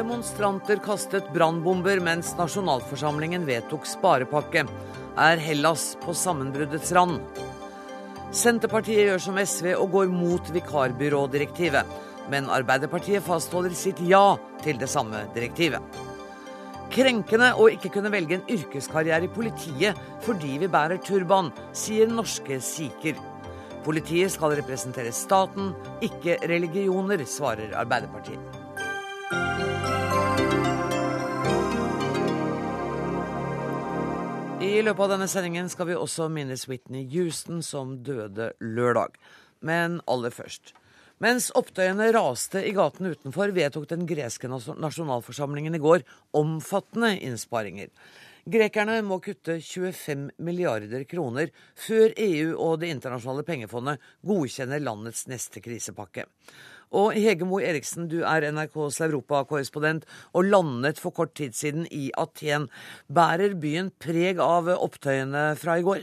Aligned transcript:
Demonstranter 0.00 0.78
kastet 0.80 1.26
brannbomber 1.34 1.98
mens 2.00 2.30
nasjonalforsamlingen 2.38 3.42
vedtok 3.44 3.84
sparepakke. 3.84 4.62
Er 5.20 5.40
Hellas 5.44 5.90
på 6.00 6.14
sammenbruddets 6.16 6.92
rand? 6.96 7.18
Senterpartiet 8.32 9.10
gjør 9.10 9.20
som 9.20 9.40
SV 9.42 9.74
og 9.74 9.90
går 9.92 10.14
mot 10.14 10.48
vikarbyrådirektivet. 10.54 11.90
Men 12.32 12.48
Arbeiderpartiet 12.48 13.26
fastholder 13.26 13.74
sitt 13.76 14.00
ja 14.08 14.38
til 14.64 14.80
det 14.80 14.88
samme 14.88 15.20
direktivet. 15.34 16.00
Krenkende 16.96 17.50
å 17.60 17.68
ikke 17.68 17.92
kunne 17.98 18.14
velge 18.14 18.38
en 18.38 18.48
yrkeskarriere 18.56 19.28
i 19.28 19.34
politiet 19.34 20.00
fordi 20.24 20.56
vi 20.64 20.70
bærer 20.78 21.02
turban, 21.04 21.52
sier 21.76 22.08
norske 22.08 22.56
sikher. 22.64 23.20
Politiet 23.84 24.32
skal 24.32 24.56
representere 24.56 25.12
staten, 25.12 25.74
ikke 26.00 26.40
religioner, 26.48 27.28
svarer 27.28 27.76
Arbeiderpartiet. 27.84 28.59
I 34.70 34.82
løpet 34.86 35.02
av 35.02 35.08
denne 35.10 35.26
sendingen 35.26 35.66
skal 35.66 35.88
vi 35.88 35.94
også 35.98 36.28
minnes 36.30 36.68
Whitney 36.70 37.02
Houston, 37.10 37.58
som 37.66 37.96
døde 38.06 38.52
lørdag. 38.62 39.16
Men 39.66 39.96
aller 40.06 40.30
først. 40.30 40.70
Mens 41.18 41.48
opptøyene 41.58 42.06
raste 42.14 42.62
i 42.62 42.70
gatene 42.76 43.10
utenfor, 43.16 43.50
vedtok 43.56 43.88
den 43.90 44.06
greske 44.06 44.46
nasjonalforsamlingen 44.46 45.74
i 45.74 45.82
går 45.82 46.04
omfattende 46.38 47.16
innsparinger. 47.18 47.90
Grekerne 48.46 49.00
må 49.02 49.18
kutte 49.24 49.58
25 49.58 50.28
milliarder 50.38 51.02
kroner 51.10 51.50
før 51.74 52.14
EU 52.14 52.54
og 52.54 52.78
Det 52.84 52.94
internasjonale 52.94 53.44
pengefondet 53.50 54.06
godkjenner 54.22 54.86
landets 54.86 55.26
neste 55.26 55.60
krisepakke. 55.66 56.28
Og 56.90 57.14
Hege 57.14 57.46
Moe 57.46 57.62
Eriksen, 57.62 58.08
du 58.10 58.20
er 58.26 58.48
NRKs 58.50 59.00
europakorrespondent 59.06 60.06
og 60.34 60.48
landet 60.50 60.98
for 60.98 61.14
kort 61.14 61.36
tid 61.38 61.54
siden 61.54 61.86
i 61.86 62.10
Aten. 62.18 62.66
Bærer 63.06 63.54
byen 63.62 63.92
preg 64.02 64.42
av 64.42 64.72
opptøyene 64.74 65.52
fra 65.60 65.78
i 65.78 65.86
går? 65.86 66.02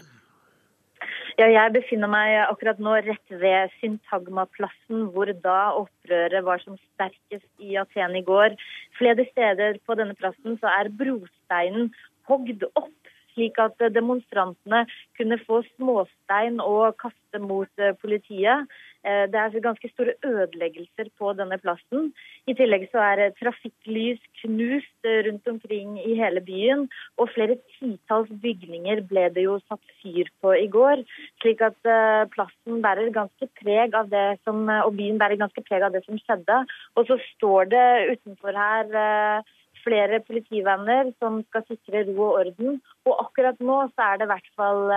Ja, 1.38 1.46
jeg 1.54 1.74
befinner 1.76 2.10
meg 2.10 2.32
akkurat 2.48 2.80
nå 2.82 2.96
rett 3.06 3.34
ved 3.44 3.74
Syntagmaplassen, 3.78 5.04
hvor 5.14 5.30
da 5.44 5.76
opprøret 5.84 6.46
var 6.48 6.64
som 6.64 6.80
sterkest 6.96 7.46
i 7.62 7.76
Aten 7.78 8.16
i 8.18 8.24
går. 8.26 8.56
Flere 8.98 9.28
steder 9.30 9.78
på 9.86 10.00
denne 10.00 10.16
plassen 10.18 10.58
så 10.64 10.72
er 10.80 10.90
brosteinen 10.98 11.92
hogd 12.32 12.64
opp 12.74 13.07
slik 13.38 13.62
at 13.62 13.78
demonstrantene 13.94 14.84
kunne 15.18 15.38
få 15.46 15.62
småstein 15.76 16.60
å 16.64 16.90
kaste 16.98 17.40
mot 17.40 17.88
politiet. 18.02 18.66
Eh, 19.08 19.26
det 19.32 19.40
er 19.40 19.64
ganske 19.64 19.90
store 19.94 20.16
ødeleggelser 20.26 21.12
på 21.20 21.32
denne 21.38 21.58
plassen. 21.62 22.10
I 22.50 22.56
tillegg 22.58 22.88
så 22.92 23.04
er 23.04 23.36
trafikklys 23.38 24.20
knust 24.42 25.10
rundt 25.28 25.48
omkring 25.52 25.96
i 26.02 26.16
hele 26.20 26.42
byen. 26.44 26.88
Og 27.18 27.32
flere 27.36 27.60
titalls 27.78 28.32
bygninger 28.44 29.04
ble 29.12 29.28
det 29.36 29.46
jo 29.46 29.60
satt 29.68 29.84
fyr 30.02 30.32
på 30.42 30.56
i 30.58 30.68
går. 30.74 31.06
Slik 31.44 31.64
at 31.70 31.78
eh, 31.88 32.26
plassen 32.34 32.82
bærer 32.84 33.14
ganske 33.16 33.52
preg 33.62 33.96
av 33.98 34.12
det 34.12 34.28
som, 34.44 34.66
og 34.68 34.96
byen 34.98 35.22
bærer 35.22 35.40
ganske 35.40 35.64
preg 35.70 35.86
av 35.88 35.96
det 35.96 36.04
som 36.08 36.20
skjedde. 36.24 36.64
Og 36.98 37.08
så 37.08 37.20
står 37.34 37.72
det 37.76 37.88
utenfor 38.16 38.60
her 38.66 39.00
eh, 39.06 39.56
flere 39.88 40.22
politivenner 40.28 41.14
som 41.18 41.42
skal 41.48 41.66
sikre 41.72 42.06
ro 42.12 42.30
og 42.30 42.40
orden. 42.44 42.80
Og 43.08 43.26
akkurat 43.26 43.60
nå 43.64 43.82
så 43.96 44.12
er 44.12 44.22
det 44.22 44.28
i 44.28 44.34
hvert 44.36 44.50
fall 44.60 44.90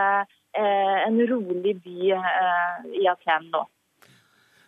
en 0.61 1.21
rolig 1.31 1.77
by 1.85 2.11
i 2.99 3.07
Aten 3.07 3.53
nå. 3.55 3.63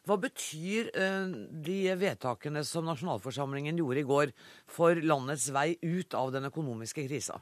Hva 0.03 0.17
betyr 0.19 0.89
eh, 0.99 1.35
de 1.63 1.79
vedtakene 1.95 2.65
som 2.67 2.89
nasjonalforsamlingen 2.89 3.77
gjorde 3.79 4.01
i 4.01 4.07
går 4.09 4.33
for 4.67 4.99
landets 4.99 5.47
vei 5.55 5.77
ut 5.79 6.17
av 6.19 6.33
den 6.35 6.49
økonomiske 6.49 7.05
krisa? 7.07 7.39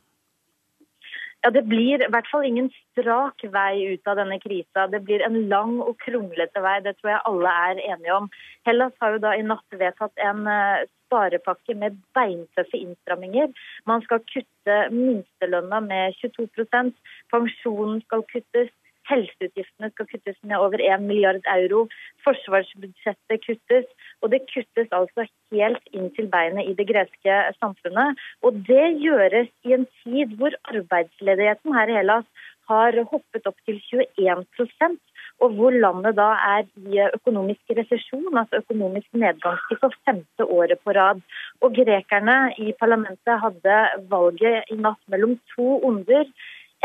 Ja, 1.42 1.50
Det 1.50 1.62
blir 1.64 2.02
i 2.04 2.08
hvert 2.12 2.28
fall 2.28 2.44
ingen 2.44 2.68
strak 2.92 3.44
vei 3.52 3.94
ut 3.94 4.08
av 4.10 4.18
denne 4.20 4.36
krisa. 4.42 4.86
Det 4.92 5.00
blir 5.06 5.22
en 5.24 5.38
lang 5.48 5.78
og 5.80 5.96
kronglete 6.04 6.60
vei. 6.60 6.80
Det 6.84 6.98
tror 6.98 7.14
jeg 7.14 7.26
alle 7.30 7.52
er 7.70 7.80
enige 7.94 8.16
om. 8.16 8.28
Hellas 8.68 8.92
har 9.00 9.14
jo 9.16 9.22
da 9.24 9.32
i 9.36 9.46
natt 9.46 9.78
vedtatt 9.82 10.20
en 10.20 10.44
eh, 10.46 10.84
sparepakke 11.08 11.74
med 11.80 11.96
beintøffe 12.14 12.76
innstramminger. 12.76 13.48
Man 13.88 14.04
skal 14.04 14.20
kutte 14.28 14.76
minstelønna 14.92 15.80
med 15.80 16.20
22% 16.20 16.92
Pensjonen 17.32 18.04
skal 18.04 18.26
kuttes. 18.28 18.70
Helseutgiftene 19.10 19.90
skal 19.92 20.08
kuttes 20.12 20.38
med 20.46 20.56
over 20.58 20.82
1 20.84 21.04
milliard 21.06 21.46
euro. 21.54 21.86
Forsvarsbudsjettet 22.26 23.44
kuttes. 23.46 23.88
Og 24.22 24.32
det 24.34 24.44
kuttes 24.52 24.94
altså 25.00 25.26
helt 25.52 25.92
inn 25.96 26.10
til 26.16 26.30
beinet 26.32 26.70
i 26.70 26.76
det 26.78 26.88
greske 26.92 27.40
samfunnet. 27.58 28.20
Og 28.46 28.62
det 28.70 28.86
gjøres 29.02 29.50
i 29.66 29.76
en 29.76 29.86
tid 30.02 30.38
hvor 30.40 30.56
arbeidsledigheten 30.72 31.76
her 31.76 31.92
i 31.92 32.00
Hellas 32.00 32.48
har 32.70 32.94
hoppet 33.10 33.48
opp 33.50 33.58
til 33.66 33.80
21% 33.90 35.00
og 35.40 35.56
hvor 35.56 35.72
landet 35.84 36.16
da 36.18 36.28
er 36.52 36.66
i 36.84 37.00
økonomisk 37.06 37.72
resesjon, 37.78 38.36
altså 38.36 38.60
økonomisk 38.60 39.08
nedgangstid 39.22 39.80
for 39.80 39.96
femte 40.08 40.46
året 40.46 40.80
på 40.84 40.94
rad. 40.96 41.22
Og 41.64 41.74
grekerne 41.78 42.38
i 42.60 42.72
parlamentet 42.80 43.40
hadde 43.44 43.78
valget 44.12 44.68
i 44.70 44.76
natt 44.86 45.00
mellom 45.12 45.38
to 45.54 45.78
onder 45.90 46.28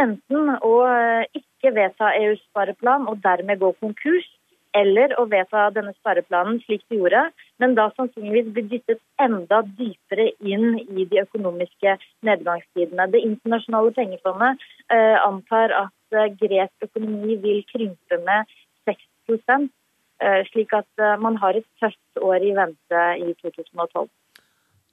enten 0.02 0.56
å 0.56 0.74
eh, 0.92 1.28
ikke 1.66 1.76
vedta 1.82 2.14
EUs 2.20 2.42
spareplan 2.52 3.08
og 3.10 3.22
dermed 3.24 3.60
gå 3.60 3.72
konkurs, 3.82 4.28
eller 4.76 5.14
å 5.18 5.24
vedta 5.32 5.70
denne 5.72 5.94
spareplanen 5.96 6.60
slik 6.66 6.84
de 6.92 7.00
gjorde, 7.00 7.22
men 7.64 7.76
da 7.78 7.88
sannsynligvis 7.96 8.52
bli 8.54 8.64
dyttet 8.74 9.00
enda 9.24 9.62
dypere 9.80 10.28
inn 10.44 10.76
i 10.84 11.06
de 11.08 11.22
økonomiske 11.24 11.96
nedgangstidene. 12.28 13.08
Det 13.14 13.24
internasjonale 13.24 13.94
pengefondet 13.96 14.66
eh, 14.92 15.16
antar 15.24 15.72
at 15.80 16.18
eh, 16.18 16.28
gresk 16.42 16.90
økonomi 16.90 17.40
vil 17.46 17.64
krympe 17.72 18.20
med 18.28 18.52
6 18.90 19.40
eh, 19.40 20.44
slik 20.52 20.76
at 20.76 20.92
eh, 21.00 21.16
man 21.24 21.40
har 21.40 21.56
et 21.56 21.68
tøft 21.80 22.22
år 22.22 22.44
i 22.44 22.52
vente 22.60 23.08
i 23.24 23.32
2012. 23.42 24.12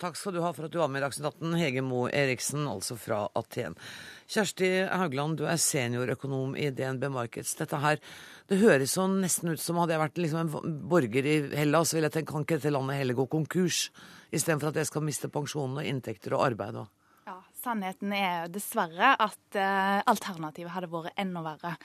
Takk 0.02 0.16
skal 0.18 0.34
du 0.34 0.40
ha 0.42 0.48
for 0.50 0.66
at 0.66 0.72
du 0.74 0.80
var 0.80 0.88
med 0.90 0.98
i 0.98 1.04
Dagsnytt 1.04 1.28
18, 1.28 1.52
Hege 1.60 1.82
Moe 1.86 2.08
Eriksen, 2.10 2.64
altså 2.66 2.96
fra 2.98 3.20
Aten. 3.38 3.76
Kjersti 4.26 4.70
Haugland, 4.90 5.36
du 5.38 5.44
er 5.46 5.60
seniorøkonom 5.62 6.56
i 6.58 6.72
DNB 6.74 7.06
Markets. 7.14 7.52
Dette 7.60 7.78
her, 7.78 8.00
det 8.50 8.58
høres 8.64 8.96
sånn 8.96 9.20
nesten 9.22 9.52
ut 9.52 9.62
som 9.62 9.78
hadde 9.78 9.94
jeg 9.94 10.02
vært 10.02 10.18
liksom 10.18 10.40
en 10.40 10.80
borger 10.90 11.28
i 11.30 11.36
Hellas, 11.54 11.94
ville 11.94 12.10
jeg 12.10 12.16
tenkt 12.16 12.32
kan 12.32 12.42
ikke 12.42 12.58
dette 12.58 12.74
landet 12.74 12.98
heller 12.98 13.20
gå 13.20 13.28
konkurs? 13.30 13.84
Istedenfor 14.34 14.72
at 14.72 14.82
jeg 14.82 14.90
skal 14.90 15.06
miste 15.06 15.30
pensjonen 15.30 15.78
og 15.84 15.92
inntekter 15.92 16.34
og 16.34 16.48
arbeid. 16.48 16.82
og 16.82 17.01
Sannheten 17.62 18.10
er 18.16 18.48
dessverre 18.50 19.12
at 19.22 19.54
uh, 19.54 20.00
alternativet 20.10 20.72
hadde 20.74 20.88
vært 20.90 21.14
enda 21.20 21.44
verre. 21.44 21.76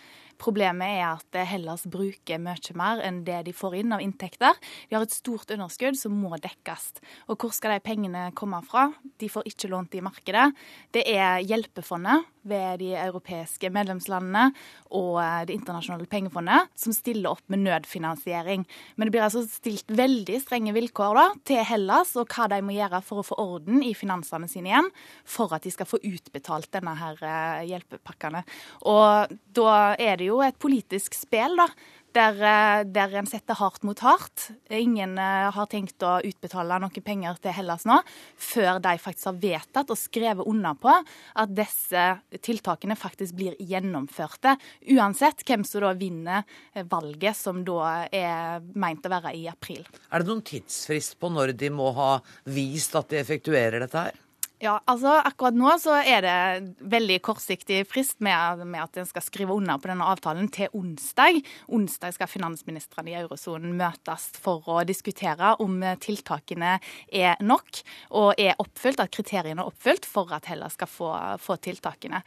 Problemet 0.42 0.96
er 0.98 1.06
at 1.12 1.38
Hellas 1.50 1.84
bruker 1.90 2.42
mye 2.42 2.74
mer 2.78 3.04
enn 3.06 3.20
det 3.28 3.44
de 3.46 3.54
får 3.54 3.76
inn 3.82 3.94
av 3.94 4.02
inntekter. 4.02 4.58
De 4.90 4.98
har 4.98 5.06
et 5.06 5.14
stort 5.14 5.54
underskudd 5.54 5.98
som 6.00 6.18
må 6.18 6.34
dekkes. 6.42 6.90
Og 7.30 7.38
hvor 7.38 7.54
skal 7.54 7.76
de 7.76 7.86
pengene 7.86 8.28
komme 8.38 8.64
fra? 8.66 8.88
De 9.22 9.30
får 9.30 9.50
ikke 9.52 9.70
lånt 9.70 9.94
i 9.98 10.02
markedet. 10.06 10.50
Det 10.94 11.06
er 11.14 11.46
hjelpefondet 11.46 12.26
ved 12.50 12.82
de 12.82 12.94
europeiske 12.98 13.72
medlemslandene 13.74 14.50
og 14.96 15.20
eh, 15.22 15.46
Det 15.48 15.56
internasjonale 15.58 16.08
pengefondet 16.10 16.72
som 16.78 16.96
stiller 16.96 17.34
opp 17.34 17.44
med 17.52 17.64
nødfinansiering. 17.66 18.66
Men 18.96 19.08
det 19.08 19.16
blir 19.16 19.26
altså 19.26 19.44
stilt 19.50 19.90
veldig 19.92 20.40
strenge 20.44 20.76
vilkår 20.76 21.20
da, 21.20 21.26
til 21.48 21.64
Hellas 21.68 22.16
og 22.20 22.32
hva 22.32 22.48
de 22.52 22.62
må 22.66 22.76
gjøre 22.78 23.02
for 23.06 23.22
å 23.22 23.28
få 23.28 23.40
orden 23.42 23.84
i 23.86 23.94
finansene 23.98 24.50
sine 24.52 24.72
igjen, 24.72 24.90
for 25.28 25.54
at 25.56 25.68
de 25.68 25.74
skal 25.74 25.90
få 25.90 26.02
utbetalt 26.02 26.72
denne 26.74 26.96
her 27.00 27.22
eh, 27.22 27.68
hjelpepakkene. 27.74 28.44
Og 28.90 29.38
da 29.58 29.78
er 30.00 30.20
det 30.20 30.32
jo 30.32 30.42
et 30.46 30.60
politisk 30.62 31.18
spill, 31.18 31.58
da 31.60 31.70
der, 32.16 32.38
eh, 32.42 32.84
der 32.86 33.16
en 33.20 33.28
setter 33.30 33.58
hardt 33.60 33.84
mot 33.84 34.00
hardt. 34.00 34.50
Ingen 34.70 35.18
uh, 35.20 35.50
har 35.54 35.70
tenkt 35.70 36.04
å 36.06 36.18
utbetale 36.26 36.80
noen 36.82 37.04
penger 37.06 37.40
til 37.42 37.56
Hellas 37.56 37.86
nå, 37.88 38.00
før 38.36 38.82
de 38.84 38.96
faktisk 39.02 39.30
har 39.32 39.40
vedtatt 39.42 39.94
og 39.94 40.00
skrevet 40.00 40.48
under 40.48 40.78
på 40.80 40.94
at 40.94 41.56
disse 41.56 42.06
tiltakene 42.46 42.98
faktisk 43.00 43.38
blir 43.38 43.58
gjennomførte. 43.60 44.58
Uansett 44.94 45.46
hvem 45.48 45.66
som 45.68 45.86
da 45.86 45.94
vinner 45.98 46.44
eh, 46.74 46.86
valget, 46.88 47.38
som 47.38 47.64
da 47.68 48.08
er 48.12 48.64
meint 48.76 49.06
å 49.06 49.14
være 49.14 49.36
i 49.38 49.48
april. 49.52 49.84
Er 50.12 50.24
det 50.24 50.32
noen 50.32 50.46
tidsfrist 50.46 51.20
på 51.22 51.32
når 51.34 51.56
de 51.58 51.74
må 51.74 51.92
ha 51.98 52.16
vist 52.50 52.96
at 52.98 53.12
de 53.12 53.22
effektuerer 53.22 53.84
dette 53.84 54.08
her? 54.08 54.24
Ja, 54.58 54.80
altså 54.90 55.20
Akkurat 55.22 55.54
nå 55.54 55.70
så 55.78 56.00
er 56.02 56.24
det 56.26 56.88
veldig 56.90 57.20
kortsiktig 57.26 57.84
frist 57.86 58.18
med, 58.26 58.64
med 58.66 58.82
at 58.88 58.98
en 58.98 59.06
skal 59.06 59.22
skrive 59.22 59.54
under 59.54 59.78
på 59.78 59.92
denne 59.92 60.08
avtalen 60.10 60.50
til 60.54 60.74
onsdag. 60.74 61.38
Onsdag 61.70 62.16
skal 62.16 62.32
finansministrene 62.32 63.14
i 63.14 63.20
eurosonen 63.20 63.76
møtes 63.78 64.32
for 64.42 64.66
å 64.74 64.80
diskutere 64.88 65.54
om 65.62 65.78
tiltakene 66.02 66.80
er 67.06 67.38
nok 67.46 67.84
og 68.18 68.34
er 68.42 68.58
oppfylt, 68.58 69.04
at 69.04 69.14
kriteriene 69.14 69.62
er 69.62 69.70
oppfylt 69.70 70.10
for 70.10 70.34
at 70.34 70.50
Hellas 70.50 70.74
skal 70.74 70.90
få, 70.90 71.14
få 71.44 71.62
tiltakene. 71.62 72.24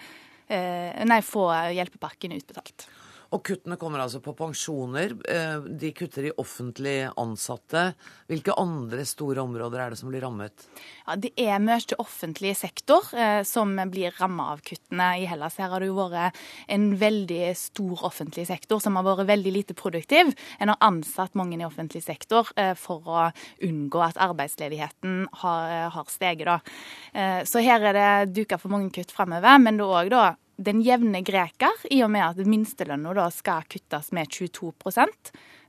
Eh, 0.46 1.02
nei, 1.10 1.20
få 1.26 1.48
hjelpepakken 1.74 2.38
utbetalt. 2.38 2.86
Og 3.30 3.44
kuttene 3.46 3.76
kommer 3.78 4.02
altså 4.02 4.18
på 4.22 4.32
pensjoner. 4.34 5.12
Eh, 5.30 5.66
de 5.78 5.92
kutter 5.94 6.26
i 6.26 6.32
offentlig 6.42 6.96
ansatte. 7.20 7.92
Hvilke 8.30 8.56
andre 8.58 9.04
store 9.06 9.44
områder 9.44 9.84
er 9.84 9.92
det 9.92 10.00
som 10.00 10.10
blir 10.10 10.24
rammet? 10.24 10.66
Ja, 11.06 11.14
Det 11.16 11.30
er 11.38 11.62
mye 11.62 11.98
offentlig 12.02 12.56
sektor 12.58 13.06
eh, 13.14 13.42
som 13.46 13.76
blir 13.92 14.10
rammet 14.18 14.56
av 14.56 14.64
kuttene 14.66 15.08
i 15.22 15.28
Hellas. 15.30 15.60
Her 15.62 15.70
har 15.70 15.80
det 15.80 15.92
jo 15.92 16.00
vært 16.00 16.42
en 16.66 16.90
veldig 16.98 17.54
stor 17.54 18.04
offentlig 18.10 18.48
sektor 18.50 18.82
som 18.82 18.98
har 18.98 19.06
vært 19.06 19.30
veldig 19.30 19.54
lite 19.54 19.78
produktiv. 19.78 20.34
En 20.58 20.74
har 20.74 20.82
ansatt 20.82 21.38
mange 21.38 21.60
i 21.60 21.66
offentlig 21.66 22.02
sektor 22.02 22.50
eh, 22.58 22.74
for 22.74 23.06
å 23.06 23.30
unngå 23.62 24.02
at 24.10 24.18
arbeidsledigheten 24.18 25.28
har, 25.44 25.90
har 25.94 26.10
steget. 26.10 26.48
Da. 26.50 27.44
Så 27.46 27.60
her 27.62 27.82
er 27.84 27.94
det 27.94 28.34
duka 28.34 28.56
for 28.58 28.72
mange 28.72 28.90
kutt 28.94 29.12
framover. 29.12 29.58
Men 29.62 29.78
det 29.78 29.84
er 29.86 29.98
òg 30.00 30.10
da 30.10 30.24
den 30.60 30.82
jevne 30.84 31.22
greker, 31.24 31.86
i 31.90 32.02
og 32.04 32.12
med 32.12 32.26
at 32.26 32.46
minstelønna 32.48 33.14
da 33.16 33.26
skal 33.32 33.66
kuttes 33.70 34.12
med 34.16 34.28
22 34.28 34.72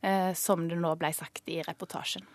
eh, 0.04 0.32
som 0.36 0.68
det 0.68 0.80
nå 0.80 0.94
ble 1.00 1.14
sagt 1.16 1.48
i 1.52 1.62
reportasjen. 1.66 2.26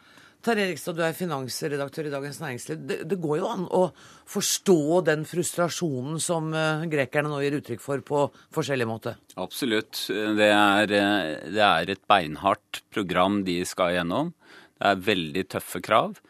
Terje 0.47 0.67
Rikstad, 0.69 0.95
du 0.95 1.03
er 1.03 1.17
finansredaktør 1.17 2.07
i 2.07 2.13
Dagens 2.13 2.39
Næringsliv. 2.39 2.83
Det, 2.87 2.99
det, 3.11 3.17
går 3.19 3.41
jo 3.41 3.49
an 3.51 3.65
å 3.75 3.81
forstå 4.31 5.01
den 5.09 5.25
frustrasjonen 5.27 6.21
som 6.23 6.53
uh, 6.55 6.85
grekerne 6.87 7.33
nå 7.33 7.41
gir 7.43 7.57
uttrykk 7.59 7.83
for 7.83 8.05
på 8.07 8.21
forskjellig 8.55 8.87
måte? 8.87 9.17
Absolutt. 9.43 10.05
Det 10.07 10.51
er, 10.53 10.93
eh, 11.01 11.33
det 11.51 11.65
er, 11.67 11.91
et 11.91 12.05
beinhardt 12.07 12.85
program 12.95 13.41
de 13.49 13.59
skal 13.67 13.97
gjennom. 13.97 14.31
Det 14.77 14.93
er 14.93 15.03
veldig 15.09 15.47
tøffe 15.57 15.83
krav. 15.83 16.21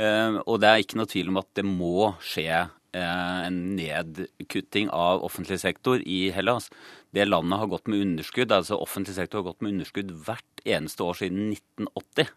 Uh, 0.00 0.40
og 0.46 0.62
det 0.62 0.70
er 0.70 0.86
ikke 0.86 1.02
noe 1.02 1.12
tvil 1.12 1.34
om 1.34 1.42
at 1.42 1.52
det 1.58 1.66
må 1.68 2.14
skje 2.24 2.48
Eh, 2.56 2.75
en 3.02 3.58
nedkutting 3.76 4.90
av 4.94 5.24
offentlig 5.26 5.58
sektor 5.62 6.02
i 6.02 6.30
Hellas. 6.34 6.70
Det 7.14 7.26
landet 7.28 7.60
har 7.60 7.70
gått 7.70 7.90
med 7.90 8.02
underskudd, 8.04 8.52
altså 8.52 8.78
offentlig 8.80 9.16
sektor 9.16 9.40
har 9.42 9.50
gått 9.50 9.64
med 9.64 9.76
underskudd 9.76 10.12
hvert 10.26 10.64
eneste 10.66 11.04
år 11.06 11.18
siden 11.20 11.50
1980. 11.54 12.32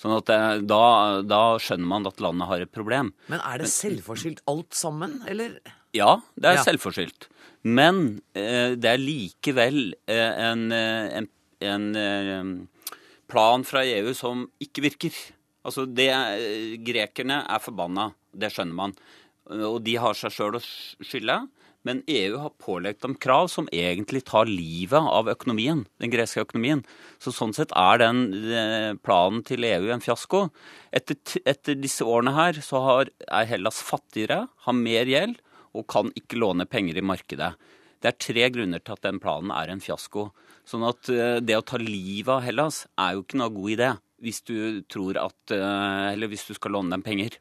Sånn 0.00 0.16
at 0.16 0.30
eh, 0.32 0.62
da, 0.64 0.84
da 1.26 1.42
skjønner 1.60 1.88
man 1.90 2.08
at 2.08 2.22
landet 2.24 2.48
har 2.48 2.64
et 2.64 2.72
problem. 2.72 3.12
Men 3.28 3.42
er 3.44 3.60
det 3.60 3.68
selvforskyldt 3.72 4.42
alt 4.48 4.76
sammen, 4.76 5.18
eller? 5.28 5.58
Ja, 5.96 6.20
det 6.40 6.52
er 6.52 6.60
ja. 6.60 6.64
selvforskyldt. 6.68 7.28
Men 7.68 8.20
eh, 8.32 8.76
det 8.80 8.94
er 8.94 9.02
likevel 9.02 9.90
eh, 10.08 10.44
en, 10.46 10.70
eh, 10.72 11.20
en, 11.20 11.28
en, 11.60 12.54
plan 13.30 13.62
fra 13.62 13.84
EU 13.86 14.14
som 14.16 14.46
ikke 14.62 14.82
virker. 14.88 15.18
Altså, 15.62 15.84
det, 15.86 16.08
Grekerne 16.82 17.44
er 17.44 17.60
forbanna, 17.62 18.08
det 18.32 18.48
skjønner 18.54 18.78
man 18.78 18.94
og 19.50 19.80
de 19.86 19.96
har 20.00 20.14
seg 20.18 20.34
sjøl 20.34 20.58
å 20.58 20.62
skylde. 20.62 21.42
Men 21.86 22.02
EU 22.12 22.36
har 22.42 22.52
pålagt 22.60 23.00
dem 23.06 23.14
krav 23.16 23.46
som 23.48 23.68
egentlig 23.72 24.20
tar 24.28 24.48
livet 24.50 25.00
av 25.00 25.30
økonomien, 25.32 25.86
den 26.02 26.12
greske 26.12 26.42
økonomien. 26.44 26.82
Så 27.22 27.32
sånn 27.32 27.54
sett 27.56 27.72
er 27.72 28.02
den 28.02 28.20
eh, 28.52 28.92
planen 29.00 29.40
til 29.48 29.64
EU 29.64 29.88
en 29.88 30.04
fiasko. 30.04 30.48
Etter, 30.92 31.16
etter 31.48 31.78
disse 31.80 32.04
årene 32.04 32.36
her 32.36 32.60
så 32.64 32.84
har, 32.84 33.12
er 33.24 33.48
Hellas 33.48 33.80
fattigere, 33.86 34.42
har 34.66 34.76
mer 34.76 35.08
gjeld 35.08 35.40
og 35.72 35.88
kan 35.88 36.12
ikke 36.18 36.40
låne 36.42 36.68
penger 36.68 37.00
i 37.00 37.06
markedet. 37.06 37.54
Det 38.00 38.12
er 38.12 38.20
tre 38.28 38.52
grunner 38.52 38.84
til 38.84 38.96
at 38.96 39.04
den 39.06 39.20
planen 39.22 39.52
er 39.54 39.72
en 39.72 39.80
fiasko. 39.80 40.28
Sånn 40.68 40.84
at 40.84 41.08
eh, 41.08 41.40
det 41.40 41.56
å 41.56 41.64
ta 41.64 41.80
livet 41.80 42.34
av 42.36 42.44
Hellas 42.44 42.84
er 43.00 43.16
jo 43.16 43.24
ikke 43.24 43.40
noe 43.40 43.56
god 43.56 43.76
idé 43.78 43.92
hvis 44.20 44.42
du 44.44 44.52
at 45.16 45.54
eh, 45.56 46.28
hvis 46.28 46.50
du 46.50 46.52
skal 46.52 46.76
låne 46.76 46.92
dem 46.92 47.04
penger. 47.06 47.40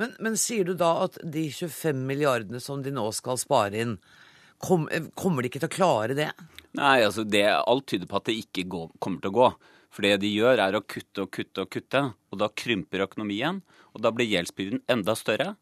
Men, 0.00 0.12
men, 0.20 0.36
sier 0.40 0.66
du 0.68 0.74
da 0.76 0.90
at 1.06 1.16
de 1.22 1.46
25 1.50 2.02
milliardene 2.08 2.60
som 2.60 2.82
de 2.84 2.92
nå 2.92 3.06
skal 3.16 3.40
spare 3.40 3.80
inn, 3.80 3.96
kom, 4.62 4.84
kommer 5.16 5.42
de 5.42 5.50
ikke 5.50 5.62
til 5.64 5.70
å 5.70 5.76
klare 5.76 6.16
det? 6.18 6.28
Nei, 6.76 7.00
altså 7.06 7.24
det, 7.24 7.46
alt 7.56 7.86
tyder 7.88 8.08
på 8.10 8.18
at 8.20 8.28
det 8.28 8.36
ikke 8.42 8.66
går, 8.72 8.90
kommer 9.00 9.24
til 9.24 9.32
å 9.32 9.38
gå. 9.38 9.48
For 9.96 10.04
det 10.04 10.18
de 10.20 10.28
gjør, 10.28 10.60
er 10.60 10.76
å 10.76 10.84
kutte 10.84 11.24
og 11.24 11.32
kutte 11.32 11.64
og 11.64 11.70
kutte. 11.72 12.02
Og 12.28 12.40
da 12.42 12.50
krymper 12.52 13.06
økonomien. 13.06 13.62
Og 13.96 14.02
da 14.04 14.12
blir 14.12 14.28
gjeldsbyrden 14.28 14.82
enda 14.92 15.14
større. 15.16 15.54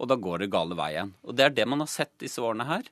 Og 0.00 0.08
da 0.08 0.16
går 0.16 0.40
det 0.40 0.52
gale 0.54 0.78
veien. 0.78 1.12
Og 1.28 1.36
det 1.36 1.44
er 1.44 1.56
det 1.58 1.66
man 1.68 1.84
har 1.84 1.90
sett 1.92 2.14
disse 2.22 2.40
årene 2.40 2.64
her. 2.70 2.88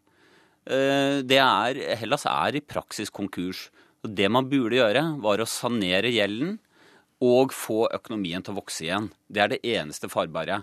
Eh, 0.69 1.23
det 1.25 1.41
er, 1.41 1.81
Hellas 2.02 2.26
er 2.29 2.58
i 2.58 2.61
praksis 2.61 3.08
konkurs. 3.08 3.70
Og 4.05 4.12
det 4.12 4.29
man 4.32 4.50
burde 4.50 4.76
gjøre, 4.76 5.06
var 5.25 5.41
å 5.41 5.49
sanere 5.49 6.12
gjelden 6.12 6.58
og 7.20 7.52
få 7.52 7.84
økonomien 7.93 8.43
til 8.44 8.55
å 8.55 8.61
vokse 8.61 8.87
igjen. 8.87 9.11
Det 9.28 9.43
er 9.44 9.52
det 9.52 9.61
eneste 9.76 10.08
farbare. 10.12 10.62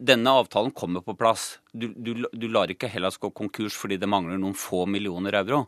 Denne 0.00 0.32
avtalen 0.32 0.72
kommer 0.72 1.04
på 1.04 1.14
plass. 1.18 1.58
Du, 1.72 1.90
du, 1.92 2.24
du 2.32 2.46
lar 2.48 2.72
ikke 2.72 2.88
Hellas 2.88 3.20
gå 3.20 3.28
konkurs 3.36 3.76
fordi 3.76 4.00
det 4.00 4.08
mangler 4.08 4.40
noen 4.40 4.56
få 4.56 4.86
millioner 4.88 5.36
euro. 5.42 5.66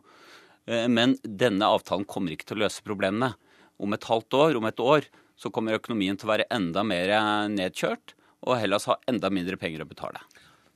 Eh, 0.65 0.87
men 0.89 1.17
denne 1.23 1.69
avtalen 1.69 2.07
kommer 2.09 2.33
ikke 2.33 2.49
til 2.49 2.61
å 2.61 2.65
løse 2.65 2.85
problemene. 2.85 3.33
Om 3.77 3.93
et 3.93 4.09
halvt 4.09 4.39
år, 4.39 4.57
om 4.57 4.69
et 4.69 4.81
år, 4.81 5.09
så 5.37 5.51
kommer 5.53 5.77
økonomien 5.77 6.17
til 6.17 6.29
å 6.29 6.33
være 6.33 6.49
enda 6.53 6.83
mer 6.87 7.13
nedkjørt, 7.51 8.13
og 8.47 8.57
Hellas 8.59 8.85
har 8.89 9.01
enda 9.09 9.31
mindre 9.33 9.57
penger 9.59 9.83
å 9.83 9.89
betale. 9.89 10.21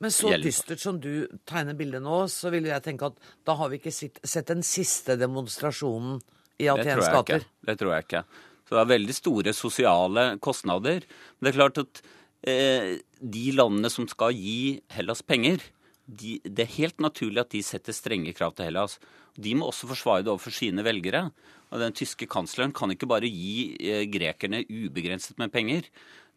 Men 0.02 0.14
så 0.14 0.30
dystert 0.38 0.82
som 0.82 1.00
du 1.02 1.26
tegner 1.50 1.78
bildet 1.78 2.04
nå, 2.06 2.20
så 2.30 2.52
vil 2.54 2.68
jeg 2.70 2.84
tenke 2.86 3.10
at 3.10 3.32
da 3.48 3.56
har 3.58 3.72
vi 3.72 3.80
ikke 3.80 3.94
sett 3.94 4.50
den 4.50 4.62
siste 4.66 5.16
demonstrasjonen 5.18 6.20
i 6.62 6.70
Athens 6.70 7.10
gater. 7.14 7.48
Det 7.66 7.78
tror 7.80 7.96
jeg 7.96 8.06
ikke. 8.06 8.24
Så 8.68 8.76
det 8.76 8.84
er 8.84 8.94
veldig 8.94 9.16
store 9.16 9.54
sosiale 9.56 10.28
kostnader. 10.44 11.06
Men 11.38 11.48
det 11.48 11.54
er 11.54 11.60
klart 11.62 11.82
at 11.82 12.02
eh, 12.48 12.90
de 13.20 13.46
landene 13.56 13.92
som 13.92 14.08
skal 14.12 14.36
gi 14.36 14.82
Hellas 14.92 15.24
penger, 15.24 15.64
de, 16.08 16.38
det 16.44 16.66
er 16.66 16.76
helt 16.78 17.02
naturlig 17.04 17.44
at 17.44 17.54
de 17.56 17.64
setter 17.64 17.96
strenge 17.96 18.36
krav 18.36 18.56
til 18.56 18.70
Hellas. 18.70 18.98
De 19.40 19.54
må 19.56 19.70
også 19.70 19.90
forsvare 19.90 20.26
det 20.26 20.34
overfor 20.34 20.56
sine 20.56 20.84
velgere. 20.88 21.30
Og 21.72 21.82
Den 21.84 21.96
tyske 21.96 22.28
kansleren 22.32 22.76
kan 22.76 22.92
ikke 22.92 23.10
bare 23.10 23.30
gi 23.32 23.76
eh, 23.80 24.04
grekerne 24.12 24.64
ubegrenset 24.68 25.40
med 25.40 25.52
penger. 25.54 25.88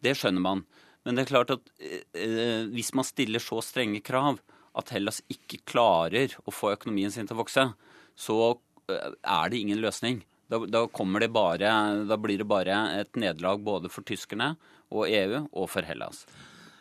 Det 0.03 0.15
skjønner 0.17 0.43
man. 0.43 0.65
Men 1.05 1.17
det 1.17 1.25
er 1.25 1.31
klart 1.33 1.53
at 1.55 1.71
eh, 1.81 2.67
hvis 2.71 2.93
man 2.97 3.07
stiller 3.07 3.43
så 3.43 3.61
strenge 3.65 4.03
krav 4.05 4.39
at 4.77 4.91
Hellas 4.95 5.19
ikke 5.31 5.63
klarer 5.67 6.35
å 6.45 6.53
få 6.53 6.75
økonomien 6.75 7.11
sin 7.11 7.27
til 7.27 7.35
å 7.35 7.41
vokse, 7.43 7.71
så 8.15 8.37
eh, 8.87 9.15
er 9.19 9.51
det 9.51 9.63
ingen 9.63 9.81
løsning. 9.83 10.21
Da, 10.51 10.59
da, 10.67 10.83
det 10.83 11.31
bare, 11.31 11.73
da 12.09 12.17
blir 12.19 12.41
det 12.41 12.47
bare 12.49 12.77
et 12.99 13.15
nederlag 13.15 13.61
både 13.63 13.91
for 13.91 14.03
tyskerne 14.03 14.57
og 14.91 15.07
EU 15.07 15.45
og 15.47 15.69
for 15.71 15.87
Hellas. 15.87 16.25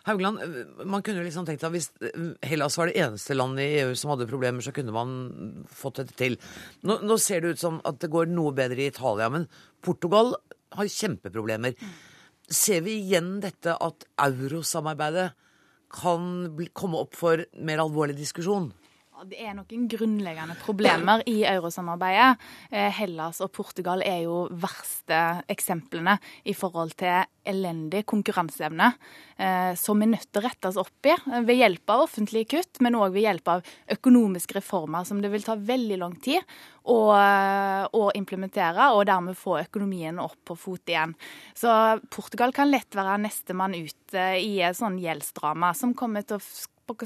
Haugland, 0.09 0.41
man 0.89 1.05
kunne 1.05 1.23
liksom 1.23 1.45
tenkt 1.47 1.63
at 1.67 1.75
Hvis 1.75 1.91
Hellas 2.43 2.79
var 2.81 2.89
det 2.89 2.99
eneste 2.99 3.37
landet 3.37 3.67
i 3.67 3.83
EU 3.83 3.93
som 3.95 4.15
hadde 4.15 4.29
problemer, 4.31 4.65
så 4.65 4.73
kunne 4.75 4.95
man 4.95 5.13
fått 5.69 6.01
dette 6.01 6.17
til. 6.19 6.39
Nå, 6.83 6.99
nå, 7.05 7.19
ser 7.21 7.45
det 7.45 7.55
ut 7.55 7.63
som 7.63 7.79
at 7.87 8.01
det 8.01 8.11
går 8.11 8.33
noe 8.33 8.55
bedre 8.57 8.81
i 8.81 8.89
Italia, 8.91 9.29
men 9.31 9.47
Portugal 9.85 10.35
har 10.75 10.91
kjempeproblemer. 10.91 11.77
Ser 12.51 12.83
vi 12.87 12.97
igjen 13.03 13.37
dette 13.45 13.77
at 13.77 14.09
eurosamarbeidet 14.25 15.31
kan 15.95 16.27
komme 16.75 17.05
opp 17.05 17.15
for 17.19 17.45
mer 17.61 17.83
alvorlig 17.83 18.17
diskusjon? 18.19 18.71
Det 19.29 19.37
er 19.37 19.53
noen 19.53 19.85
grunnleggende 19.91 20.55
problemer 20.63 21.21
i 21.29 21.43
eurosamarbeidet. 21.45 22.41
Eh, 22.73 22.89
Hellas 23.01 23.43
og 23.45 23.51
Portugal 23.53 24.01
er 24.07 24.23
jo 24.25 24.47
verste 24.63 25.19
eksemplene 25.51 26.15
i 26.49 26.55
forhold 26.57 26.95
til 27.01 27.27
elendig 27.51 28.07
konkurranseevne, 28.09 28.89
eh, 29.37 29.75
som 29.77 30.01
er 30.01 30.13
nødt 30.15 30.29
til 30.31 30.41
å 30.41 30.47
rettes 30.47 30.79
opp 30.81 31.11
i 31.11 31.17
ved 31.45 31.59
hjelp 31.59 31.93
av 31.93 32.07
offentlige 32.07 32.49
kutt, 32.55 32.81
men 32.81 32.97
òg 32.97 33.13
ved 33.13 33.27
hjelp 33.27 33.53
av 33.53 33.71
økonomiske 33.93 34.57
reformer 34.57 35.05
som 35.05 35.21
det 35.21 35.33
vil 35.35 35.45
ta 35.45 35.59
veldig 35.59 36.01
lang 36.01 36.17
tid 36.17 36.41
å, 36.89 36.99
å 37.93 38.03
implementere, 38.17 38.91
og 38.95 39.05
dermed 39.11 39.37
få 39.37 39.59
økonomien 39.61 40.17
opp 40.23 40.39
på 40.49 40.57
fot 40.57 40.89
igjen. 40.89 41.13
Så 41.55 41.69
Portugal 42.09 42.55
kan 42.57 42.73
lett 42.73 42.97
være 42.97 43.21
nestemann 43.21 43.77
ut 43.77 44.17
eh, 44.17 44.39
i 44.41 44.61
et 44.65 44.79
sånn 44.79 45.01
gjeldsdrama 45.01 45.75
som 45.77 45.97
kommer 45.99 46.25
til 46.25 46.41
å 46.41 46.45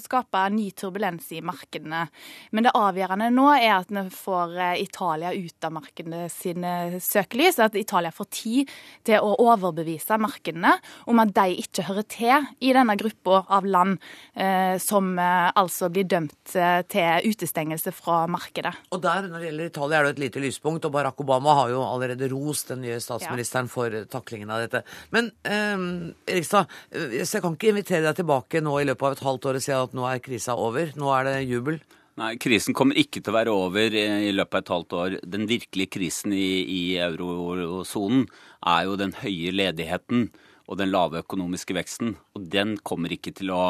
skape 0.03 0.43
ny 0.55 0.71
turbulens 0.77 1.31
i 1.35 1.41
markedene. 1.45 2.07
Men 2.55 2.67
det 2.67 2.75
avgjørende 2.79 3.31
nå 3.35 3.49
er 3.57 3.73
at 3.77 3.93
vi 3.93 4.05
får 4.15 4.57
eh, 4.59 4.83
Italia 4.85 5.33
ut 5.35 5.67
av 5.67 5.75
markedene 5.77 6.29
sine 6.33 7.01
søkelys. 7.03 7.61
At 7.63 7.77
Italia 7.79 8.13
får 8.15 8.31
tid 8.35 8.73
til 9.07 9.23
å 9.23 9.35
overbevise 9.45 10.19
markedene 10.21 10.77
om 11.11 11.23
at 11.23 11.35
de 11.37 11.59
ikke 11.63 11.87
hører 11.89 12.09
til 12.11 12.49
i 12.65 12.73
denne 12.75 12.97
gruppa 13.01 13.45
av 13.53 13.67
land 13.69 13.99
eh, 14.35 14.77
som 14.83 15.15
eh, 15.19 15.51
altså 15.55 15.91
blir 15.93 16.09
dømt 16.11 16.57
eh, 16.59 16.81
til 16.91 17.31
utestengelse 17.31 17.93
fra 17.95 18.25
markedet. 18.31 18.75
Og 18.95 19.03
der, 19.05 19.29
når 19.29 19.43
det 19.43 19.51
gjelder 19.51 19.71
Italia, 19.73 20.01
er 20.01 20.09
det 20.09 20.15
et 20.17 20.25
lite 20.27 20.45
lyspunkt. 20.45 20.85
Og 20.87 20.95
Barack 20.95 21.21
Obama 21.21 21.57
har 21.61 21.73
jo 21.75 21.83
allerede 21.85 22.29
rost 22.33 22.73
den 22.73 22.85
nye 22.85 23.01
statsministeren 23.03 23.69
ja. 23.69 23.75
for 23.75 23.99
taklingen 24.11 24.53
av 24.55 24.65
dette. 24.65 24.85
Men 25.15 25.31
eh, 25.43 26.35
Erikstad, 26.35 26.71
eh, 26.91 27.19
jeg 27.21 27.43
kan 27.45 27.57
ikke 27.57 27.73
invitere 27.73 28.05
deg 28.09 28.21
tilbake 28.21 28.63
nå 28.65 28.77
i 28.81 28.89
løpet 28.89 29.09
av 29.09 29.17
et 29.17 29.25
halvt 29.27 29.51
år 29.51 29.61
og 29.61 29.65
si 29.65 29.74
at 29.77 29.95
nå 29.97 30.07
er 30.09 30.23
krisa 30.25 30.57
over? 30.61 30.95
Nå 30.99 31.11
er 31.17 31.29
det 31.29 31.37
jubel? 31.51 31.81
Nei, 32.21 32.37
krisen 32.39 32.77
kommer 32.79 32.99
ikke 33.01 33.19
til 33.19 33.33
å 33.33 33.35
være 33.35 33.53
over 33.53 33.95
i 33.99 34.31
løpet 34.31 34.55
av 34.55 34.63
et 34.63 34.73
halvt 34.73 34.97
år. 35.01 35.15
Den 35.27 35.49
virkelige 35.51 35.91
krisen 35.97 36.35
i, 36.37 36.63
i 36.63 36.83
eurosonen 37.03 38.29
er 38.71 38.85
jo 38.87 38.99
den 39.01 39.17
høye 39.19 39.51
ledigheten 39.51 40.29
og 40.71 40.79
den 40.79 40.93
lave 40.93 41.25
økonomiske 41.25 41.75
veksten. 41.75 42.15
Og 42.39 42.47
den 42.53 42.77
kommer 42.87 43.13
ikke 43.13 43.35
til 43.35 43.51
å, 43.51 43.65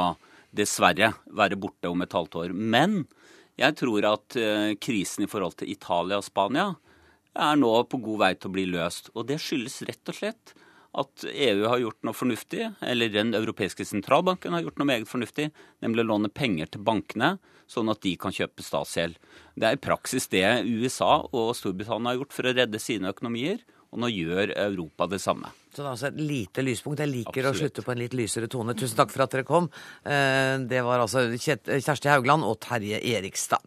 dessverre, 0.53 1.15
være 1.33 1.59
borte 1.61 1.89
om 1.89 2.05
et 2.05 2.15
halvt 2.15 2.37
år. 2.43 2.53
Men 2.53 3.07
jeg 3.61 3.79
tror 3.81 4.11
at 4.13 4.37
uh, 4.37 4.75
krisen 4.83 5.25
i 5.25 5.31
forhold 5.31 5.57
til 5.63 5.73
Italia 5.73 6.21
og 6.21 6.27
Spania 6.27 6.75
er 7.35 7.57
nå 7.59 7.73
på 7.91 7.99
god 8.03 8.21
vei 8.27 8.33
til 8.37 8.53
å 8.53 8.55
bli 8.59 8.67
løst. 8.71 9.09
Og 9.17 9.25
det 9.31 9.41
skyldes 9.43 9.81
rett 9.89 10.13
og 10.13 10.21
slett 10.21 10.55
at 10.95 11.25
EU 11.27 11.67
har 11.67 11.83
gjort 11.83 12.07
noe 12.07 12.17
fornuftig, 12.17 12.69
eller 12.81 13.13
Den 13.13 13.35
europeiske 13.35 13.87
sentralbanken 13.89 14.55
har 14.55 14.63
gjort 14.63 14.79
noe 14.79 14.91
meget 14.93 15.11
fornuftig, 15.11 15.51
nemlig 15.83 16.05
å 16.05 16.11
låne 16.13 16.31
penger 16.31 16.71
til 16.71 16.85
bankene, 16.87 17.37
sånn 17.71 17.91
at 17.91 18.03
de 18.05 18.15
kan 18.21 18.35
kjøpe 18.35 18.63
statsgjeld. 18.63 19.17
Det 19.57 19.69
er 19.69 19.79
i 19.79 19.83
praksis 19.83 20.29
det 20.33 20.45
USA 20.69 21.25
og 21.33 21.55
Storbritannia 21.59 22.13
har 22.13 22.21
gjort 22.21 22.37
for 22.37 22.47
å 22.47 22.55
redde 22.55 22.83
sine 22.83 23.11
økonomier, 23.15 23.65
og 23.95 24.01
nå 24.03 24.11
gjør 24.11 24.53
Europa 24.59 25.07
det 25.07 25.21
samme. 25.23 25.53
Så 25.71 25.83
det 25.83 25.87
er 25.87 25.93
altså 25.93 26.09
et 26.11 26.19
lite 26.19 26.65
lyspunkt. 26.67 27.03
Jeg 27.03 27.13
liker 27.13 27.47
Absolutt. 27.47 27.55
å 27.55 27.63
slutte 27.63 27.85
på 27.87 27.95
en 27.95 28.03
litt 28.03 28.17
lysere 28.19 28.51
tone. 28.51 28.75
Tusen 28.79 28.99
takk 28.99 29.15
for 29.15 29.23
at 29.27 29.35
dere 29.35 29.47
kom. 29.47 29.71
Eh, 30.03 30.57
det 30.71 30.83
var 30.87 31.03
altså 31.03 31.29
Kjersti 31.35 32.11
Haugland 32.11 32.47
og 32.47 32.59
Terje 32.63 32.99
Erikstad. 32.99 33.63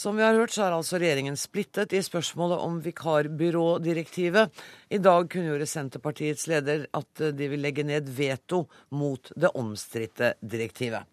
Som 0.00 0.16
vi 0.16 0.22
har 0.24 0.32
hørt, 0.32 0.52
så 0.54 0.62
er 0.64 0.72
altså 0.72 0.96
regjeringen 0.96 1.34
splittet 1.36 1.92
i 1.92 1.98
spørsmålet 2.00 2.62
om 2.64 2.78
vikarbyrådirektivet. 2.80 4.62
I 4.96 4.98
dag 5.04 5.26
kunngjorde 5.28 5.66
Senterpartiets 5.68 6.46
leder 6.48 6.86
at 6.96 7.20
de 7.36 7.48
vil 7.52 7.60
legge 7.60 7.84
ned 7.84 8.08
veto 8.16 8.62
mot 8.96 9.28
det 9.36 9.50
omstridte 9.60 10.30
direktivet. 10.40 11.04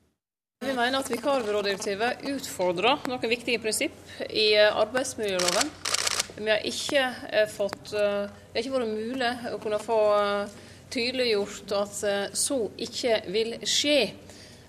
Vi 0.63 0.71
mener 0.71 1.01
at 1.01 1.11
vikarbyrådirektivet 1.11 2.23
utfordrer 2.31 3.03
noen 3.11 3.27
viktige 3.27 3.59
prinsipp 3.59 4.23
i 4.29 4.53
arbeidsmiljøloven. 4.55 5.73
Vi 6.37 6.47
har 6.47 6.63
ikke 6.71 7.03
eh, 7.33 7.51
fått 7.51 7.91
eh, 7.91 8.23
Det 8.29 8.55
har 8.55 8.63
ikke 8.63 8.77
vært 8.77 8.93
mulig 8.93 9.33
å 9.51 9.59
kunne 9.67 9.81
få 9.83 9.99
eh, 10.21 10.55
tydeliggjort 10.95 11.75
at 11.75 11.99
så 12.39 12.61
ikke 12.87 13.19
vil 13.35 13.57
skje. 13.67 13.99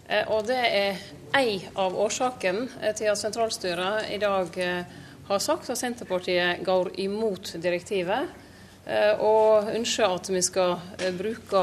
Eh, 0.09 0.25
og 0.33 0.47
det 0.49 0.57
er 0.57 1.01
ei 1.37 1.59
av 1.77 1.97
årsakene 2.01 2.67
eh, 2.81 2.95
til 2.97 3.11
at 3.13 3.21
sentralstyret 3.21 4.09
i 4.15 4.19
dag 4.23 4.55
eh, 4.65 4.99
har 5.29 5.43
sagt 5.45 5.69
at 5.69 5.77
Senterpartiet 5.77 6.63
går 6.65 6.95
imot 7.05 7.59
direktivet, 7.61 8.31
og 9.21 9.67
ønsker 9.69 10.09
at 10.09 10.31
vi 10.33 10.41
skal 10.41 10.79
bruke 11.19 11.61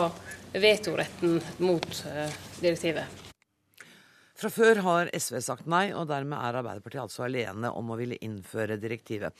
vetoretten 0.53 1.39
mot 1.65 2.03
direktivet. 2.61 3.23
Fra 4.37 4.51
før 4.53 4.83
har 4.85 5.09
SV 5.09 5.39
sagt 5.41 5.65
nei, 5.65 5.87
og 5.97 6.05
dermed 6.11 6.37
er 6.37 6.59
Arbeiderpartiet 6.59 7.01
altså 7.07 7.25
alene 7.25 7.73
om 7.73 7.89
å 7.89 7.97
ville 7.97 8.21
innføre 8.21 8.77
direktivet. 8.77 9.33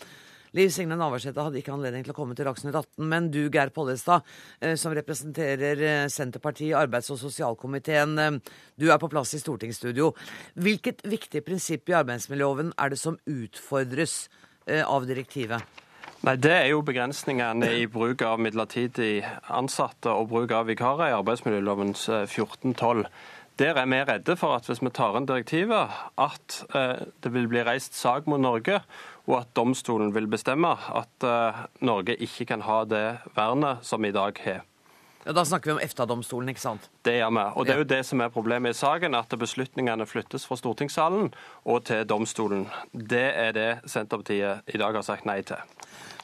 Liv 0.55 0.69
Signe 0.71 0.95
Navarsete 0.95 1.43
hadde 1.43 1.59
ikke 1.59 1.74
anledning 1.74 2.05
til 2.05 2.13
å 2.13 2.15
komme 2.15 2.35
til 2.38 2.47
Dagsnytt 2.47 2.77
18, 2.79 3.03
men 3.12 3.27
du, 3.27 3.41
Geir 3.51 3.74
Pollestad, 3.75 4.24
eh, 4.63 4.77
som 4.79 4.93
representerer 4.95 5.81
eh, 5.83 6.03
Senterpartiet 6.07 6.69
i 6.69 6.77
arbeids- 6.79 7.12
og 7.12 7.19
sosialkomiteen, 7.19 8.13
eh, 8.24 8.38
du 8.79 8.85
er 8.88 9.01
på 9.01 9.09
plass 9.12 9.35
i 9.35 9.41
stortingsstudio. 9.41 10.13
Hvilket 10.55 11.03
viktig 11.12 11.41
prinsipp 11.43 11.91
i 11.91 11.97
arbeidsmiljøloven 12.00 12.71
er 12.79 12.93
det 12.93 13.00
som 13.01 13.19
utfordres 13.27 14.29
av 14.65 15.03
direktivet? 15.05 15.81
Nei, 16.25 16.35
Det 16.41 16.53
er 16.55 16.69
jo 16.71 16.79
begrensningene 16.81 17.67
i 17.75 17.83
bruk 17.91 18.24
av 18.25 18.39
midlertidig 18.41 19.27
ansatte 19.53 20.09
og 20.09 20.31
bruk 20.31 20.55
av 20.55 20.71
vikarer 20.71 21.12
i 21.12 21.17
arbeidsmiljølovens 21.19 22.07
14-12. 22.31 23.03
Der 23.59 23.77
er 23.77 23.85
vi 23.85 24.00
redde 24.07 24.35
for 24.35 24.55
at 24.55 24.65
hvis 24.65 24.81
vi 24.81 24.89
tar 24.89 25.19
inn 25.19 25.27
direktivet, 25.29 25.93
at 26.17 26.57
det 26.74 27.31
vil 27.31 27.45
bli 27.47 27.62
reist 27.63 27.93
sak 27.95 28.25
mot 28.27 28.41
Norge 28.41 28.81
og 29.25 29.39
at 29.41 29.51
domstolen 29.58 30.13
vil 30.15 30.29
bestemme 30.29 30.75
at 30.75 31.25
uh, 31.25 31.65
Norge 31.86 32.15
ikke 32.22 32.48
kan 32.53 32.63
ha 32.65 32.84
det 32.89 33.05
vernet 33.36 33.86
som 33.86 34.01
vi 34.05 34.13
i 34.13 34.15
dag 34.15 34.39
har. 34.46 34.63
Ja, 35.25 35.34
Da 35.34 35.46
snakker 35.46 35.72
vi 35.72 35.74
om 35.74 35.79
EFTA-domstolen, 35.82 36.50
ikke 36.53 36.62
sant? 36.62 36.89
Det 37.01 37.15
gjør 37.17 37.32
vi. 37.34 37.46
Og 37.58 37.65
det 37.65 37.74
er 37.74 37.79
jo 37.82 37.88
det 37.89 38.03
som 38.05 38.22
er 38.22 38.29
problemet 38.29 38.75
i 38.75 38.77
saken, 38.77 39.15
at 39.17 39.34
beslutningene 39.41 40.05
flyttes 40.05 40.46
fra 40.46 40.58
stortingssalen 40.60 41.32
og 41.65 41.86
til 41.89 42.05
domstolen. 42.05 42.67
Det 42.94 43.25
er 43.34 43.55
det 43.58 43.70
Senterpartiet 43.89 44.62
i 44.70 44.77
dag 44.77 44.94
har 44.94 45.01
sagt 45.08 45.25
nei 45.25 45.39
til. 45.41 45.58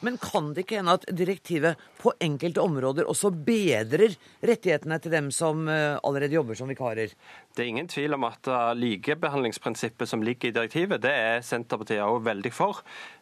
Men 0.02 0.16
kan 0.18 0.50
det 0.50 0.64
ikke 0.64 0.80
hende 0.80 0.96
at 0.98 1.04
direktivet 1.14 1.78
på 2.00 2.10
enkelte 2.22 2.62
områder 2.62 3.06
også 3.06 3.30
bedrer 3.46 4.16
rettighetene 4.42 4.98
til 4.98 5.12
dem 5.14 5.28
som 5.34 5.68
eh, 5.70 5.94
allerede 6.02 6.34
jobber 6.34 6.58
som 6.58 6.70
vikarer? 6.72 7.12
Det 7.54 7.62
er 7.62 7.70
ingen 7.70 7.90
tvil 7.90 8.16
om 8.16 8.26
at 8.26 8.50
eh, 8.50 8.72
likebehandlingsprinsippet 8.80 10.10
som 10.10 10.24
ligger 10.26 10.50
i 10.50 10.56
direktivet, 10.56 11.04
det 11.04 11.12
er 11.14 11.44
Senterpartiet 11.46 12.02
også 12.02 12.24
veldig 12.26 12.52
for. 12.56 12.80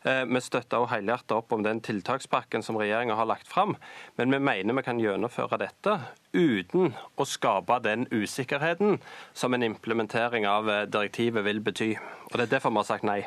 Eh, 0.08 0.22
vi 0.24 0.40
støtter 0.40 0.80
også 0.80 0.94
helhjertet 0.94 1.34
opp 1.36 1.52
om 1.52 1.66
den 1.66 1.82
tiltakspakken 1.84 2.64
som 2.64 2.80
regjeringa 2.80 3.18
har 3.18 3.28
lagt 3.28 3.50
fram. 3.50 3.76
Men 4.16 4.32
vi 4.32 4.40
mener 4.40 4.80
vi 4.80 4.86
kan 4.86 5.02
gjennomføre 5.04 5.60
dette 5.60 5.98
uten 6.32 6.94
å 7.20 7.28
skape 7.28 7.76
den 7.84 8.08
usikkerheten 8.08 9.02
som 9.36 9.52
en 9.52 9.68
implementering 9.68 10.48
av 10.48 10.72
direktivet 10.88 11.44
vil 11.44 11.60
bety. 11.60 11.92
Og 12.30 12.40
Det 12.40 12.48
er 12.48 12.56
derfor 12.56 12.72
vi 12.72 12.80
har 12.80 12.88
sagt 12.88 13.04
nei. 13.04 13.20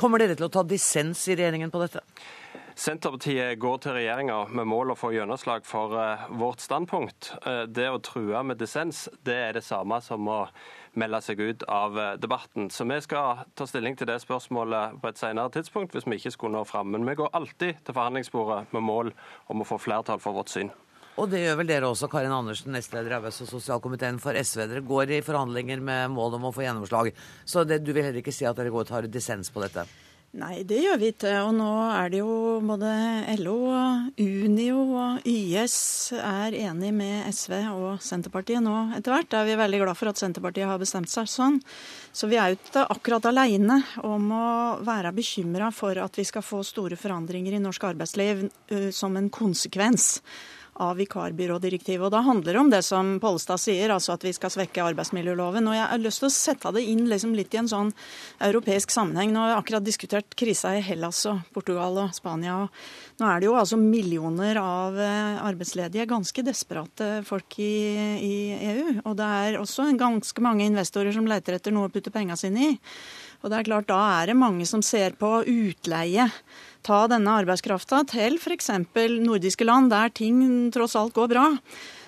Kommer 0.00 0.20
dere 0.20 0.36
til 0.36 0.48
å 0.48 0.52
ta 0.52 0.64
dissens 0.64 1.28
i 1.28 1.36
regjeringen 1.36 1.72
på 1.72 1.84
dette? 1.84 2.00
Senterpartiet 2.76 3.56
går 3.56 3.78
til 3.80 3.94
regjeringa 3.96 4.34
med 4.52 4.68
mål 4.68 4.90
å 4.92 4.96
få 5.00 5.08
gjennomslag 5.14 5.64
for 5.64 5.94
uh, 5.96 6.26
vårt 6.36 6.60
standpunkt. 6.60 7.30
Uh, 7.40 7.62
det 7.64 7.86
å 7.88 8.02
true 8.04 8.42
med 8.44 8.60
dissens, 8.60 9.06
det 9.24 9.36
er 9.46 9.56
det 9.56 9.62
samme 9.64 9.96
som 10.04 10.28
å 10.28 10.42
melde 11.00 11.22
seg 11.24 11.40
ut 11.40 11.64
av 11.72 11.96
uh, 11.96 12.10
debatten. 12.20 12.68
Så 12.68 12.84
vi 12.84 12.98
skal 13.00 13.46
ta 13.56 13.64
stilling 13.64 13.96
til 13.96 14.10
det 14.10 14.18
spørsmålet 14.20 15.00
på 15.00 15.08
et 15.08 15.22
senere 15.22 15.54
tidspunkt 15.56 15.96
hvis 15.96 16.04
vi 16.04 16.20
ikke 16.20 16.34
skulle 16.34 16.58
nå 16.58 16.66
fram. 16.68 16.92
Men 16.92 17.08
vi 17.08 17.16
går 17.16 17.32
alltid 17.32 17.80
til 17.80 17.96
forhandlingsbordet 17.96 18.76
med 18.76 18.84
mål 18.92 19.14
om 19.48 19.64
å 19.64 19.68
få 19.72 19.80
flertall 19.80 20.20
for 20.20 20.36
vårt 20.36 20.52
syn. 20.52 20.68
Og 21.16 21.32
det 21.32 21.46
gjør 21.46 21.62
vel 21.62 21.72
dere 21.72 21.88
også, 21.88 22.10
Karin 22.12 22.34
Andersen, 22.36 22.76
nestleder 22.76 23.14
i 23.14 23.16
arbeids- 23.16 23.40
og 23.40 23.48
sosialkomiteen 23.54 24.20
for 24.20 24.36
SV. 24.36 24.66
Dere 24.68 24.84
går 24.84 25.16
i 25.16 25.22
forhandlinger 25.24 25.80
med 25.80 26.12
mål 26.12 26.36
om 26.36 26.50
å 26.50 26.52
få 26.52 26.68
gjennomslag. 26.68 27.08
Så 27.48 27.64
det, 27.64 27.80
du 27.86 27.94
vil 27.96 28.04
heller 28.04 28.20
ikke 28.20 28.36
si 28.36 28.44
at 28.44 28.60
dere 28.60 28.74
går 28.74 28.84
og 28.84 28.92
tar 28.92 29.08
dissens 29.08 29.48
på 29.48 29.64
dette? 29.64 29.88
Nei, 30.36 30.66
det 30.68 30.82
gjør 30.82 30.98
vi 31.00 31.08
ikke. 31.14 31.30
Og 31.46 31.54
nå 31.56 31.68
er 31.94 32.10
det 32.12 32.18
jo 32.20 32.32
både 32.68 32.90
LO, 33.40 33.54
Unio 34.20 34.82
og 35.00 35.28
YS 35.28 35.76
er 36.20 36.56
enig 36.58 36.90
med 36.92 37.30
SV 37.32 37.54
og 37.70 38.02
Senterpartiet 38.04 38.60
nå 38.64 38.74
etter 38.98 39.14
hvert. 39.14 39.32
Er 39.32 39.48
vi 39.48 39.56
veldig 39.56 39.80
glad 39.80 39.96
for 39.96 40.12
at 40.12 40.20
Senterpartiet 40.20 40.68
har 40.68 40.82
bestemt 40.82 41.08
seg 41.08 41.30
sånn. 41.32 41.56
Så 42.12 42.28
vi 42.28 42.36
er 42.36 42.52
jo 42.52 42.58
ikke 42.60 42.84
akkurat 42.92 43.30
aleine 43.30 43.80
om 44.04 44.28
å 44.36 44.50
være 44.84 45.14
bekymra 45.16 45.70
for 45.72 45.96
at 46.04 46.20
vi 46.20 46.26
skal 46.28 46.44
få 46.44 46.60
store 46.68 47.00
forandringer 47.00 47.56
i 47.56 47.62
norsk 47.64 47.88
arbeidsliv 47.88 48.44
uh, 48.44 48.90
som 48.92 49.16
en 49.16 49.32
konsekvens 49.32 50.18
av 50.82 50.96
vikarbyrådirektivet. 51.00 52.04
Og 52.06 52.12
Da 52.12 52.20
handler 52.24 52.52
det 52.52 52.60
om 52.60 52.70
det 52.70 52.82
som 52.84 53.16
Pollestad 53.20 53.60
sier, 53.60 53.92
altså 53.94 54.14
at 54.14 54.24
vi 54.24 54.32
skal 54.36 54.52
svekke 54.52 54.84
arbeidsmiljøloven. 54.84 55.68
Og 55.68 55.74
Jeg 55.74 55.88
har 55.90 56.02
lyst 56.02 56.22
til 56.22 56.28
å 56.28 56.34
sette 56.34 56.72
det 56.76 56.84
inn 56.84 57.06
liksom 57.08 57.34
litt 57.34 57.54
i 57.54 57.60
en 57.62 57.70
sånn 57.70 57.92
europeisk 58.40 58.90
sammenheng. 58.90 59.32
Nå 59.32 59.40
har 59.40 59.54
vi 59.54 59.58
akkurat 59.60 59.86
diskutert 59.86 60.36
krisa 60.36 60.76
i 60.76 60.84
Hellas 60.84 61.24
og 61.26 61.40
Portugal 61.54 61.98
og 62.04 62.14
Spania. 62.14 62.62
og 62.62 63.20
Nå 63.20 63.28
er 63.30 63.40
det 63.40 63.46
jo 63.46 63.56
altså 63.56 63.76
millioner 63.80 64.56
av 64.60 64.98
eh, 64.98 65.42
arbeidsledige, 65.42 66.06
ganske 66.06 66.42
desperate 66.42 67.22
folk 67.24 67.58
i, 67.58 67.74
i 68.20 68.36
EU. 68.72 69.00
Og 69.04 69.16
det 69.16 69.24
er 69.24 69.60
også 69.60 69.88
ganske 69.96 70.40
mange 70.44 70.66
investorer 70.66 71.12
som 71.12 71.26
leter 71.26 71.56
etter 71.56 71.72
noe 71.72 71.88
å 71.88 71.92
putte 71.92 72.12
penga 72.12 72.36
sine 72.36 72.72
i. 72.72 72.76
Og 73.42 73.52
det 73.52 73.58
er 73.58 73.68
klart, 73.68 73.88
Da 73.88 74.22
er 74.22 74.32
det 74.32 74.38
mange 74.38 74.66
som 74.66 74.82
ser 74.82 75.14
på 75.18 75.44
utleie 75.46 76.30
ta 76.86 77.04
denne 77.10 77.34
arbeidskrafta 77.42 78.02
til 78.12 78.38
f.eks. 78.38 78.70
nordiske 79.22 79.66
land, 79.66 79.90
der 79.90 80.12
ting 80.14 80.40
tross 80.74 80.96
alt 80.98 81.14
går 81.16 81.30
bra, 81.32 81.46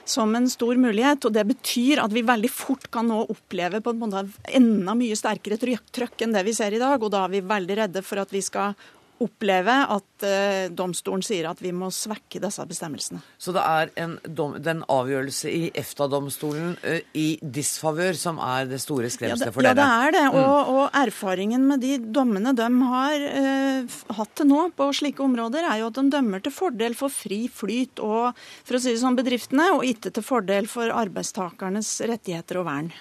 som 0.09 0.35
en 0.39 0.49
stor 0.51 0.79
mulighet. 0.81 1.27
Og 1.27 1.35
Det 1.35 1.47
betyr 1.49 2.03
at 2.05 2.15
vi 2.15 2.25
veldig 2.27 2.51
fort 2.53 2.87
kan 2.95 3.11
nå 3.11 3.25
oppleve 3.27 3.83
på 3.85 3.95
en 3.95 4.05
måte 4.05 4.25
enda 4.55 4.95
mye 4.99 5.19
sterkere 5.19 5.59
trøkk 5.59 6.25
enn 6.25 6.37
det 6.37 6.47
vi 6.47 6.55
ser 6.57 6.75
i 6.75 6.83
dag. 6.83 7.03
Og 7.03 7.13
da 7.13 7.27
er 7.27 7.35
vi 7.37 7.45
veldig 7.45 7.81
redde 7.83 8.05
for 8.07 8.23
at 8.23 8.33
vi 8.35 8.45
skal 8.45 8.79
oppleve 9.25 9.75
at 9.95 10.25
eh, 10.27 10.69
domstolen 10.75 11.23
sier 11.25 11.49
at 11.51 11.61
vi 11.63 11.73
må 11.75 11.91
svekke 11.95 12.41
disse 12.43 12.65
bestemmelsene. 12.69 13.21
Så 13.41 13.55
det 13.57 13.65
er 13.65 13.93
en, 14.05 14.17
dom, 14.25 14.57
den 14.63 14.85
avgjørelse 14.91 15.51
i 15.51 15.63
EFTA-domstolen 15.79 16.77
uh, 16.83 17.01
i 17.19 17.27
disfavør 17.43 18.17
som 18.19 18.41
er 18.43 18.69
det 18.71 18.81
store 18.83 19.11
skremselet 19.13 19.51
ja, 19.51 19.55
for 19.55 19.67
dere? 19.67 19.75
Ja, 19.75 19.81
det 19.81 19.89
er 20.09 20.17
det. 20.17 20.25
Mm. 20.35 20.39
Og, 20.43 20.73
og, 20.75 20.85
erfaringen 20.99 21.67
med 21.69 21.83
de 21.85 21.99
dommene 22.03 22.55
de 22.59 22.69
har 22.93 23.27
uh, 23.27 23.99
hatt 24.21 24.35
til 24.39 24.51
nå 24.51 24.65
på 24.79 24.91
slike 25.01 25.25
områder, 25.25 25.67
er 25.67 25.83
jo 25.83 25.91
at 25.93 26.01
de 26.01 26.09
dømmer 26.15 26.45
til 26.45 26.55
fordel 26.55 26.97
for 26.99 27.13
fri 27.13 27.45
flyt 27.53 28.03
og 28.05 28.33
for 28.39 28.79
å 28.79 28.83
si 28.83 28.95
det 28.95 29.03
sånn, 29.03 29.19
bedriftene, 29.19 29.71
og 29.77 29.87
ikke 29.87 30.15
til 30.15 30.27
fordel 30.27 30.71
for 30.71 30.95
arbeidstakernes 30.95 31.99
rettigheter 32.09 32.63
og 32.63 32.69
vern. 32.71 32.93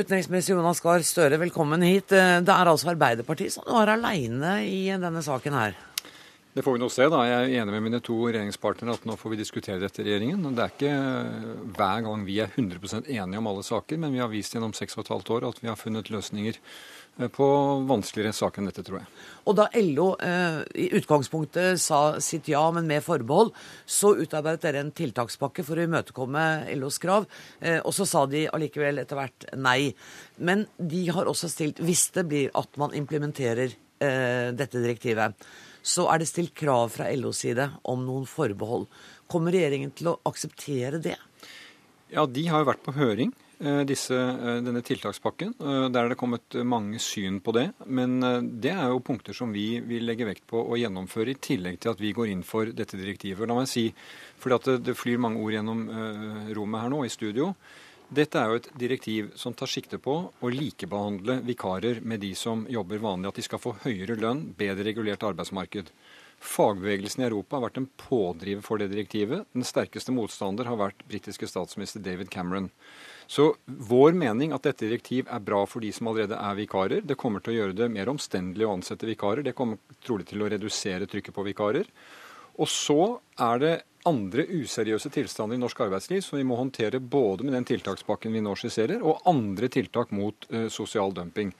Utenriksminister 0.00 0.54
Jonas 0.54 0.80
Gahr 0.80 1.02
Støre, 1.04 1.36
velkommen 1.42 1.82
hit. 1.84 2.08
Det 2.08 2.48
er 2.54 2.68
altså 2.70 2.88
Arbeiderpartiet 2.94 3.52
som 3.52 3.66
er 3.82 3.90
aleine 3.92 4.54
i 4.64 4.86
denne 4.88 5.20
saken 5.20 5.56
her? 5.58 5.74
Det 6.50 6.64
får 6.64 6.74
vi 6.74 6.80
nå 6.80 6.88
se. 6.90 7.04
da. 7.12 7.18
Jeg 7.28 7.42
er 7.44 7.60
enig 7.60 7.74
med 7.74 7.84
mine 7.84 8.00
to 8.02 8.16
regjeringspartnere 8.24 8.96
at 8.96 9.04
nå 9.06 9.14
får 9.20 9.34
vi 9.34 9.38
diskutere 9.38 9.78
dette 9.82 10.00
i 10.00 10.06
regjeringen. 10.08 10.48
Det 10.56 10.64
er 10.64 10.72
ikke 10.72 10.94
hver 11.76 12.00
gang 12.06 12.24
vi 12.26 12.40
er 12.42 12.48
100% 12.56 13.10
enige 13.12 13.42
om 13.42 13.50
alle 13.52 13.66
saker, 13.66 14.00
men 14.00 14.16
vi 14.16 14.22
har 14.24 14.32
vist 14.32 14.56
gjennom 14.56 14.72
seks 14.74 14.96
og 14.96 15.04
et 15.04 15.12
halvt 15.14 15.30
år 15.36 15.46
at 15.50 15.60
vi 15.60 15.68
har 15.70 15.78
funnet 15.78 16.10
løsninger 16.10 16.56
eh, 16.56 16.64
på 17.34 17.46
vanskeligere 17.88 18.32
sak 18.32 18.58
enn 18.58 18.68
dette, 18.70 18.84
tror 18.86 19.00
jeg. 19.00 19.08
Og 19.50 19.56
da 19.58 19.66
LO 19.76 20.06
eh, 20.24 20.60
i 20.84 20.86
utgangspunktet 20.96 21.80
sa 21.82 22.20
sitt 22.22 22.48
ja, 22.48 22.62
men 22.72 22.88
med 22.88 23.04
forbehold, 23.04 23.52
så 23.84 24.14
utarbeidet 24.16 24.64
dere 24.64 24.84
en 24.84 24.92
tiltakspakke 24.96 25.64
for 25.66 25.80
å 25.80 25.86
imøtekomme 25.88 26.44
LOs 26.80 27.00
krav. 27.02 27.28
Eh, 27.60 27.80
og 27.80 27.92
så 27.96 28.06
sa 28.08 28.24
de 28.30 28.46
allikevel 28.48 29.02
etter 29.02 29.20
hvert 29.20 29.48
nei. 29.58 29.92
Men 30.38 30.66
de 30.78 31.06
har 31.12 31.28
også 31.30 31.50
stilt, 31.52 31.82
hvis 31.84 32.08
det 32.16 32.26
blir 32.30 32.54
at 32.58 32.80
man 32.80 32.96
implementerer 32.96 33.74
eh, 33.74 34.48
dette 34.56 34.80
direktivet, 34.80 35.50
så 35.82 36.06
er 36.12 36.20
det 36.20 36.28
stilt 36.28 36.54
krav 36.56 36.92
fra 36.92 37.08
LOs 37.16 37.42
side 37.44 37.66
om 37.88 38.04
noen 38.04 38.26
forbehold. 38.28 38.86
Kommer 39.30 39.54
regjeringen 39.56 39.92
til 39.96 40.12
å 40.12 40.18
akseptere 40.28 41.00
det? 41.02 41.16
Ja, 42.10 42.26
de 42.26 42.42
har 42.50 42.62
jo 42.62 42.70
vært 42.72 42.84
på 42.84 42.94
høring, 42.96 43.30
eh, 43.32 43.49
disse, 43.84 44.14
eh, 44.16 44.60
denne 44.64 44.80
tiltakspakken. 44.82 45.54
Eh, 45.60 45.88
der 45.92 46.04
er 46.04 46.08
det 46.08 46.18
kommet 46.18 46.56
mange 46.64 46.98
syn 46.98 47.40
på 47.40 47.52
det. 47.52 47.66
Men 47.86 48.20
det 48.60 48.72
er 48.72 48.88
jo 48.88 49.02
punkter 49.04 49.36
som 49.36 49.52
vi 49.52 49.80
vil 49.80 50.06
legge 50.08 50.24
vekt 50.28 50.46
på 50.48 50.62
å 50.64 50.78
gjennomføre, 50.80 51.34
i 51.34 51.40
tillegg 51.40 51.78
til 51.80 51.92
at 51.92 52.00
vi 52.00 52.14
går 52.16 52.32
inn 52.32 52.42
for 52.42 52.64
dette 52.66 52.96
direktivet. 52.96 53.46
La 53.48 53.58
meg 53.58 53.68
si, 53.68 53.90
fordi 54.40 54.58
det, 54.64 54.78
det 54.88 54.96
flyr 54.96 55.20
mange 55.20 55.40
ord 55.44 55.52
gjennom 55.52 55.86
rommet 56.56 56.84
her 56.84 56.90
nå, 56.90 57.04
i 57.04 57.12
studio. 57.12 57.54
Dette 58.10 58.40
er 58.40 58.48
jo 58.50 58.58
et 58.58 58.70
direktiv 58.74 59.28
som 59.38 59.54
tar 59.54 59.70
sikte 59.70 60.00
på 60.02 60.14
å 60.34 60.48
likebehandle 60.50 61.36
vikarer 61.46 62.00
med 62.02 62.18
de 62.24 62.32
som 62.34 62.64
jobber 62.66 62.98
vanlig. 62.98 63.30
At 63.30 63.38
de 63.38 63.44
skal 63.46 63.62
få 63.62 63.76
høyere 63.84 64.16
lønn, 64.18 64.48
bedre 64.58 64.88
regulert 64.88 65.22
arbeidsmarked. 65.28 65.92
Fagbevegelsen 66.40 67.22
i 67.22 67.28
Europa 67.28 67.58
har 67.58 67.68
vært 67.68 67.78
en 67.78 67.86
pådriver 68.00 68.64
for 68.66 68.82
det 68.82 68.88
direktivet. 68.90 69.44
Den 69.54 69.68
sterkeste 69.68 70.10
motstander 70.16 70.66
har 70.66 70.80
vært 70.80 71.04
britiske 71.06 71.46
statsminister 71.46 72.02
David 72.02 72.32
Cameron. 72.32 72.70
Så 73.30 73.44
vår 73.64 74.16
mening 74.18 74.50
at 74.50 74.64
dette 74.66 74.88
direktiv 74.88 75.28
er 75.30 75.42
bra 75.46 75.60
for 75.70 75.84
de 75.84 75.92
som 75.94 76.08
allerede 76.10 76.34
er 76.34 76.56
vikarer. 76.58 77.04
Det 77.06 77.14
kommer 77.18 77.42
til 77.44 77.52
å 77.52 77.58
gjøre 77.60 77.76
det 77.78 77.86
mer 77.94 78.10
omstendelig 78.10 78.66
å 78.66 78.72
ansette 78.74 79.06
vikarer. 79.06 79.44
Det 79.46 79.54
kommer 79.54 79.78
trolig 80.02 80.26
til 80.32 80.42
å 80.42 80.48
redusere 80.50 81.06
trykket 81.06 81.36
på 81.36 81.44
vikarer. 81.46 81.86
Og 82.58 82.66
så 82.66 83.20
er 83.38 83.62
det 83.62 83.74
andre 84.10 84.48
useriøse 84.50 85.12
tilstander 85.14 85.54
i 85.54 85.62
norsk 85.62 85.84
arbeidsliv 85.86 86.24
som 86.26 86.40
vi 86.40 86.48
må 86.48 86.58
håndtere 86.58 86.98
både 86.98 87.46
med 87.46 87.54
den 87.54 87.68
tiltakspakken 87.68 88.34
vi 88.34 88.42
nå 88.42 88.56
skisserer, 88.58 88.98
og 89.04 89.22
andre 89.30 89.70
tiltak 89.70 90.10
mot 90.16 90.48
uh, 90.50 90.66
sosial 90.72 91.14
dumping. 91.14 91.52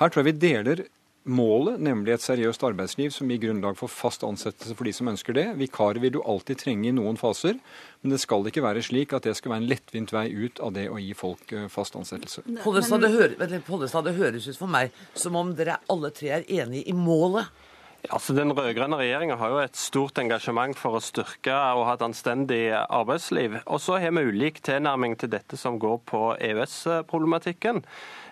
Her 0.00 0.08
tror 0.08 0.22
jeg 0.22 0.30
vi 0.32 0.42
deler 0.46 0.84
målet, 1.28 1.80
nemlig 1.82 2.14
et 2.14 2.24
seriøst 2.24 2.62
arbeidsliv 2.64 3.12
som 3.12 3.28
gir 3.30 3.40
grunnlag 3.42 3.76
for 3.78 3.92
fast 3.92 4.24
ansettelse 4.24 4.76
for 4.76 4.88
de 4.88 4.92
som 4.96 5.10
ønsker 5.12 5.36
det. 5.36 5.46
Vikarer 5.60 6.00
vil 6.00 6.14
du 6.16 6.20
alltid 6.22 6.62
trenge 6.62 6.88
i 6.88 6.94
noen 6.96 7.18
faser, 7.20 7.58
men 8.00 8.14
det 8.14 8.20
skal 8.22 8.46
ikke 8.48 8.64
være 8.64 8.84
slik 8.84 9.12
at 9.16 9.28
det 9.28 9.36
skal 9.38 9.54
være 9.54 9.64
en 9.64 9.70
lettvint 9.70 10.14
vei 10.16 10.26
ut 10.32 10.62
av 10.64 10.72
det 10.76 10.88
å 10.88 11.00
gi 11.00 11.12
folk 11.16 11.52
eh, 11.52 11.68
fast 11.72 11.98
ansettelse. 12.00 12.46
Pollestad, 12.64 13.04
det, 13.04 13.12
hører, 13.12 14.06
det 14.06 14.16
høres 14.16 14.48
ut 14.48 14.60
for 14.60 14.70
meg 14.70 14.94
som 15.14 15.36
om 15.36 15.52
dere 15.56 15.80
alle 15.92 16.12
tre 16.16 16.32
er 16.40 16.48
enige 16.62 16.88
i 16.88 16.96
målet. 16.96 17.50
Altså, 18.08 18.32
den 18.32 18.54
rød-grønne 18.56 18.96
regjeringa 18.96 19.36
har 19.36 19.50
jo 19.52 19.58
et 19.60 19.76
stort 19.76 20.16
engasjement 20.22 20.78
for 20.78 20.96
å 20.96 21.02
styrke 21.04 21.52
og 21.76 21.84
ha 21.84 21.98
et 21.98 22.04
anstendig 22.06 22.62
arbeidsliv. 22.72 23.58
Og 23.68 23.82
så 23.84 23.98
har 24.00 24.14
vi 24.16 24.24
ulik 24.30 24.62
tilnærming 24.64 25.18
til 25.20 25.28
dette 25.34 25.58
som 25.60 25.76
går 25.82 25.98
på 26.08 26.22
EØS-problematikken. 26.40 27.82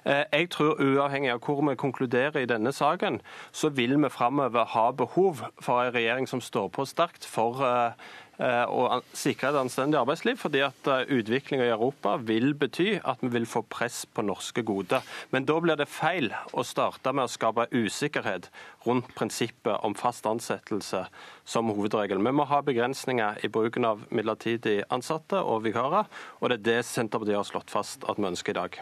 Eh, 0.05 0.25
jeg 0.33 0.51
tror 0.55 0.81
uavhengig 0.81 1.33
av 1.33 1.43
hvor 1.45 1.63
vi 1.69 1.77
konkluderer 1.79 2.43
i 2.43 2.49
denne 2.51 2.73
saken, 2.73 3.21
så 3.53 3.69
vil 3.69 3.97
vi 4.03 4.13
framover 4.13 4.65
ha 4.75 4.91
behov 4.91 5.45
for 5.61 5.83
en 5.83 5.95
regjering 5.95 6.29
som 6.29 6.41
står 6.41 6.73
på 6.75 6.87
sterkt 6.89 7.27
for 7.27 7.63
eh, 7.67 8.09
Eh, 8.39 9.01
sikre 9.19 9.49
et 9.51 9.57
anstendig 9.59 9.99
arbeidsliv, 9.99 10.37
fordi 10.39 10.61
at 10.63 10.89
utviklinga 11.11 11.65
i 11.67 11.73
Europa 11.73 12.13
vil 12.23 12.53
bety 12.55 13.01
at 13.03 13.19
vi 13.25 13.33
vil 13.35 13.49
få 13.51 13.65
press 13.67 14.05
på 14.07 14.23
norske 14.23 14.63
goder. 14.63 15.03
Men 15.35 15.47
da 15.49 15.57
blir 15.59 15.75
det 15.75 15.89
feil 15.91 16.31
å 16.55 16.63
starte 16.63 17.11
med 17.11 17.27
å 17.27 17.33
skape 17.33 17.67
usikkerhet 17.75 18.47
rundt 18.87 19.11
prinsippet 19.19 19.83
om 19.83 19.97
fast 19.99 20.29
ansettelse 20.31 21.09
som 21.45 21.73
hovedregel. 21.75 22.23
Vi 22.23 22.35
må 22.39 22.47
ha 22.47 22.61
begrensninger 22.63 23.43
i 23.43 23.51
bruken 23.51 23.89
av 23.89 24.07
midlertidig 24.15 24.85
ansatte 24.87 25.43
og 25.43 25.67
vikarer, 25.67 26.07
og 26.39 26.53
det 26.53 26.61
er 26.61 26.67
det 26.71 26.79
Senterpartiet 26.87 27.41
har 27.41 27.51
slått 27.51 27.75
fast 27.75 28.07
at 28.07 28.23
vi 28.23 28.31
ønsker 28.31 28.55
i 28.55 28.61
dag. 28.61 28.81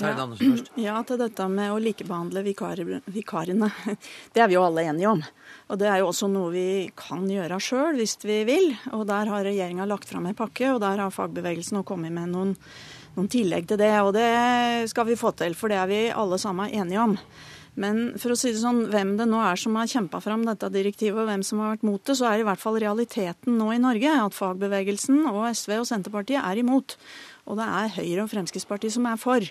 Ja, 0.00 0.28
ja, 0.88 0.96
til 1.08 1.20
dette 1.20 1.46
med 1.48 1.72
å 1.72 1.78
likebehandle 1.80 2.42
vikar, 2.44 2.82
vikarene. 3.08 3.70
Det 4.34 4.42
er 4.44 4.50
vi 4.50 4.58
jo 4.58 4.64
alle 4.66 4.84
enige 4.90 5.08
om. 5.14 5.22
Og 5.72 5.80
det 5.80 5.88
er 5.90 6.02
jo 6.02 6.10
også 6.10 6.28
noe 6.30 6.52
vi 6.52 6.66
kan 6.98 7.24
gjøre 7.30 7.58
sjøl 7.62 7.96
hvis 7.98 8.18
vi 8.22 8.42
vil. 8.48 8.70
Og 8.94 9.06
der 9.08 9.32
har 9.32 9.46
regjeringa 9.46 9.88
lagt 9.88 10.10
fram 10.10 10.28
en 10.28 10.36
pakke, 10.36 10.74
og 10.74 10.82
der 10.84 11.00
har 11.02 11.14
fagbevegelsen 11.14 11.82
kommet 11.88 12.14
med 12.14 12.30
noen, 12.34 12.54
noen 13.16 13.30
tillegg 13.32 13.66
til 13.70 13.80
det. 13.80 13.92
Og 14.04 14.12
det 14.14 14.30
skal 14.92 15.08
vi 15.08 15.18
få 15.18 15.32
til, 15.38 15.56
for 15.58 15.72
det 15.72 15.80
er 15.80 15.90
vi 15.90 16.02
alle 16.12 16.38
sammen 16.42 16.70
enige 16.70 17.02
om. 17.02 17.16
Men 17.76 18.14
for 18.16 18.32
å 18.32 18.38
si 18.40 18.54
det 18.54 18.60
sånn, 18.62 18.86
hvem 18.88 19.16
det 19.18 19.26
nå 19.28 19.40
er 19.44 19.58
som 19.60 19.74
har 19.76 19.88
kjempa 19.90 20.22
fram 20.24 20.46
dette 20.48 20.70
direktivet, 20.72 21.18
og 21.20 21.28
hvem 21.28 21.42
som 21.44 21.60
har 21.60 21.74
vært 21.74 21.84
mot 21.84 22.00
det, 22.08 22.16
så 22.16 22.30
er 22.30 22.40
i 22.40 22.46
hvert 22.48 22.62
fall 22.62 22.78
realiteten 22.80 23.58
nå 23.60 23.68
i 23.74 23.80
Norge 23.82 24.14
at 24.22 24.36
fagbevegelsen 24.36 25.26
og 25.28 25.42
SV 25.50 25.74
og 25.82 25.88
Senterpartiet 25.90 26.40
er 26.40 26.62
imot 26.62 26.96
og 27.46 27.58
det 27.60 27.66
er 27.66 27.92
Høyre 28.00 28.24
og 28.24 28.30
Fremskrittspartiet 28.32 28.94
som 28.96 29.06
er 29.06 29.18
for. 29.20 29.44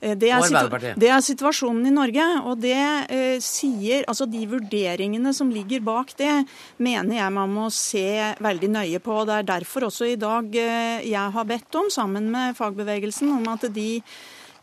Eh, 0.00 0.14
det 0.18 0.30
er, 0.30 0.94
det 1.00 1.10
er 1.10 1.24
situasjonen 1.24 1.88
i 1.90 1.94
Norge. 1.94 2.26
Og 2.46 2.60
det 2.62 2.78
eh, 3.10 3.36
sier 3.42 4.06
Altså 4.10 4.26
de 4.30 4.44
vurderingene 4.48 5.32
som 5.36 5.50
ligger 5.52 5.82
bak 5.84 6.14
det, 6.18 6.32
mener 6.78 7.18
jeg 7.18 7.34
man 7.34 7.52
må 7.52 7.68
se 7.74 8.32
veldig 8.42 8.70
nøye 8.76 9.02
på. 9.02 9.22
Det 9.28 9.38
er 9.40 9.48
derfor 9.50 9.88
også 9.90 10.12
i 10.12 10.18
dag 10.20 10.54
eh, 10.54 11.08
jeg 11.10 11.36
har 11.36 11.48
bedt 11.48 11.80
om, 11.80 11.90
sammen 11.92 12.30
med 12.32 12.58
fagbevegelsen, 12.58 13.32
om 13.40 13.50
at 13.52 13.66
de 13.74 13.90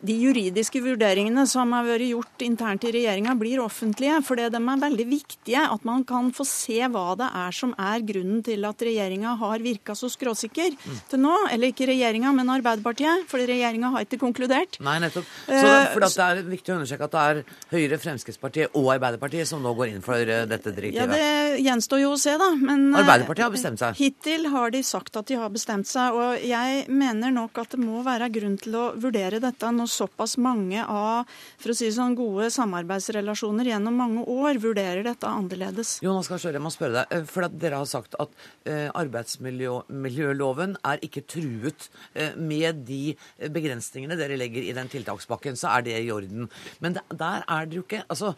de 0.05 0.13
juridiske 0.21 0.81
vurderingene 0.83 1.47
som 1.49 1.71
har 1.73 1.85
vært 1.87 2.05
gjort 2.11 2.43
internt 2.45 2.85
i 2.85 2.91
regjeringa, 2.93 3.33
blir 3.39 3.61
offentlige. 3.63 4.19
For 4.25 4.37
de 4.37 4.45
er 4.45 4.81
veldig 4.83 5.07
viktige. 5.09 5.63
At 5.67 5.85
man 5.87 6.03
kan 6.07 6.29
få 6.35 6.45
se 6.47 6.79
hva 6.93 7.15
det 7.17 7.29
er 7.33 7.55
som 7.55 7.73
er 7.81 8.03
grunnen 8.05 8.43
til 8.45 8.65
at 8.67 8.83
regjeringa 8.85 9.35
har 9.41 9.63
virka 9.63 9.95
så 9.97 10.09
skråsikker 10.11 10.75
mm. 10.77 10.99
til 11.09 11.23
nå. 11.23 11.33
Eller 11.53 11.73
ikke 11.73 11.89
regjeringa, 11.89 12.33
men 12.37 12.53
Arbeiderpartiet. 12.57 13.25
For 13.31 13.41
regjeringa 13.41 13.91
har 13.95 14.05
ikke 14.05 14.21
konkludert. 14.21 14.77
Nei, 14.85 14.99
nettopp. 15.01 15.25
Så 15.47 15.63
det, 15.65 15.81
for 15.95 16.05
det 16.05 16.27
er 16.27 16.43
viktig 16.51 16.73
å 16.73 16.77
understreke 16.77 17.09
at 17.09 17.17
det 17.17 17.25
er 17.31 17.41
Høyre, 17.73 18.01
Fremskrittspartiet 18.01 18.77
og 18.77 18.91
Arbeiderpartiet 18.93 19.49
som 19.49 19.65
nå 19.65 19.73
går 19.77 19.95
inn 19.95 20.05
for 20.05 20.21
eh, 20.21 20.45
dette 20.49 20.75
direktivet. 20.75 21.01
Ja, 21.01 21.09
det 21.09 21.65
gjenstår 21.65 22.03
jo 22.03 22.13
å 22.13 22.21
se, 22.21 22.37
da. 22.37 22.51
Men 22.53 22.91
eh, 22.91 23.01
Arbeiderpartiet 23.01 23.47
har 23.47 23.55
bestemt 23.55 23.81
seg. 23.81 23.97
Hittil 23.97 24.47
har 24.53 24.73
de 24.75 24.83
sagt 24.85 25.17
at 25.17 25.31
de 25.31 25.41
har 25.41 25.51
bestemt 25.53 25.89
seg. 25.89 26.17
Og 26.17 26.45
jeg 26.45 26.85
mener 26.93 27.33
nok 27.33 27.57
at 27.63 27.73
det 27.73 27.81
må 27.81 28.05
være 28.05 28.29
grunn 28.37 28.59
til 28.61 28.77
å 28.77 28.85
vurdere 28.99 29.41
dette 29.43 29.73
nå 29.73 29.86
såpass 29.89 30.37
mange 30.41 30.83
av 30.83 31.27
for 31.57 31.73
å 31.73 31.75
si 31.77 31.89
sånn, 31.93 32.15
gode 32.17 32.49
samarbeidsrelasjoner 32.53 33.71
gjennom 33.71 33.97
mange 33.97 34.25
år 34.31 34.59
vurderer 34.63 35.03
dette 35.05 35.29
annerledes. 35.29 35.97
Jonas 36.05 36.29
Gahr 36.29 36.41
Støre, 36.41 36.59
jeg 36.59 36.65
må 36.65 36.71
spørre 36.73 37.01
deg, 37.01 37.15
eh, 37.17 37.25
for 37.29 37.47
Dere 37.47 37.81
har 37.81 37.89
sagt 37.89 38.17
at 38.21 38.33
eh, 38.67 38.87
arbeidsmiljøloven 38.97 40.77
er 40.87 41.03
ikke 41.05 41.25
truet. 41.29 41.89
Eh, 42.13 42.35
med 42.37 42.83
de 42.87 43.15
begrensningene 43.53 44.17
dere 44.19 44.37
legger 44.39 44.67
i 44.67 44.75
den 44.77 44.91
tiltakspakken, 44.91 45.57
så 45.59 45.71
er 45.77 45.87
det 45.87 45.97
i 46.01 46.13
orden. 46.13 46.49
Men 46.83 46.97
der 46.97 47.45
er 47.47 47.67
det 47.67 47.79
jo 47.79 47.85
ikke 47.85 48.03
altså, 48.07 48.33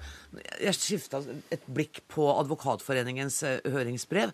Jeg 0.60 0.76
skifta 0.78 1.22
et 1.52 1.64
blikk 1.68 2.02
på 2.12 2.26
Advokatforeningens 2.40 3.42
høringsbrev 3.66 4.34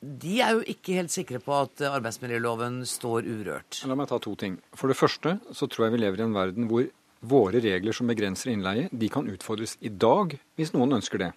de 0.00 0.38
er 0.44 0.54
jo 0.54 0.62
ikke 0.62 0.94
helt 1.00 1.10
sikre 1.10 1.40
på 1.42 1.54
at 1.56 1.82
arbeidsmiljøloven 1.88 2.84
står 2.86 3.26
urørt. 3.26 3.80
La 3.90 3.96
meg 3.98 4.10
ta 4.10 4.20
to 4.22 4.34
ting. 4.38 4.60
For 4.78 4.90
det 4.90 4.98
første 4.98 5.38
så 5.50 5.66
tror 5.66 5.88
jeg 5.88 5.96
vi 5.96 6.02
lever 6.04 6.22
i 6.22 6.26
en 6.28 6.36
verden 6.36 6.68
hvor 6.70 6.86
våre 7.18 7.58
regler 7.58 7.96
som 7.96 8.06
begrenser 8.06 8.52
innleie, 8.52 8.86
de 8.94 9.10
kan 9.10 9.26
utfordres 9.26 9.74
i 9.82 9.90
dag 9.90 10.36
hvis 10.58 10.70
noen 10.76 11.00
ønsker 11.00 11.24
det. 11.24 11.32